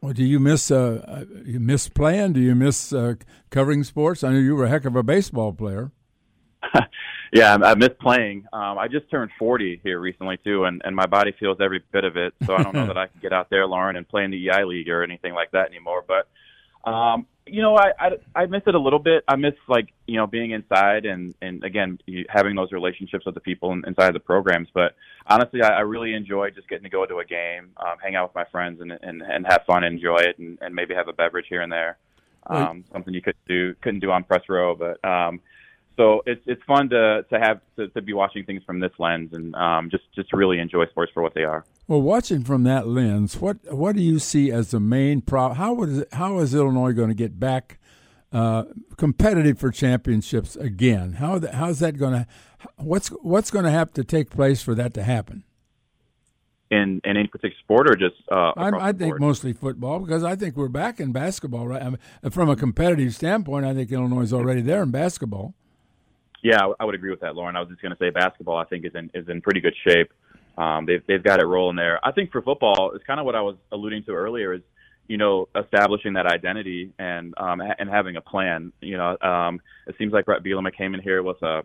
Well, 0.00 0.12
do 0.12 0.24
you 0.24 0.40
miss 0.40 0.70
uh, 0.70 1.02
uh, 1.06 1.24
you 1.44 1.58
miss 1.58 1.88
playing? 1.88 2.34
Do 2.34 2.40
you 2.40 2.54
miss 2.54 2.92
uh, 2.92 3.14
covering 3.50 3.82
sports? 3.84 4.22
I 4.22 4.32
know 4.32 4.38
you 4.38 4.54
were 4.54 4.66
a 4.66 4.68
heck 4.68 4.84
of 4.84 4.96
a 4.96 5.02
baseball 5.02 5.52
player. 5.52 5.90
yeah, 7.32 7.56
I, 7.60 7.70
I 7.70 7.74
miss 7.74 7.90
playing. 8.00 8.46
Um, 8.52 8.78
I 8.78 8.88
just 8.88 9.10
turned 9.10 9.30
40 9.38 9.80
here 9.82 10.00
recently 10.00 10.38
too, 10.38 10.64
and, 10.64 10.82
and 10.84 10.94
my 10.94 11.06
body 11.06 11.32
feels 11.38 11.58
every 11.60 11.82
bit 11.92 12.04
of 12.04 12.16
it. 12.16 12.34
So 12.46 12.54
I 12.54 12.62
don't 12.62 12.74
know 12.74 12.86
that 12.86 12.98
I 12.98 13.06
can 13.06 13.20
get 13.20 13.32
out 13.32 13.50
there, 13.50 13.66
Loren, 13.66 13.96
and 13.96 14.08
play 14.08 14.24
in 14.24 14.30
the 14.30 14.48
EI 14.48 14.64
league 14.64 14.88
or 14.88 15.02
anything 15.02 15.34
like 15.34 15.50
that 15.52 15.68
anymore. 15.68 16.04
But 16.06 16.28
um, 16.90 17.26
you 17.46 17.60
know, 17.60 17.76
I, 17.76 17.92
I 17.98 18.10
I 18.34 18.46
miss 18.46 18.62
it 18.66 18.74
a 18.74 18.78
little 18.78 18.98
bit. 18.98 19.24
I 19.28 19.36
miss 19.36 19.54
like 19.68 19.92
you 20.06 20.16
know 20.16 20.26
being 20.26 20.52
inside 20.52 21.04
and 21.04 21.34
and 21.42 21.62
again 21.64 21.98
you- 22.06 22.24
having 22.28 22.54
those 22.54 22.72
relationships 22.72 23.26
with 23.26 23.34
the 23.34 23.40
people 23.40 23.72
inside 23.72 24.14
the 24.14 24.20
programs. 24.20 24.68
But 24.72 24.94
honestly, 25.26 25.62
I, 25.62 25.68
I 25.68 25.80
really 25.80 26.14
enjoy 26.14 26.50
just 26.50 26.68
getting 26.68 26.84
to 26.84 26.90
go 26.90 27.04
to 27.04 27.18
a 27.18 27.24
game, 27.24 27.70
um, 27.76 27.96
hang 28.02 28.16
out 28.16 28.28
with 28.28 28.34
my 28.34 28.44
friends, 28.50 28.80
and 28.80 28.92
and, 28.92 29.22
and 29.22 29.46
have 29.46 29.62
fun, 29.66 29.84
and 29.84 29.94
enjoy 29.96 30.18
it, 30.18 30.38
and, 30.38 30.58
and 30.60 30.74
maybe 30.74 30.94
have 30.94 31.08
a 31.08 31.12
beverage 31.12 31.46
here 31.48 31.62
and 31.62 31.72
there. 31.72 31.98
Right. 32.48 32.68
Um, 32.68 32.84
something 32.92 33.14
you 33.14 33.22
could 33.22 33.36
do 33.48 33.74
couldn't 33.80 34.00
do 34.00 34.10
on 34.10 34.24
press 34.24 34.42
row, 34.48 34.74
but 34.74 35.02
um, 35.04 35.40
so 35.96 36.22
it's 36.26 36.42
it's 36.46 36.62
fun 36.64 36.88
to 36.90 37.24
to 37.30 37.38
have 37.38 37.60
to, 37.76 37.88
to 37.88 38.02
be 38.02 38.12
watching 38.12 38.44
things 38.44 38.62
from 38.64 38.80
this 38.80 38.90
lens 38.98 39.30
and 39.32 39.54
um, 39.54 39.90
just 39.90 40.04
just 40.14 40.32
really 40.32 40.58
enjoy 40.58 40.86
sports 40.86 41.12
for 41.14 41.22
what 41.22 41.34
they 41.34 41.44
are. 41.44 41.64
Well, 41.86 42.02
watching 42.02 42.42
from 42.42 42.64
that 42.64 42.88
lens, 42.88 43.40
what 43.40 43.58
what 43.72 43.94
do 43.94 44.02
you 44.02 44.18
see 44.18 44.50
as 44.50 44.70
the 44.70 44.80
main 44.80 45.20
problem? 45.20 45.56
How 45.56 45.72
would 45.74 46.06
how 46.12 46.38
is 46.38 46.54
Illinois 46.54 46.92
going 46.92 47.10
to 47.10 47.14
get 47.14 47.38
back 47.38 47.78
uh, 48.32 48.64
competitive 48.96 49.58
for 49.58 49.70
championships 49.70 50.56
again? 50.56 51.14
How 51.14 51.38
th- 51.38 51.52
how's 51.52 51.78
that 51.78 51.96
going 51.96 52.14
to 52.14 52.26
what's 52.76 53.08
what's 53.08 53.50
going 53.50 53.64
to 53.64 53.70
have 53.70 53.92
to 53.92 54.02
take 54.02 54.30
place 54.30 54.62
for 54.62 54.74
that 54.74 54.94
to 54.94 55.04
happen? 55.04 55.44
In 56.70 57.00
in 57.04 57.16
any 57.16 57.28
particular 57.28 57.54
sport 57.62 57.88
or 57.88 57.94
just 57.94 58.16
uh, 58.32 58.52
I, 58.56 58.88
I 58.88 58.92
think 58.92 59.20
mostly 59.20 59.52
football 59.52 60.00
because 60.00 60.24
I 60.24 60.34
think 60.34 60.56
we're 60.56 60.66
back 60.66 60.98
in 60.98 61.12
basketball. 61.12 61.68
Right, 61.68 61.82
I 61.82 61.90
mean, 61.90 61.98
from 62.30 62.50
a 62.50 62.56
competitive 62.56 63.14
standpoint, 63.14 63.64
I 63.64 63.74
think 63.74 63.92
Illinois 63.92 64.22
is 64.22 64.32
already 64.32 64.60
there 64.60 64.82
in 64.82 64.90
basketball. 64.90 65.54
Yeah, 66.44 66.68
I- 66.78 66.84
would 66.84 66.94
agree 66.94 67.10
with 67.10 67.20
that, 67.20 67.34
Loren. 67.34 67.56
I 67.56 67.60
was 67.60 67.70
just 67.70 67.80
going 67.80 67.92
to 67.92 67.98
say 67.98 68.10
basketball. 68.10 68.56
I 68.58 68.64
think 68.64 68.84
is 68.84 68.94
in 68.94 69.10
is 69.14 69.28
in 69.28 69.40
pretty 69.40 69.60
good 69.60 69.74
shape. 69.88 70.12
Um, 70.58 70.84
they've 70.84 71.02
they've 71.08 71.22
got 71.22 71.40
it 71.40 71.46
rolling 71.46 71.76
there. 71.76 71.98
I 72.06 72.12
think 72.12 72.30
for 72.30 72.42
football, 72.42 72.92
it's 72.94 73.04
kind 73.04 73.18
of 73.18 73.24
what 73.26 73.34
I 73.34 73.40
was 73.40 73.56
alluding 73.72 74.04
to 74.04 74.12
earlier. 74.12 74.52
Is 74.52 74.60
you 75.08 75.16
know 75.16 75.48
establishing 75.56 76.12
that 76.12 76.26
identity 76.26 76.92
and 76.98 77.32
um, 77.38 77.62
and 77.62 77.88
having 77.88 78.16
a 78.16 78.20
plan. 78.20 78.72
You 78.82 78.98
know, 78.98 79.16
um, 79.22 79.60
it 79.86 79.96
seems 79.98 80.12
like 80.12 80.26
Bret 80.26 80.44
Bielema 80.44 80.76
came 80.76 80.92
in 80.94 81.00
here 81.00 81.22
with 81.22 81.42
a 81.42 81.62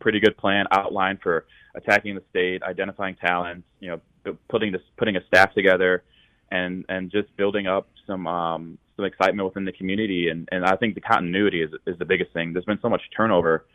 pretty 0.00 0.20
good 0.20 0.38
plan 0.38 0.64
outlined 0.72 1.18
for 1.22 1.44
attacking 1.74 2.14
the 2.14 2.22
state, 2.30 2.62
identifying 2.62 3.16
talent. 3.16 3.62
You 3.80 4.00
know, 4.24 4.36
putting 4.48 4.72
this 4.72 4.82
putting 4.96 5.16
a 5.16 5.26
staff 5.26 5.52
together, 5.52 6.02
and 6.50 6.86
and 6.88 7.10
just 7.10 7.36
building 7.36 7.66
up 7.66 7.88
some 8.06 8.26
um, 8.26 8.78
some 8.96 9.04
excitement 9.04 9.46
within 9.46 9.66
the 9.66 9.72
community. 9.72 10.30
And 10.30 10.48
and 10.50 10.64
I 10.64 10.76
think 10.76 10.94
the 10.94 11.02
continuity 11.02 11.60
is 11.60 11.70
is 11.86 11.98
the 11.98 12.06
biggest 12.06 12.32
thing. 12.32 12.54
There's 12.54 12.64
been 12.64 12.80
so 12.80 12.88
much 12.88 13.02
turnover 13.14 13.66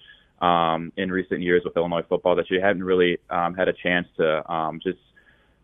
um, 0.42 0.92
in 0.98 1.12
recent 1.12 1.42
years 1.42 1.64
with 1.66 1.76
Illinois 1.76 2.04
football 2.08 2.36
that 2.36 2.50
you 2.50 2.62
haven't 2.62 2.84
really 2.84 3.18
um, 3.30 3.56
had 3.56 3.68
a 3.68 3.74
chance 3.74 4.08
to 4.18 4.52
um, 4.52 4.80
just 4.82 5.00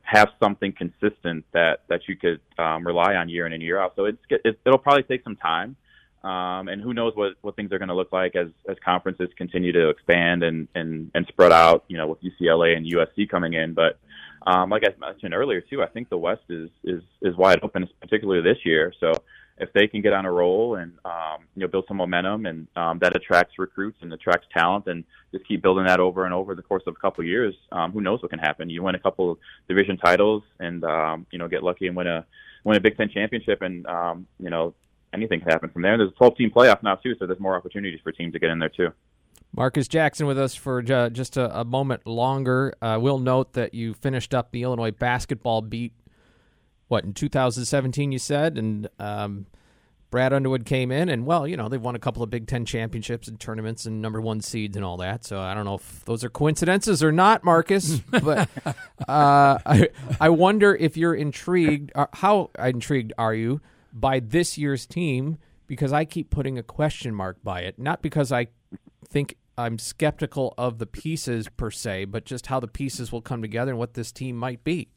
have 0.02 0.30
something 0.42 0.74
consistent 0.74 1.46
that 1.54 1.82
that 1.88 2.02
you 2.08 2.16
could 2.16 2.40
um, 2.58 2.86
rely 2.86 3.16
on 3.16 3.30
year 3.30 3.46
in 3.46 3.54
and 3.54 3.64
year 3.64 3.80
out. 3.80 3.94
So 3.96 4.06
it's 4.06 4.18
it, 4.30 4.60
it'll 4.66 4.78
probably 4.78 5.04
take 5.04 5.24
some 5.24 5.36
time. 5.36 5.76
Um, 6.24 6.70
and 6.70 6.82
who 6.82 6.94
knows 6.94 7.14
what, 7.16 7.34
what 7.42 7.58
things 7.58 7.74
are 7.74 7.80
going 7.80 7.90
to 7.90 7.96
look 7.96 8.14
like 8.14 8.38
as, 8.38 8.48
as 8.70 8.78
conferences 8.84 9.28
continue 9.38 9.74
to 9.74 9.90
expand 9.90 10.42
and, 10.42 10.70
and, 10.74 11.12
and 11.14 11.28
spread 11.28 11.52
out, 11.52 11.84
you 11.90 11.98
know, 11.98 12.08
with 12.08 12.20
UCLA 12.24 12.78
and 12.78 12.86
USC 12.86 13.28
coming 13.30 13.52
in. 13.52 13.74
But 13.74 14.00
um, 14.48 14.70
like 14.70 14.84
I 14.86 14.98
mentioned 14.98 15.34
earlier 15.34 15.60
too, 15.60 15.84
I 15.84 15.88
think 15.88 16.08
the 16.08 16.18
West 16.18 16.44
is, 16.48 16.70
is, 16.86 17.02
is 17.22 17.36
wide 17.36 17.60
open, 17.62 17.90
particularly 18.00 18.42
this 18.42 18.60
year. 18.64 18.94
So 19.02 19.12
if 19.58 19.72
they 19.74 19.88
can 19.88 20.02
get 20.02 20.14
on 20.14 20.26
a 20.26 20.32
roll 20.32 20.76
and 20.76 20.94
um, 21.06 21.46
you 21.56 21.62
know 21.62 21.68
build 21.68 21.86
some 21.88 21.98
momentum 21.98 22.46
and 22.46 22.68
um, 22.76 23.00
that 23.00 23.16
attracts 23.16 23.60
recruits 23.60 23.98
and 24.02 24.12
attracts 24.12 24.48
talent 24.54 24.88
and 24.88 25.04
just 25.32 25.48
keep 25.48 25.62
building 25.62 25.86
that 25.86 26.00
over 26.00 26.26
and 26.26 26.34
over 26.34 26.56
the 26.56 26.62
course 26.62 26.84
of 26.88 26.96
a 26.96 27.00
couple 27.00 27.22
of 27.22 27.28
years, 27.28 27.56
um, 27.72 27.92
who 27.92 28.02
knows 28.02 28.22
what 28.22 28.32
can 28.32 28.40
happen? 28.40 28.70
You 28.70 28.84
win 28.84 28.96
a 28.96 29.00
couple 29.00 29.38
division 29.68 29.98
titles 29.98 30.44
and 30.60 30.84
um, 30.84 31.26
you 31.32 31.40
know 31.40 31.48
get 31.48 31.64
lucky 31.64 31.88
and 31.88 31.96
win 31.96 32.08
a 32.08 32.26
win 32.64 32.78
a 32.78 32.82
Big 32.82 32.98
Ten 32.98 33.10
championship 33.10 33.62
and 33.62 33.86
um, 33.88 34.28
you 34.40 34.50
know 34.50 34.74
anything 35.14 35.40
can 35.40 35.50
happen 35.50 35.70
from 35.70 35.84
there. 35.84 35.98
There's 35.98 36.12
a 36.12 36.16
12 36.16 36.38
team 36.38 36.52
playoff 36.52 36.82
now 36.82 36.96
too, 36.96 37.16
so 37.20 37.28
there's 37.28 37.40
more 37.40 37.56
opportunities 37.56 38.00
for 38.04 38.12
teams 38.12 38.34
to 38.34 38.40
get 38.40 38.50
in 38.50 38.60
there 38.60 38.70
too. 38.70 38.90
Marcus 39.56 39.88
Jackson 39.88 40.26
with 40.26 40.40
us 40.40 40.56
for 40.56 40.82
just 40.82 41.38
a, 41.38 41.60
a 41.60 41.64
moment 41.64 42.08
longer. 42.08 42.74
Uh, 42.82 42.98
we'll 43.00 43.20
note 43.20 43.54
that 43.54 43.76
you 43.76 43.94
finished 43.94 44.34
up 44.34 44.52
the 44.52 44.64
Illinois 44.64 44.90
basketball 44.90 45.62
beat 45.62 45.94
what 46.88 47.04
in 47.04 47.14
2017 47.14 48.12
you 48.12 48.20
said, 48.20 48.58
and 48.58 48.88
um, 49.00 49.46
Brad 50.14 50.32
Underwood 50.32 50.66
came 50.66 50.92
in, 50.92 51.10
and 51.10 51.26
well, 51.26 51.48
you 51.48 51.58
know 51.58 51.68
they've 51.70 51.82
won 51.82 51.96
a 51.96 52.00
couple 52.00 52.22
of 52.22 52.30
Big 52.30 52.46
Ten 52.46 52.66
championships 52.66 53.28
and 53.28 53.40
tournaments 53.40 53.88
and 53.88 54.00
number 54.00 54.22
one 54.22 54.42
seeds 54.42 54.76
and 54.76 54.86
all 54.86 54.98
that. 54.98 55.26
So 55.26 55.40
I 55.40 55.56
don't 55.56 55.66
know 55.66 55.74
if 55.74 56.06
those 56.06 56.24
are 56.24 56.30
coincidences 56.30 57.04
or 57.04 57.12
not, 57.12 57.44
Marcus. 57.44 57.98
but 58.12 58.48
uh, 59.08 59.58
I 59.66 59.90
I 60.22 60.30
wonder 60.30 60.76
if 60.76 60.98
you're 60.98 61.16
intrigued. 61.16 61.92
Uh, 61.96 62.06
how 62.14 62.52
intrigued 62.60 63.14
are 63.18 63.34
you 63.34 63.60
by 63.92 64.20
this 64.20 64.56
year's 64.56 64.86
team? 64.86 65.40
Because 65.66 65.92
I 65.92 66.06
keep 66.06 66.30
putting 66.30 66.60
a 66.60 66.64
question 66.64 67.16
mark 67.16 67.38
by 67.44 67.62
it, 67.62 67.80
not 67.80 68.04
because 68.04 68.32
I 68.32 68.50
think 69.10 69.36
I'm 69.58 69.80
skeptical 69.80 70.54
of 70.58 70.78
the 70.78 70.86
pieces 70.86 71.48
per 71.50 71.72
se, 71.72 72.06
but 72.06 72.26
just 72.26 72.48
how 72.48 72.60
the 72.60 72.68
pieces 72.68 73.12
will 73.12 73.22
come 73.22 73.42
together 73.42 73.72
and 73.72 73.80
what 73.80 73.96
this 73.96 74.12
team 74.12 74.36
might 74.36 74.64
be. 74.64 74.90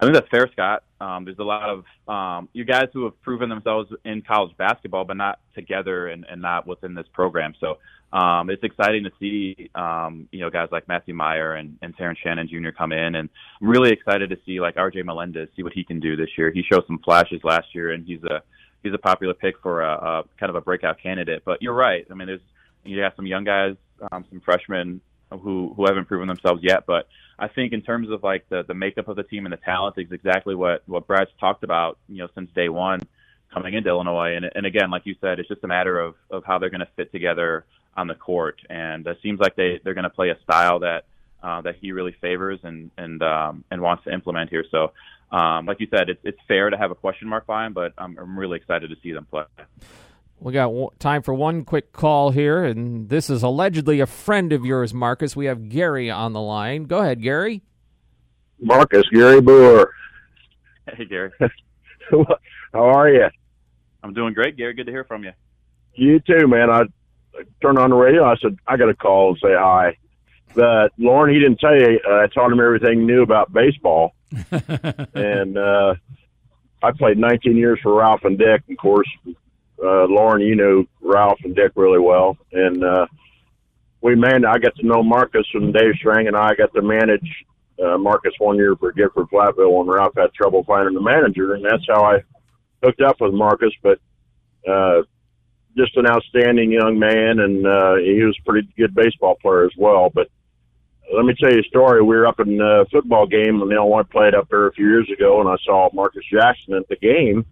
I 0.00 0.04
think 0.04 0.14
that's 0.14 0.28
fair, 0.28 0.48
Scott. 0.52 0.84
Um, 1.00 1.24
there's 1.24 1.38
a 1.38 1.44
lot 1.44 1.68
of 1.68 1.84
um, 2.08 2.48
you 2.52 2.64
guys 2.64 2.88
who 2.92 3.04
have 3.04 3.20
proven 3.22 3.48
themselves 3.48 3.90
in 4.04 4.22
college 4.22 4.56
basketball, 4.56 5.04
but 5.04 5.16
not 5.16 5.40
together 5.54 6.08
and, 6.08 6.24
and 6.30 6.40
not 6.40 6.68
within 6.68 6.94
this 6.94 7.06
program. 7.12 7.54
So 7.58 7.78
um, 8.16 8.48
it's 8.48 8.62
exciting 8.62 9.04
to 9.04 9.10
see 9.18 9.70
um, 9.74 10.28
you 10.30 10.40
know 10.40 10.50
guys 10.50 10.68
like 10.70 10.86
Matthew 10.86 11.14
Mayer 11.14 11.54
and, 11.54 11.76
and 11.82 11.96
Terrence 11.96 12.20
Shannon 12.22 12.48
Jr. 12.48 12.70
come 12.70 12.92
in, 12.92 13.16
and 13.16 13.28
I'm 13.60 13.68
really 13.68 13.90
excited 13.90 14.30
to 14.30 14.36
see 14.46 14.60
like 14.60 14.76
R.J. 14.76 15.02
Melendez 15.02 15.48
see 15.56 15.64
what 15.64 15.72
he 15.72 15.82
can 15.82 15.98
do 15.98 16.14
this 16.16 16.30
year. 16.38 16.52
He 16.52 16.62
showed 16.62 16.86
some 16.86 17.00
flashes 17.00 17.40
last 17.42 17.74
year, 17.74 17.90
and 17.92 18.06
he's 18.06 18.22
a 18.22 18.42
he's 18.82 18.94
a 18.94 18.98
popular 18.98 19.34
pick 19.34 19.60
for 19.62 19.82
a, 19.82 19.92
a 19.92 20.24
kind 20.38 20.50
of 20.50 20.56
a 20.56 20.60
breakout 20.60 21.00
candidate. 21.02 21.42
But 21.44 21.60
you're 21.60 21.74
right. 21.74 22.06
I 22.08 22.14
mean, 22.14 22.28
there's 22.28 22.40
you 22.84 23.00
have 23.00 23.12
some 23.16 23.26
young 23.26 23.44
guys, 23.44 23.74
um, 24.12 24.24
some 24.30 24.40
freshmen 24.40 25.00
who 25.30 25.74
who 25.76 25.86
haven't 25.86 26.06
proven 26.06 26.28
themselves 26.28 26.62
yet, 26.62 26.84
but 26.86 27.08
I 27.38 27.48
think 27.48 27.72
in 27.72 27.82
terms 27.82 28.10
of 28.10 28.22
like 28.22 28.48
the 28.48 28.64
the 28.66 28.74
makeup 28.74 29.08
of 29.08 29.16
the 29.16 29.22
team 29.22 29.46
and 29.46 29.52
the 29.52 29.58
talent 29.58 29.96
is 29.98 30.10
exactly 30.10 30.54
what 30.54 30.82
what 30.86 31.06
Brad's 31.06 31.30
talked 31.38 31.62
about, 31.62 31.98
you 32.08 32.18
know, 32.18 32.28
since 32.34 32.50
day 32.54 32.68
one 32.68 33.00
coming 33.52 33.74
into 33.74 33.88
Illinois. 33.88 34.34
And 34.34 34.50
and 34.54 34.66
again, 34.66 34.90
like 34.90 35.02
you 35.06 35.14
said, 35.20 35.38
it's 35.38 35.48
just 35.48 35.64
a 35.64 35.68
matter 35.68 35.98
of 35.98 36.14
of 36.30 36.44
how 36.44 36.58
they're 36.58 36.70
going 36.70 36.80
to 36.80 36.88
fit 36.96 37.12
together 37.12 37.64
on 37.96 38.06
the 38.06 38.14
court. 38.14 38.60
And 38.68 39.06
it 39.06 39.18
seems 39.22 39.38
like 39.40 39.56
they 39.56 39.80
they're 39.82 39.94
going 39.94 40.04
to 40.04 40.10
play 40.10 40.30
a 40.30 40.38
style 40.42 40.80
that 40.80 41.04
uh, 41.42 41.60
that 41.62 41.76
he 41.80 41.92
really 41.92 42.16
favors 42.20 42.58
and 42.62 42.90
and 42.98 43.22
um, 43.22 43.64
and 43.70 43.80
wants 43.80 44.04
to 44.04 44.12
implement 44.12 44.50
here. 44.50 44.64
So. 44.70 44.92
Um, 45.30 45.66
like 45.66 45.78
you 45.78 45.86
said, 45.90 46.08
it's 46.08 46.20
it's 46.24 46.38
fair 46.48 46.70
to 46.70 46.78
have 46.78 46.90
a 46.90 46.94
question 46.94 47.28
mark 47.28 47.44
by 47.44 47.66
him, 47.66 47.74
but 47.74 47.92
I'm, 47.98 48.16
I'm 48.16 48.38
really 48.38 48.56
excited 48.56 48.88
to 48.88 48.96
see 49.02 49.12
them 49.12 49.26
play. 49.26 49.44
We 50.40 50.52
got 50.52 50.98
time 51.00 51.22
for 51.22 51.34
one 51.34 51.64
quick 51.64 51.92
call 51.92 52.30
here, 52.30 52.64
and 52.64 53.08
this 53.08 53.28
is 53.28 53.42
allegedly 53.42 53.98
a 54.00 54.06
friend 54.06 54.52
of 54.52 54.64
yours, 54.64 54.94
Marcus. 54.94 55.34
We 55.34 55.46
have 55.46 55.68
Gary 55.68 56.10
on 56.10 56.32
the 56.32 56.40
line. 56.40 56.84
Go 56.84 56.98
ahead, 56.98 57.22
Gary. 57.22 57.62
Marcus, 58.60 59.04
Gary 59.12 59.40
Boer. 59.40 59.92
Hey, 60.94 61.04
Gary. 61.06 61.32
How 62.10 62.84
are 62.84 63.08
you? 63.08 63.28
I'm 64.02 64.14
doing 64.14 64.32
great, 64.32 64.56
Gary. 64.56 64.74
Good 64.74 64.86
to 64.86 64.92
hear 64.92 65.04
from 65.04 65.24
you. 65.24 65.32
You 65.94 66.20
too, 66.20 66.46
man. 66.46 66.70
I 66.70 66.84
turned 67.60 67.78
on 67.78 67.90
the 67.90 67.96
radio. 67.96 68.24
I 68.24 68.36
said 68.36 68.56
I 68.66 68.76
got 68.76 68.86
to 68.86 68.94
call 68.94 69.30
and 69.30 69.38
say 69.42 69.54
hi. 69.54 69.96
But 70.54 70.92
Loren, 70.98 71.34
he 71.34 71.40
didn't 71.40 71.58
tell 71.58 71.74
you. 71.74 72.00
Uh, 72.08 72.22
I 72.22 72.26
taught 72.28 72.52
him 72.52 72.60
everything 72.60 73.06
new 73.06 73.22
about 73.22 73.52
baseball, 73.52 74.14
and 75.14 75.58
uh, 75.58 75.94
I 76.82 76.92
played 76.92 77.18
19 77.18 77.56
years 77.56 77.80
for 77.82 77.94
Ralph 77.94 78.24
and 78.24 78.38
Dick. 78.38 78.62
Of 78.70 78.76
course, 78.78 79.08
uh, 79.82 80.04
Loren, 80.04 80.42
you 80.42 80.56
know 80.56 80.84
Ralph 81.00 81.38
and 81.44 81.54
Dick 81.54 81.72
really 81.76 82.00
well, 82.00 82.36
and 82.52 82.84
uh, 82.84 83.06
we 84.00 84.14
man, 84.14 84.44
I 84.44 84.58
got 84.58 84.74
to 84.76 84.86
know 84.86 85.02
Marcus 85.02 85.46
and 85.54 85.72
Dave 85.72 85.94
Strang, 85.96 86.26
and 86.28 86.36
I 86.36 86.54
got 86.54 86.72
to 86.74 86.82
manage 86.82 87.28
uh, 87.82 87.98
Marcus 87.98 88.32
one 88.38 88.56
year 88.56 88.76
for 88.76 88.92
Gifford 88.92 89.28
Flatville 89.32 89.76
when 89.76 89.86
Ralph 89.86 90.14
had 90.16 90.32
trouble 90.34 90.64
finding 90.64 90.94
the 90.94 91.00
manager, 91.00 91.54
and 91.54 91.64
that's 91.64 91.86
how 91.88 92.04
I 92.04 92.22
hooked 92.82 93.00
up 93.00 93.20
with 93.20 93.34
Marcus. 93.34 93.72
But 93.82 94.00
uh, 94.68 95.02
just 95.76 95.96
an 95.96 96.06
outstanding 96.06 96.72
young 96.72 96.98
man, 96.98 97.38
and 97.40 97.66
uh, 97.66 97.96
he 97.96 98.22
was 98.22 98.36
a 98.40 98.50
pretty 98.50 98.68
good 98.76 98.94
baseball 98.94 99.36
player 99.40 99.64
as 99.64 99.72
well. 99.76 100.10
But 100.12 100.28
let 101.14 101.24
me 101.24 101.34
tell 101.40 101.52
you 101.52 101.60
a 101.60 101.64
story. 101.64 102.02
We 102.02 102.16
were 102.16 102.26
up 102.26 102.40
in 102.40 102.60
a 102.60 102.84
football 102.86 103.26
game, 103.26 103.62
and 103.62 103.72
Illinois 103.72 104.02
played 104.02 104.34
up 104.34 104.48
there 104.50 104.66
a 104.66 104.72
few 104.72 104.86
years 104.86 105.08
ago, 105.10 105.40
and 105.40 105.48
I 105.48 105.56
saw 105.64 105.88
Marcus 105.92 106.24
Jackson 106.30 106.74
at 106.74 106.88
the 106.88 106.96
game 106.96 107.46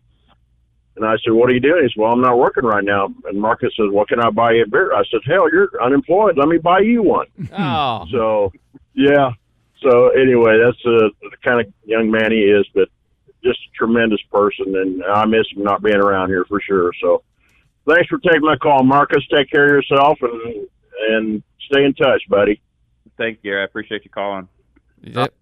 and 0.97 1.05
I 1.05 1.17
said, 1.25 1.33
"What 1.33 1.51
are 1.51 1.53
you 1.53 1.61
doing?" 1.61 1.83
He 1.83 1.89
said, 1.89 2.01
"Well, 2.01 2.13
I'm 2.13 2.21
not 2.21 2.39
working 2.39 2.65
right 2.65 2.85
now." 2.85 3.09
And 3.25 3.41
Marcus 3.41 3.73
says, 3.77 3.91
"What 3.91 4.09
can 4.09 4.21
I 4.21 4.31
buy 4.31 4.53
you 4.53 4.63
a 4.63 4.67
beer?" 4.67 4.93
I 4.95 5.05
said, 5.11 5.21
"Hell, 5.27 5.51
you're 5.51 5.71
unemployed. 5.83 6.37
Let 6.39 6.49
me 6.49 6.59
buy 6.59 6.81
you 6.81 7.03
one." 7.03 7.27
Oh, 7.57 8.07
so 8.11 8.53
yeah. 8.95 9.31
So 9.83 10.09
anyway, 10.09 10.59
that's 10.59 10.85
uh, 10.87 11.09
the 11.21 11.37
kind 11.45 11.61
of 11.61 11.73
young 11.85 12.11
man 12.11 12.33
he 12.33 12.39
is, 12.39 12.67
but 12.75 12.89
just 13.45 13.59
a 13.59 13.77
tremendous 13.77 14.21
person, 14.33 14.75
and 14.75 15.05
I 15.05 15.27
miss 15.27 15.47
him 15.55 15.63
not 15.63 15.83
being 15.83 15.97
around 15.97 16.29
here 16.29 16.45
for 16.47 16.61
sure. 16.61 16.93
So 17.01 17.23
thanks 17.87 18.09
for 18.09 18.19
taking 18.19 18.43
my 18.43 18.57
call, 18.57 18.83
Marcus. 18.83 19.25
Take 19.33 19.51
care 19.51 19.65
of 19.65 19.85
yourself 19.85 20.19
and 20.23 20.67
and 21.11 21.43
stay 21.71 21.85
in 21.85 21.95
touch, 21.95 22.23
buddy. 22.29 22.61
Thank 23.19 23.41
you. 23.43 23.59
I 23.59 23.65
appreciate 23.65 24.05
you 24.05 24.11
calling. 24.11 24.49
Yep. 25.03 25.35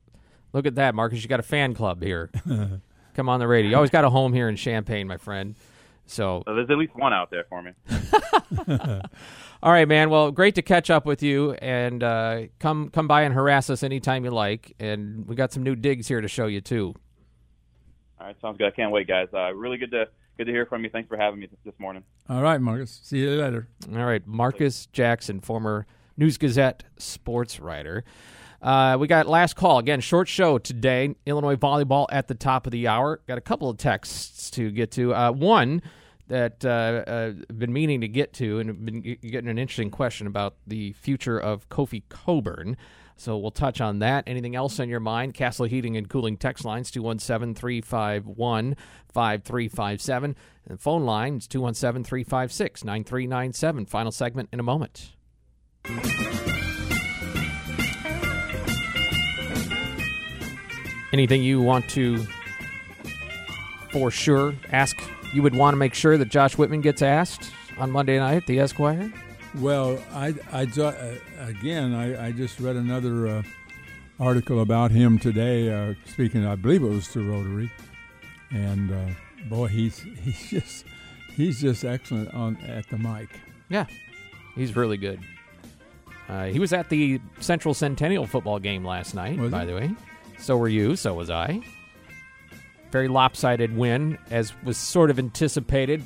Look 0.52 0.66
at 0.66 0.74
that, 0.76 0.94
Marcus. 0.94 1.22
You 1.22 1.28
got 1.28 1.40
a 1.40 1.44
fan 1.44 1.74
club 1.74 2.02
here. 2.02 2.30
come 3.14 3.28
on 3.28 3.40
the 3.40 3.48
radio. 3.48 3.70
You 3.70 3.76
always 3.76 3.90
got 3.90 4.04
a 4.04 4.10
home 4.10 4.32
here 4.32 4.48
in 4.48 4.56
Champaign, 4.56 5.06
my 5.06 5.16
friend. 5.16 5.54
So 6.06 6.42
well, 6.46 6.56
there's 6.56 6.70
at 6.70 6.76
least 6.76 6.94
one 6.94 7.12
out 7.12 7.30
there 7.30 7.44
for 7.48 7.62
me. 7.62 7.72
All 9.62 9.72
right, 9.72 9.88
man. 9.88 10.10
Well, 10.10 10.30
great 10.30 10.54
to 10.56 10.62
catch 10.62 10.90
up 10.90 11.06
with 11.06 11.22
you, 11.22 11.52
and 11.52 12.02
uh, 12.02 12.42
come 12.58 12.90
come 12.90 13.08
by 13.08 13.22
and 13.22 13.34
harass 13.34 13.70
us 13.70 13.82
anytime 13.82 14.24
you 14.24 14.30
like. 14.30 14.74
And 14.78 15.26
we 15.26 15.34
got 15.34 15.52
some 15.52 15.62
new 15.62 15.74
digs 15.74 16.06
here 16.06 16.20
to 16.20 16.28
show 16.28 16.46
you 16.46 16.60
too. 16.60 16.94
All 18.20 18.26
right, 18.26 18.36
sounds 18.42 18.58
good. 18.58 18.66
I 18.66 18.70
can't 18.70 18.92
wait, 18.92 19.08
guys. 19.08 19.28
Uh, 19.32 19.54
really 19.54 19.78
good 19.78 19.90
to 19.92 20.08
good 20.36 20.44
to 20.44 20.52
hear 20.52 20.66
from 20.66 20.84
you. 20.84 20.90
Thanks 20.90 21.08
for 21.08 21.16
having 21.16 21.40
me 21.40 21.48
this 21.64 21.74
morning. 21.78 22.04
All 22.28 22.42
right, 22.42 22.60
Marcus. 22.60 23.00
See 23.02 23.18
you 23.20 23.30
later. 23.30 23.68
All 23.90 24.04
right, 24.04 24.26
Marcus 24.26 24.86
Jackson, 24.86 25.40
former 25.40 25.86
News 26.16 26.36
Gazette 26.36 26.84
sports 26.98 27.58
writer. 27.58 28.04
Uh, 28.64 28.96
we 28.98 29.06
got 29.06 29.28
last 29.28 29.56
call 29.56 29.78
again. 29.78 30.00
Short 30.00 30.26
show 30.26 30.56
today. 30.56 31.14
Illinois 31.26 31.56
volleyball 31.56 32.06
at 32.10 32.28
the 32.28 32.34
top 32.34 32.66
of 32.66 32.72
the 32.72 32.88
hour. 32.88 33.20
Got 33.28 33.36
a 33.36 33.42
couple 33.42 33.68
of 33.68 33.76
texts 33.76 34.50
to 34.52 34.70
get 34.70 34.90
to. 34.92 35.14
Uh, 35.14 35.32
one 35.32 35.82
that 36.28 36.64
uh, 36.64 37.32
been 37.52 37.74
meaning 37.74 38.00
to 38.00 38.08
get 38.08 38.32
to, 38.32 38.60
and 38.60 38.86
been 38.86 39.02
getting 39.02 39.50
an 39.50 39.58
interesting 39.58 39.90
question 39.90 40.26
about 40.26 40.56
the 40.66 40.94
future 40.94 41.38
of 41.38 41.68
Kofi 41.68 42.04
Cockburn. 42.08 42.78
So 43.16 43.36
we'll 43.36 43.50
touch 43.50 43.82
on 43.82 43.98
that. 43.98 44.24
Anything 44.26 44.56
else 44.56 44.80
on 44.80 44.88
your 44.88 44.98
mind? 44.98 45.34
Castle 45.34 45.66
Heating 45.66 45.98
and 45.98 46.08
Cooling 46.08 46.38
text 46.38 46.64
lines 46.64 46.90
217 46.90 47.54
351 47.54 48.76
5357. 49.12 50.36
And 50.66 50.80
phone 50.80 51.04
line 51.04 51.36
is 51.36 51.46
217 51.46 52.02
356 52.02 52.82
9397. 52.82 53.84
Final 53.86 54.10
segment 54.10 54.48
in 54.52 54.58
a 54.58 54.62
moment. 54.62 55.12
Anything 61.14 61.44
you 61.44 61.62
want 61.62 61.88
to, 61.90 62.26
for 63.92 64.10
sure, 64.10 64.52
ask? 64.72 65.00
You 65.32 65.44
would 65.44 65.54
want 65.54 65.74
to 65.74 65.76
make 65.78 65.94
sure 65.94 66.18
that 66.18 66.28
Josh 66.28 66.58
Whitman 66.58 66.80
gets 66.80 67.02
asked 67.02 67.52
on 67.78 67.92
Monday 67.92 68.18
night 68.18 68.34
at 68.38 68.46
the 68.48 68.58
Esquire. 68.58 69.12
Well, 69.60 70.02
I, 70.12 70.34
I 70.50 70.64
uh, 70.64 71.14
again, 71.38 71.94
I, 71.94 72.26
I 72.26 72.32
just 72.32 72.58
read 72.58 72.74
another 72.74 73.28
uh, 73.28 73.42
article 74.18 74.60
about 74.60 74.90
him 74.90 75.20
today. 75.20 75.72
Uh, 75.72 75.94
speaking, 76.06 76.44
I 76.44 76.56
believe 76.56 76.82
it 76.82 76.88
was 76.88 77.06
to 77.12 77.30
Rotary, 77.30 77.70
and 78.50 78.90
uh, 78.90 79.14
boy, 79.48 79.68
he's 79.68 79.98
he's 80.24 80.50
just 80.50 80.84
he's 81.36 81.60
just 81.60 81.84
excellent 81.84 82.34
on 82.34 82.56
at 82.66 82.88
the 82.88 82.98
mic. 82.98 83.28
Yeah, 83.68 83.86
he's 84.56 84.74
really 84.74 84.96
good. 84.96 85.20
Uh, 86.28 86.46
he 86.46 86.58
was 86.58 86.72
at 86.72 86.88
the 86.88 87.20
Central 87.38 87.72
Centennial 87.72 88.26
football 88.26 88.58
game 88.58 88.84
last 88.84 89.14
night, 89.14 89.38
was 89.38 89.52
by 89.52 89.60
he? 89.60 89.66
the 89.66 89.74
way. 89.76 89.90
So 90.44 90.58
were 90.58 90.68
you. 90.68 90.94
So 90.94 91.14
was 91.14 91.30
I. 91.30 91.62
Very 92.90 93.08
lopsided 93.08 93.74
win, 93.74 94.18
as 94.30 94.52
was 94.62 94.76
sort 94.76 95.08
of 95.08 95.18
anticipated 95.18 96.02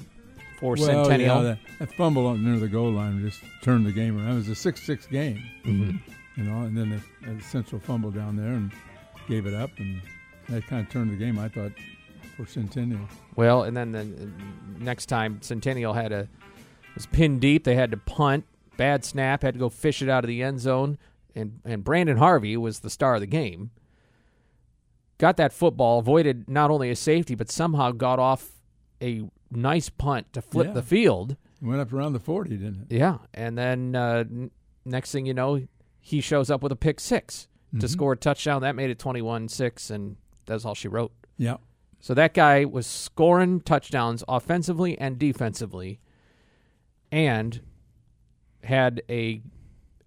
for 0.61 0.77
well, 0.77 0.87
Centennial. 0.87 1.43
Yeah, 1.43 1.43
that, 1.43 1.59
that 1.81 1.93
fumble 1.95 2.33
near 2.37 2.61
the 2.61 2.69
goal 2.69 2.93
line 2.93 3.21
just 3.21 3.43
turned 3.65 3.85
the 3.85 3.91
game 3.91 4.17
around. 4.17 4.35
It 4.35 4.37
was 4.37 4.49
a 4.49 4.55
six-six 4.55 5.07
game, 5.07 5.43
mm-hmm. 5.65 5.97
you 6.41 6.45
know, 6.49 6.63
and 6.63 6.79
then 6.79 7.03
the, 7.21 7.43
central 7.43 7.81
fumble 7.81 8.13
down 8.13 8.37
there 8.37 8.53
and 8.53 8.71
gave 9.29 9.47
it 9.47 9.55
up, 9.55 9.71
and 9.79 10.01
that 10.49 10.67
kind 10.69 10.87
of 10.87 10.93
turned 10.93 11.11
the 11.11 11.17
game. 11.17 11.37
I 11.37 11.49
thought 11.49 11.73
for 12.37 12.47
Centennial. 12.47 13.09
Well, 13.35 13.65
and 13.65 13.77
then 13.77 13.91
the 13.91 14.31
next 14.79 15.07
time 15.07 15.43
Centennial 15.43 15.95
had 15.95 16.13
a 16.13 16.29
was 16.95 17.07
pinned 17.07 17.41
deep, 17.41 17.65
they 17.65 17.75
had 17.75 17.91
to 17.91 17.97
punt. 17.97 18.45
Bad 18.77 19.05
snap, 19.05 19.43
had 19.43 19.55
to 19.55 19.61
go 19.61 19.69
fish 19.69 20.01
it 20.01 20.09
out 20.09 20.23
of 20.23 20.29
the 20.29 20.45
end 20.45 20.61
zone, 20.61 20.97
and 21.35 21.59
and 21.65 21.83
Brandon 21.83 22.19
Harvey 22.19 22.57
was 22.57 22.79
the 22.81 22.91
star 22.91 23.17
of 23.17 23.21
the 23.21 23.27
game. 23.27 23.73
Got 25.19 25.37
that 25.39 25.53
football, 25.53 25.99
avoided 25.99 26.49
not 26.49 26.71
only 26.71 26.91
a 26.91 26.97
safety, 26.97 27.35
but 27.35 27.51
somehow 27.51 27.91
got 27.91 28.19
off 28.19 28.51
a 29.03 29.23
nice 29.51 29.89
punt 29.89 30.33
to 30.33 30.43
flip 30.43 30.69
yeah. 30.69 30.73
the 30.75 30.83
field. 30.83 31.37
Went 31.61 31.81
up 31.81 31.93
around 31.93 32.13
the 32.13 32.21
40, 32.21 32.51
didn't 32.51 32.87
it? 32.89 32.97
Yeah. 32.97 33.19
And 33.35 33.59
then 33.59 33.97
uh, 33.97 34.25
n- 34.31 34.51
next 34.85 35.11
thing 35.11 35.27
you 35.27 35.35
know, 35.35 35.67
he 36.01 36.21
shows 36.21 36.51
up 36.51 36.63
with 36.63 36.71
a 36.71 36.77
pick 36.77 37.01
6 37.01 37.49
mm-hmm. 37.69 37.81
to 37.81 37.89
score 37.89 38.13
a 38.13 38.17
touchdown. 38.17 38.63
That 38.63 38.77
made 38.77 38.91
it 38.91 38.99
21 38.99 39.49
6, 39.49 39.91
and 39.91 40.17
that's 40.47 40.65
all 40.65 40.75
she 40.75 40.89
wrote. 40.89 41.13
Yeah. 41.37 41.57
So 42.01 42.15
that 42.15 42.33
guy 42.33 42.65
was 42.65 42.87
scoring 42.87 43.61
touchdowns 43.61 44.23
offensively 44.29 44.97
and 44.99 45.19
defensively 45.19 45.99
and 47.11 47.61
had 48.63 49.03
a 49.09 49.43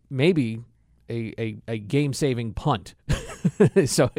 maybe 0.10 0.62
a, 1.10 1.34
a, 1.38 1.58
a 1.68 1.78
game 1.80 2.14
saving 2.14 2.54
punt. 2.54 2.96
so 3.86 4.10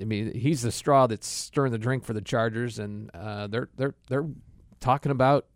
I 0.00 0.04
mean, 0.04 0.34
he's 0.34 0.62
the 0.62 0.72
straw 0.72 1.06
that's 1.06 1.26
stirring 1.26 1.72
the 1.72 1.78
drink 1.78 2.04
for 2.04 2.12
the 2.12 2.20
Chargers, 2.20 2.78
and 2.78 3.10
uh, 3.14 3.46
they're 3.46 3.68
they're 3.76 3.94
they're 4.08 4.26
talking 4.80 5.12
about 5.12 5.46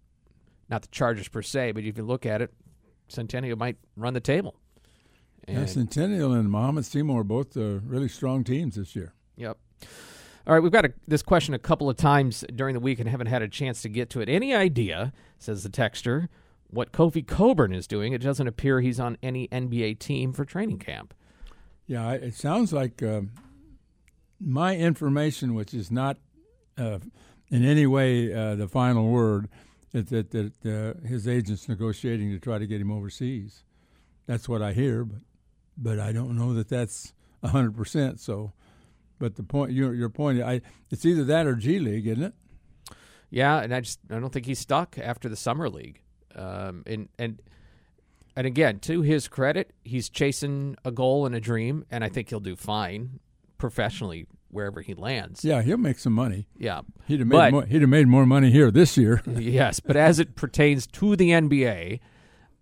not 0.69 0.83
the 0.83 0.89
Chargers 0.89 1.29
per 1.29 1.43
se, 1.43 1.73
but 1.73 1.85
if 1.85 1.97
you 1.97 2.05
look 2.05 2.27
at 2.27 2.43
it, 2.43 2.53
Centennial 3.09 3.57
might 3.57 3.77
run 3.97 4.15
the 4.15 4.21
table. 4.21 4.57
And 5.47 5.59
yeah, 5.59 5.67
Centennial 5.67 6.33
and 6.33 6.51
Mahomet 6.51 6.85
Seymour 6.85 7.21
are 7.21 7.25
both 7.25 7.57
uh, 7.57 7.81
really 7.85 8.09
strong 8.09 8.45
teams 8.45 8.77
this 8.77 8.97
year. 8.97 9.13
Yep. 9.37 9.59
All 10.47 10.53
right, 10.53 10.63
we've 10.63 10.73
got 10.73 10.85
a, 10.85 10.93
this 11.07 11.23
question 11.23 11.55
a 11.55 11.59
couple 11.59 11.89
of 11.89 11.97
times 11.97 12.45
during 12.55 12.75
the 12.75 12.81
week 12.81 12.99
and 12.99 13.09
haven't 13.09 13.29
had 13.29 13.43
a 13.43 13.49
chance 13.49 13.83
to 13.83 13.89
get 13.89 14.11
to 14.11 14.21
it. 14.21 14.29
Any 14.29 14.55
idea, 14.55 15.13
says 15.39 15.63
the 15.63 15.71
texter, 15.71 16.29
what 16.69 16.93
Kofi 16.93 17.27
Cockburn 17.27 17.73
is 17.73 17.87
doing? 17.87 18.13
It 18.13 18.21
doesn't 18.21 18.47
appear 18.47 18.81
he's 18.81 19.01
on 19.01 19.17
any 19.23 19.49
NBA 19.49 19.99
team 20.01 20.33
for 20.33 20.45
training 20.45 20.79
camp. 20.79 21.15
Yeah, 21.87 22.13
it 22.13 22.35
sounds 22.35 22.73
like 22.73 23.03
uh, 23.03 23.23
my 24.45 24.77
information, 24.77 25.55
which 25.55 25.75
is 25.75 25.91
not 25.91 26.19
uh, 26.77 26.99
in 27.51 27.65
any 27.65 27.87
way 27.87 28.33
uh, 28.33 28.55
the 28.55 28.69
final 28.69 29.09
word, 29.09 29.49
is 29.93 30.07
that, 30.07 30.31
that 30.31 30.67
uh, 30.67 31.07
his 31.07 31.27
agent's 31.27 31.69
negotiating 31.69 32.31
to 32.31 32.39
try 32.39 32.59
to 32.59 32.67
get 32.67 32.81
him 32.81 32.91
overseas. 32.91 33.65
That's 34.27 34.49
what 34.49 34.63
I 34.63 34.73
hear, 34.73 35.05
but 35.05 35.21
but 35.77 35.99
I 35.99 36.13
don't 36.13 36.37
know 36.37 36.55
that 36.55 36.69
that's 36.69 37.13
hundred 37.45 37.77
percent. 37.77 38.21
So, 38.21 38.53
but 39.19 39.37
the 39.37 39.43
point 39.43 39.73
your 39.73 39.95
your 39.95 40.09
point, 40.09 40.41
I 40.41 40.63
it's 40.91 41.05
either 41.05 41.25
that 41.25 41.47
or 41.47 41.55
G 41.55 41.79
League, 41.79 42.07
isn't 42.07 42.23
it? 42.23 42.35
Yeah, 43.31 43.61
and 43.61 43.75
I 43.75 43.81
just 43.81 43.99
I 44.11 44.19
don't 44.19 44.33
think 44.33 44.47
he's 44.47 44.61
stuck 44.61 44.99
after 44.99 45.29
the 45.29 45.37
summer 45.37 45.69
league. 45.69 46.01
Um, 46.35 46.85
and 46.87 47.09
and 47.19 47.43
and 48.37 48.47
again, 48.47 48.79
to 48.81 49.03
his 49.03 49.29
credit, 49.29 49.73
he's 49.85 50.09
chasing 50.09 50.77
a 50.85 50.91
goal 50.91 51.27
and 51.27 51.35
a 51.35 51.41
dream, 51.41 51.85
and 51.91 52.03
I 52.03 52.09
think 52.09 52.31
he'll 52.31 52.41
do 52.41 52.57
fine 52.57 53.21
professionally 53.59 54.27
wherever 54.49 54.81
he 54.81 54.95
lands. 54.95 55.45
Yeah, 55.45 55.63
he'll 55.63 55.77
make 55.77 55.99
some 55.99 56.13
money. 56.13 56.47
Yeah, 56.57 56.83
he'd 57.07 57.21
have 57.21 57.29
made 57.29 57.37
but, 57.37 57.53
more, 57.53 57.67
he'd 57.67 57.81
have 57.81 57.91
made 57.91 58.07
more 58.07 58.27
money 58.27 58.51
here 58.51 58.71
this 58.71 58.97
year. 58.97 59.23
yes, 59.27 59.81
but 59.81 59.97
as 59.97 60.19
it 60.19 60.37
pertains 60.37 60.87
to 60.89 61.17
the 61.17 61.31
NBA, 61.31 62.01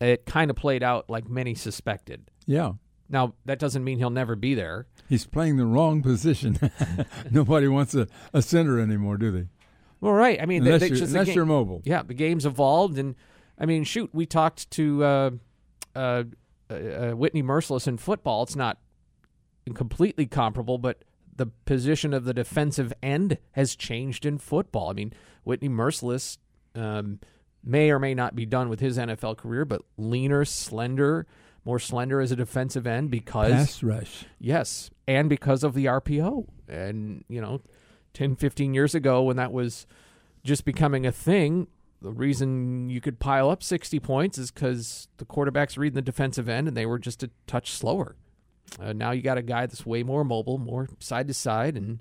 it 0.00 0.26
kind 0.26 0.50
of 0.50 0.56
played 0.56 0.82
out 0.82 1.08
like 1.08 1.28
many 1.28 1.54
suspected. 1.54 2.30
Yeah. 2.46 2.72
Now 3.08 3.34
that 3.44 3.58
doesn't 3.58 3.84
mean 3.84 3.98
he'll 3.98 4.10
never 4.10 4.34
be 4.34 4.54
there. 4.54 4.86
He's 5.08 5.26
playing 5.26 5.58
the 5.58 5.66
wrong 5.66 6.02
position. 6.02 6.58
Nobody 7.30 7.68
wants 7.68 7.94
a, 7.94 8.08
a 8.32 8.40
center 8.40 8.80
anymore, 8.80 9.18
do 9.18 9.30
they? 9.30 9.48
Well, 10.00 10.14
right. 10.14 10.40
I 10.40 10.46
mean, 10.46 10.66
unless, 10.66 10.80
they, 10.80 10.88
you're, 10.88 11.04
unless 11.04 11.34
you're 11.34 11.46
mobile. 11.46 11.82
Yeah, 11.84 12.02
the 12.02 12.14
game's 12.14 12.46
evolved, 12.46 12.98
and 12.98 13.14
I 13.58 13.66
mean, 13.66 13.84
shoot, 13.84 14.10
we 14.12 14.26
talked 14.26 14.68
to 14.72 15.04
uh, 15.04 15.30
uh, 15.94 16.24
uh, 16.68 17.10
Whitney 17.10 17.42
Mercilus 17.42 17.86
in 17.86 17.98
football. 17.98 18.42
It's 18.42 18.56
not 18.56 18.78
completely 19.74 20.26
comparable, 20.26 20.78
but 20.78 21.04
the 21.36 21.46
position 21.46 22.12
of 22.12 22.24
the 22.24 22.34
defensive 22.34 22.92
end 23.02 23.38
has 23.52 23.74
changed 23.74 24.26
in 24.26 24.38
football. 24.38 24.90
I 24.90 24.92
mean, 24.92 25.12
Whitney 25.44 25.68
Mercilus 25.68 26.38
um, 26.74 27.20
may 27.64 27.90
or 27.90 27.98
may 27.98 28.14
not 28.14 28.34
be 28.34 28.46
done 28.46 28.68
with 28.68 28.80
his 28.80 28.98
NFL 28.98 29.38
career, 29.38 29.64
but 29.64 29.82
leaner, 29.96 30.44
slender, 30.44 31.26
more 31.64 31.78
slender 31.78 32.20
as 32.20 32.32
a 32.32 32.36
defensive 32.36 32.86
end 32.86 33.10
because 33.10 33.52
pass 33.52 33.82
rush. 33.82 34.24
Yes, 34.38 34.90
and 35.06 35.28
because 35.28 35.62
of 35.62 35.74
the 35.74 35.86
RPO. 35.86 36.46
And 36.68 37.24
you 37.28 37.40
know, 37.40 37.60
10, 38.14 38.36
15 38.36 38.74
years 38.74 38.94
ago 38.94 39.22
when 39.22 39.36
that 39.36 39.52
was 39.52 39.86
just 40.44 40.64
becoming 40.64 41.06
a 41.06 41.12
thing, 41.12 41.68
the 42.00 42.12
reason 42.12 42.90
you 42.90 43.00
could 43.00 43.20
pile 43.20 43.48
up 43.48 43.62
60 43.62 44.00
points 44.00 44.38
is 44.38 44.50
because 44.50 45.08
the 45.18 45.24
quarterback's 45.24 45.78
reading 45.78 45.94
the 45.94 46.02
defensive 46.02 46.48
end 46.48 46.68
and 46.68 46.76
they 46.76 46.86
were 46.86 46.98
just 46.98 47.22
a 47.22 47.30
touch 47.46 47.70
slower. 47.70 48.16
Uh, 48.80 48.92
now 48.92 49.10
you 49.10 49.22
got 49.22 49.38
a 49.38 49.42
guy 49.42 49.66
that's 49.66 49.84
way 49.84 50.02
more 50.02 50.24
mobile, 50.24 50.58
more 50.58 50.88
side 50.98 51.28
to 51.28 51.34
side, 51.34 51.76
and 51.76 52.00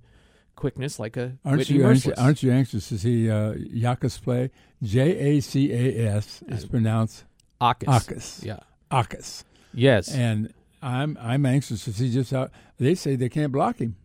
quickness 0.55 0.99
like 0.99 1.18
a 1.18 1.38
aren't 1.43 1.59
Whitney 1.59 1.78
you 1.78 1.86
aren't 1.86 2.20
aren't 2.20 2.43
you 2.43 2.51
anxious 2.51 2.88
to 2.89 2.97
see 2.97 3.30
uh, 3.30 3.53
Jacas 3.74 4.22
play? 4.22 4.51
J 4.82 5.18
A 5.18 5.39
C 5.41 5.72
A 5.72 6.07
S 6.16 6.43
is 6.47 6.66
pronounced 6.66 7.26
Akis. 7.59 7.86
Akis. 7.88 8.43
Yeah, 8.45 8.59
Akis. 8.91 9.43
Yes, 9.74 10.14
and 10.14 10.53
I'm 10.82 11.18
I'm 11.20 11.45
anxious 11.45 11.84
to 11.86 11.93
see 11.93 12.12
just 12.12 12.32
how 12.32 12.49
they 12.78 12.95
say 12.95 13.16
they 13.16 13.30
can't 13.30 13.51
block 13.51 13.80
him. 13.80 13.95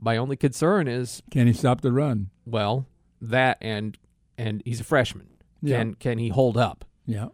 My 0.00 0.16
only 0.16 0.36
concern 0.36 0.88
is 0.88 1.22
can 1.30 1.46
he 1.46 1.52
stop 1.52 1.80
the 1.80 1.92
run? 1.92 2.30
Well, 2.46 2.86
that 3.20 3.58
and 3.60 3.98
and 4.38 4.62
he's 4.64 4.80
a 4.80 4.84
freshman. 4.84 5.28
Yeah. 5.62 5.78
Can 5.78 5.94
can 5.94 6.18
he 6.18 6.28
hold 6.28 6.56
up? 6.56 6.84
Yeah. 7.06 7.28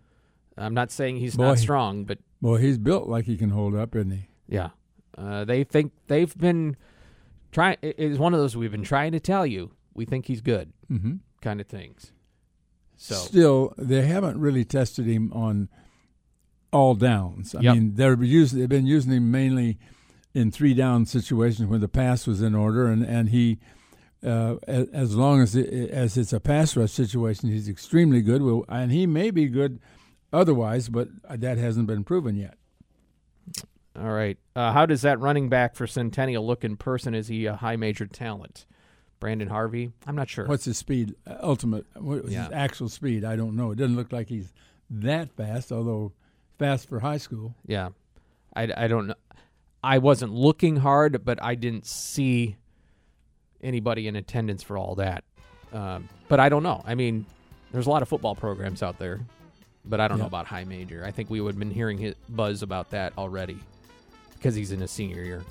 I'm 0.56 0.74
not 0.74 0.90
saying 0.90 1.16
he's 1.16 1.36
Boy, 1.36 1.44
not 1.44 1.58
strong, 1.58 2.04
but 2.04 2.18
well, 2.40 2.56
he's 2.56 2.78
built 2.78 3.08
like 3.08 3.24
he 3.24 3.36
can 3.36 3.50
hold 3.50 3.74
up, 3.74 3.96
isn't 3.96 4.10
he? 4.10 4.28
Yeah. 4.50 4.70
Uh, 5.16 5.44
they 5.44 5.64
think 5.64 5.92
they've 6.08 6.36
been 6.36 6.76
trying. 7.52 7.76
It 7.82 7.98
is 7.98 8.18
one 8.18 8.34
of 8.34 8.40
those 8.40 8.56
we've 8.56 8.70
been 8.70 8.84
trying 8.84 9.12
to 9.12 9.20
tell 9.20 9.46
you. 9.46 9.72
We 9.94 10.04
think 10.04 10.26
he's 10.26 10.40
good, 10.40 10.72
mm-hmm. 10.90 11.14
kind 11.40 11.60
of 11.60 11.66
things. 11.66 12.12
So 12.96 13.14
still, 13.14 13.74
they 13.78 14.02
haven't 14.02 14.38
really 14.40 14.64
tested 14.64 15.06
him 15.06 15.32
on 15.32 15.68
all 16.72 16.94
downs. 16.94 17.54
I 17.54 17.60
Yep. 17.60 17.74
mean, 17.74 17.94
they're 17.94 18.22
using 18.22 18.58
they've 18.60 18.68
been 18.68 18.86
using 18.86 19.12
him 19.12 19.30
mainly 19.30 19.78
in 20.34 20.50
three 20.50 20.74
down 20.74 21.06
situations 21.06 21.68
when 21.68 21.80
the 21.80 21.88
pass 21.88 22.26
was 22.26 22.42
in 22.42 22.54
order, 22.54 22.86
and 22.86 23.02
and 23.02 23.30
he. 23.30 23.58
Uh, 24.22 24.56
as, 24.68 24.86
as 24.90 25.16
long 25.16 25.40
as 25.40 25.56
it, 25.56 25.66
as 25.90 26.18
it's 26.18 26.34
a 26.34 26.38
pass 26.40 26.76
rush 26.76 26.90
situation, 26.90 27.48
he's 27.48 27.70
extremely 27.70 28.20
good. 28.20 28.42
Well, 28.42 28.66
and 28.68 28.92
he 28.92 29.06
may 29.06 29.30
be 29.30 29.46
good 29.46 29.80
otherwise, 30.30 30.90
but 30.90 31.08
that 31.26 31.56
hasn't 31.56 31.86
been 31.86 32.04
proven 32.04 32.36
yet. 32.36 32.58
All 33.96 34.10
right. 34.10 34.38
Uh, 34.54 34.72
how 34.72 34.86
does 34.86 35.02
that 35.02 35.18
running 35.20 35.48
back 35.48 35.74
for 35.74 35.86
Centennial 35.86 36.46
look 36.46 36.64
in 36.64 36.76
person? 36.76 37.14
Is 37.14 37.28
he 37.28 37.46
a 37.46 37.56
high 37.56 37.76
major 37.76 38.06
talent? 38.06 38.66
Brandon 39.18 39.48
Harvey? 39.48 39.90
I'm 40.06 40.16
not 40.16 40.28
sure. 40.30 40.46
What's 40.46 40.64
his 40.64 40.78
speed? 40.78 41.14
Uh, 41.26 41.36
ultimate. 41.42 41.84
What 41.94 42.24
was 42.24 42.32
Yeah. 42.32 42.44
his 42.44 42.52
actual 42.52 42.88
speed? 42.88 43.24
I 43.24 43.36
don't 43.36 43.56
know. 43.56 43.72
It 43.72 43.76
doesn't 43.76 43.96
look 43.96 44.12
like 44.12 44.28
he's 44.28 44.52
that 44.90 45.30
fast, 45.36 45.70
although 45.72 46.12
fast 46.58 46.88
for 46.88 47.00
high 47.00 47.18
school. 47.18 47.54
Yeah. 47.66 47.90
I, 48.56 48.72
I 48.76 48.86
don't 48.88 49.08
know. 49.08 49.14
I 49.82 49.98
wasn't 49.98 50.32
looking 50.32 50.76
hard, 50.76 51.24
but 51.24 51.42
I 51.42 51.54
didn't 51.54 51.86
see 51.86 52.56
anybody 53.60 54.08
in 54.08 54.16
attendance 54.16 54.62
for 54.62 54.78
all 54.78 54.94
that. 54.96 55.24
Um, 55.72 56.08
but 56.28 56.40
I 56.40 56.48
don't 56.48 56.62
know. 56.62 56.82
I 56.84 56.94
mean, 56.94 57.26
there's 57.72 57.86
a 57.86 57.90
lot 57.90 58.02
of 58.02 58.08
football 58.08 58.34
programs 58.34 58.82
out 58.82 58.98
there, 58.98 59.20
but 59.84 60.00
I 60.00 60.08
don't 60.08 60.18
know 60.18 60.26
about 60.26 60.46
high 60.46 60.64
major. 60.64 61.04
I 61.04 61.10
think 61.10 61.30
we 61.30 61.40
would 61.40 61.54
have 61.54 61.58
been 61.58 61.70
hearing 61.70 61.98
his 61.98 62.14
buzz 62.28 62.62
about 62.62 62.90
that 62.90 63.12
already 63.18 63.58
because 64.40 64.54
he's 64.54 64.72
in 64.72 64.80
his 64.80 64.90
senior 64.90 65.22
year. 65.22 65.42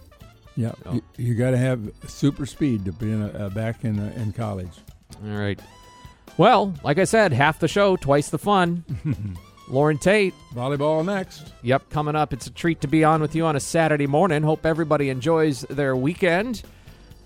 Yeah, 0.55 0.73
Oh. 0.85 0.93
you, 0.95 1.01
you 1.17 1.35
got 1.35 1.51
to 1.51 1.57
have 1.57 1.79
super 2.07 2.45
speed 2.45 2.83
to 2.85 2.91
be 2.91 3.11
in 3.11 3.21
a, 3.21 3.27
uh, 3.27 3.49
back 3.49 3.85
in 3.85 3.99
uh, 3.99 4.11
in 4.17 4.33
college. 4.33 4.71
All 5.23 5.37
right. 5.37 5.59
Well, 6.37 6.73
like 6.83 6.97
I 6.97 7.03
said, 7.05 7.31
half 7.33 7.59
the 7.59 7.67
show, 7.67 7.95
twice 7.95 8.29
the 8.29 8.37
fun. 8.39 8.83
Loren 9.69 9.97
Tate. 9.99 10.33
Volleyball 10.53 11.05
next. 11.05 11.53
Yep, 11.61 11.89
coming 11.91 12.15
up. 12.15 12.33
It's 12.33 12.47
a 12.47 12.51
treat 12.51 12.81
to 12.81 12.87
be 12.87 13.03
on 13.03 13.21
with 13.21 13.35
you 13.35 13.45
on 13.45 13.55
a 13.55 13.59
Saturday 13.59 14.07
morning. 14.07 14.41
Hope 14.43 14.65
everybody 14.65 15.09
enjoys 15.09 15.61
their 15.69 15.95
weekend. 15.95 16.63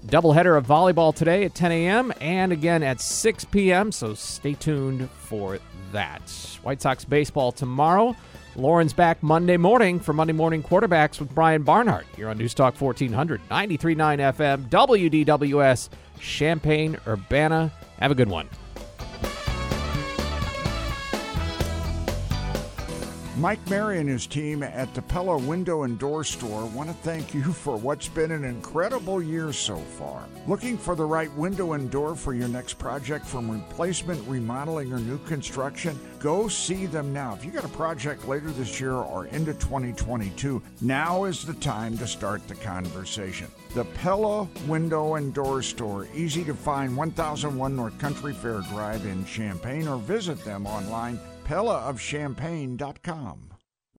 Doubleheader 0.05 0.57
of 0.57 0.67
volleyball 0.67 1.15
today 1.15 1.45
at 1.45 1.55
10 1.55 1.71
a.m. 1.71 2.11
and 2.19 2.51
again 2.51 2.83
at 2.83 2.99
6 2.99 3.45
p.m. 3.45 3.91
So 3.93 4.13
stay 4.15 4.53
tuned 4.53 5.09
for 5.11 5.59
that. 5.93 6.21
White 6.63 6.81
Sox 6.81 7.05
baseball 7.05 7.51
tomorrow. 7.53 8.13
Loren's 8.55 8.93
back 8.93 9.23
Monday 9.23 9.57
morning 9.57 9.99
for 9.99 10.13
Monday 10.13 10.33
Morning 10.33 10.61
Quarterbacks 10.61 11.19
with 11.19 11.33
Brian 11.33 11.63
Barnhart 11.63 12.05
here 12.15 12.29
on 12.29 12.37
News 12.37 12.53
Talk 12.53 12.79
1400, 12.79 13.41
93.9 13.49 13.97
FM, 14.33 15.25
WDWS, 15.25 15.89
Champaign, 16.19 16.97
Urbana. 17.07 17.71
Have 17.99 18.11
a 18.11 18.15
good 18.15 18.29
one. 18.29 18.47
Mike 23.37 23.67
Mary 23.67 23.99
and 23.99 24.07
his 24.07 24.27
team 24.27 24.61
at 24.61 24.93
the 24.93 25.01
Pella 25.01 25.35
Window 25.35 25.83
and 25.83 25.97
Door 25.97 26.23
Store 26.25 26.67
want 26.67 26.87
to 26.87 26.95
thank 26.97 27.33
you 27.33 27.41
for 27.41 27.75
what's 27.77 28.07
been 28.07 28.31
an 28.31 28.43
incredible 28.43 29.23
year 29.23 29.51
so 29.51 29.75
far. 29.75 30.25
Looking 30.45 30.77
for 30.77 30.95
the 30.95 31.05
right 31.05 31.33
window 31.33 31.73
and 31.73 31.89
door 31.89 32.15
for 32.15 32.35
your 32.35 32.47
next 32.47 32.75
project 32.75 33.25
from 33.25 33.49
replacement, 33.49 34.25
remodeling, 34.27 34.93
or 34.93 34.99
new 34.99 35.17
construction? 35.17 35.99
Go 36.19 36.47
see 36.47 36.85
them 36.85 37.11
now. 37.11 37.33
If 37.33 37.43
you 37.43 37.49
got 37.49 37.65
a 37.65 37.69
project 37.69 38.27
later 38.27 38.51
this 38.51 38.79
year 38.79 38.93
or 38.93 39.25
into 39.25 39.53
2022, 39.55 40.61
now 40.81 41.23
is 41.23 41.43
the 41.43 41.55
time 41.55 41.97
to 41.97 42.05
start 42.05 42.47
the 42.47 42.55
conversation. 42.55 43.47
The 43.73 43.85
Pella 43.85 44.47
Window 44.67 45.15
and 45.15 45.33
Door 45.33 45.63
Store, 45.63 46.07
easy 46.13 46.43
to 46.43 46.53
find 46.53 46.95
1001 46.95 47.75
North 47.75 47.97
Country 47.97 48.33
Fair 48.33 48.61
Drive 48.69 49.07
in 49.07 49.25
Champaign, 49.25 49.87
or 49.87 49.97
visit 49.97 50.37
them 50.45 50.67
online, 50.67 51.19
pellaofchampaign.com. 51.43 53.52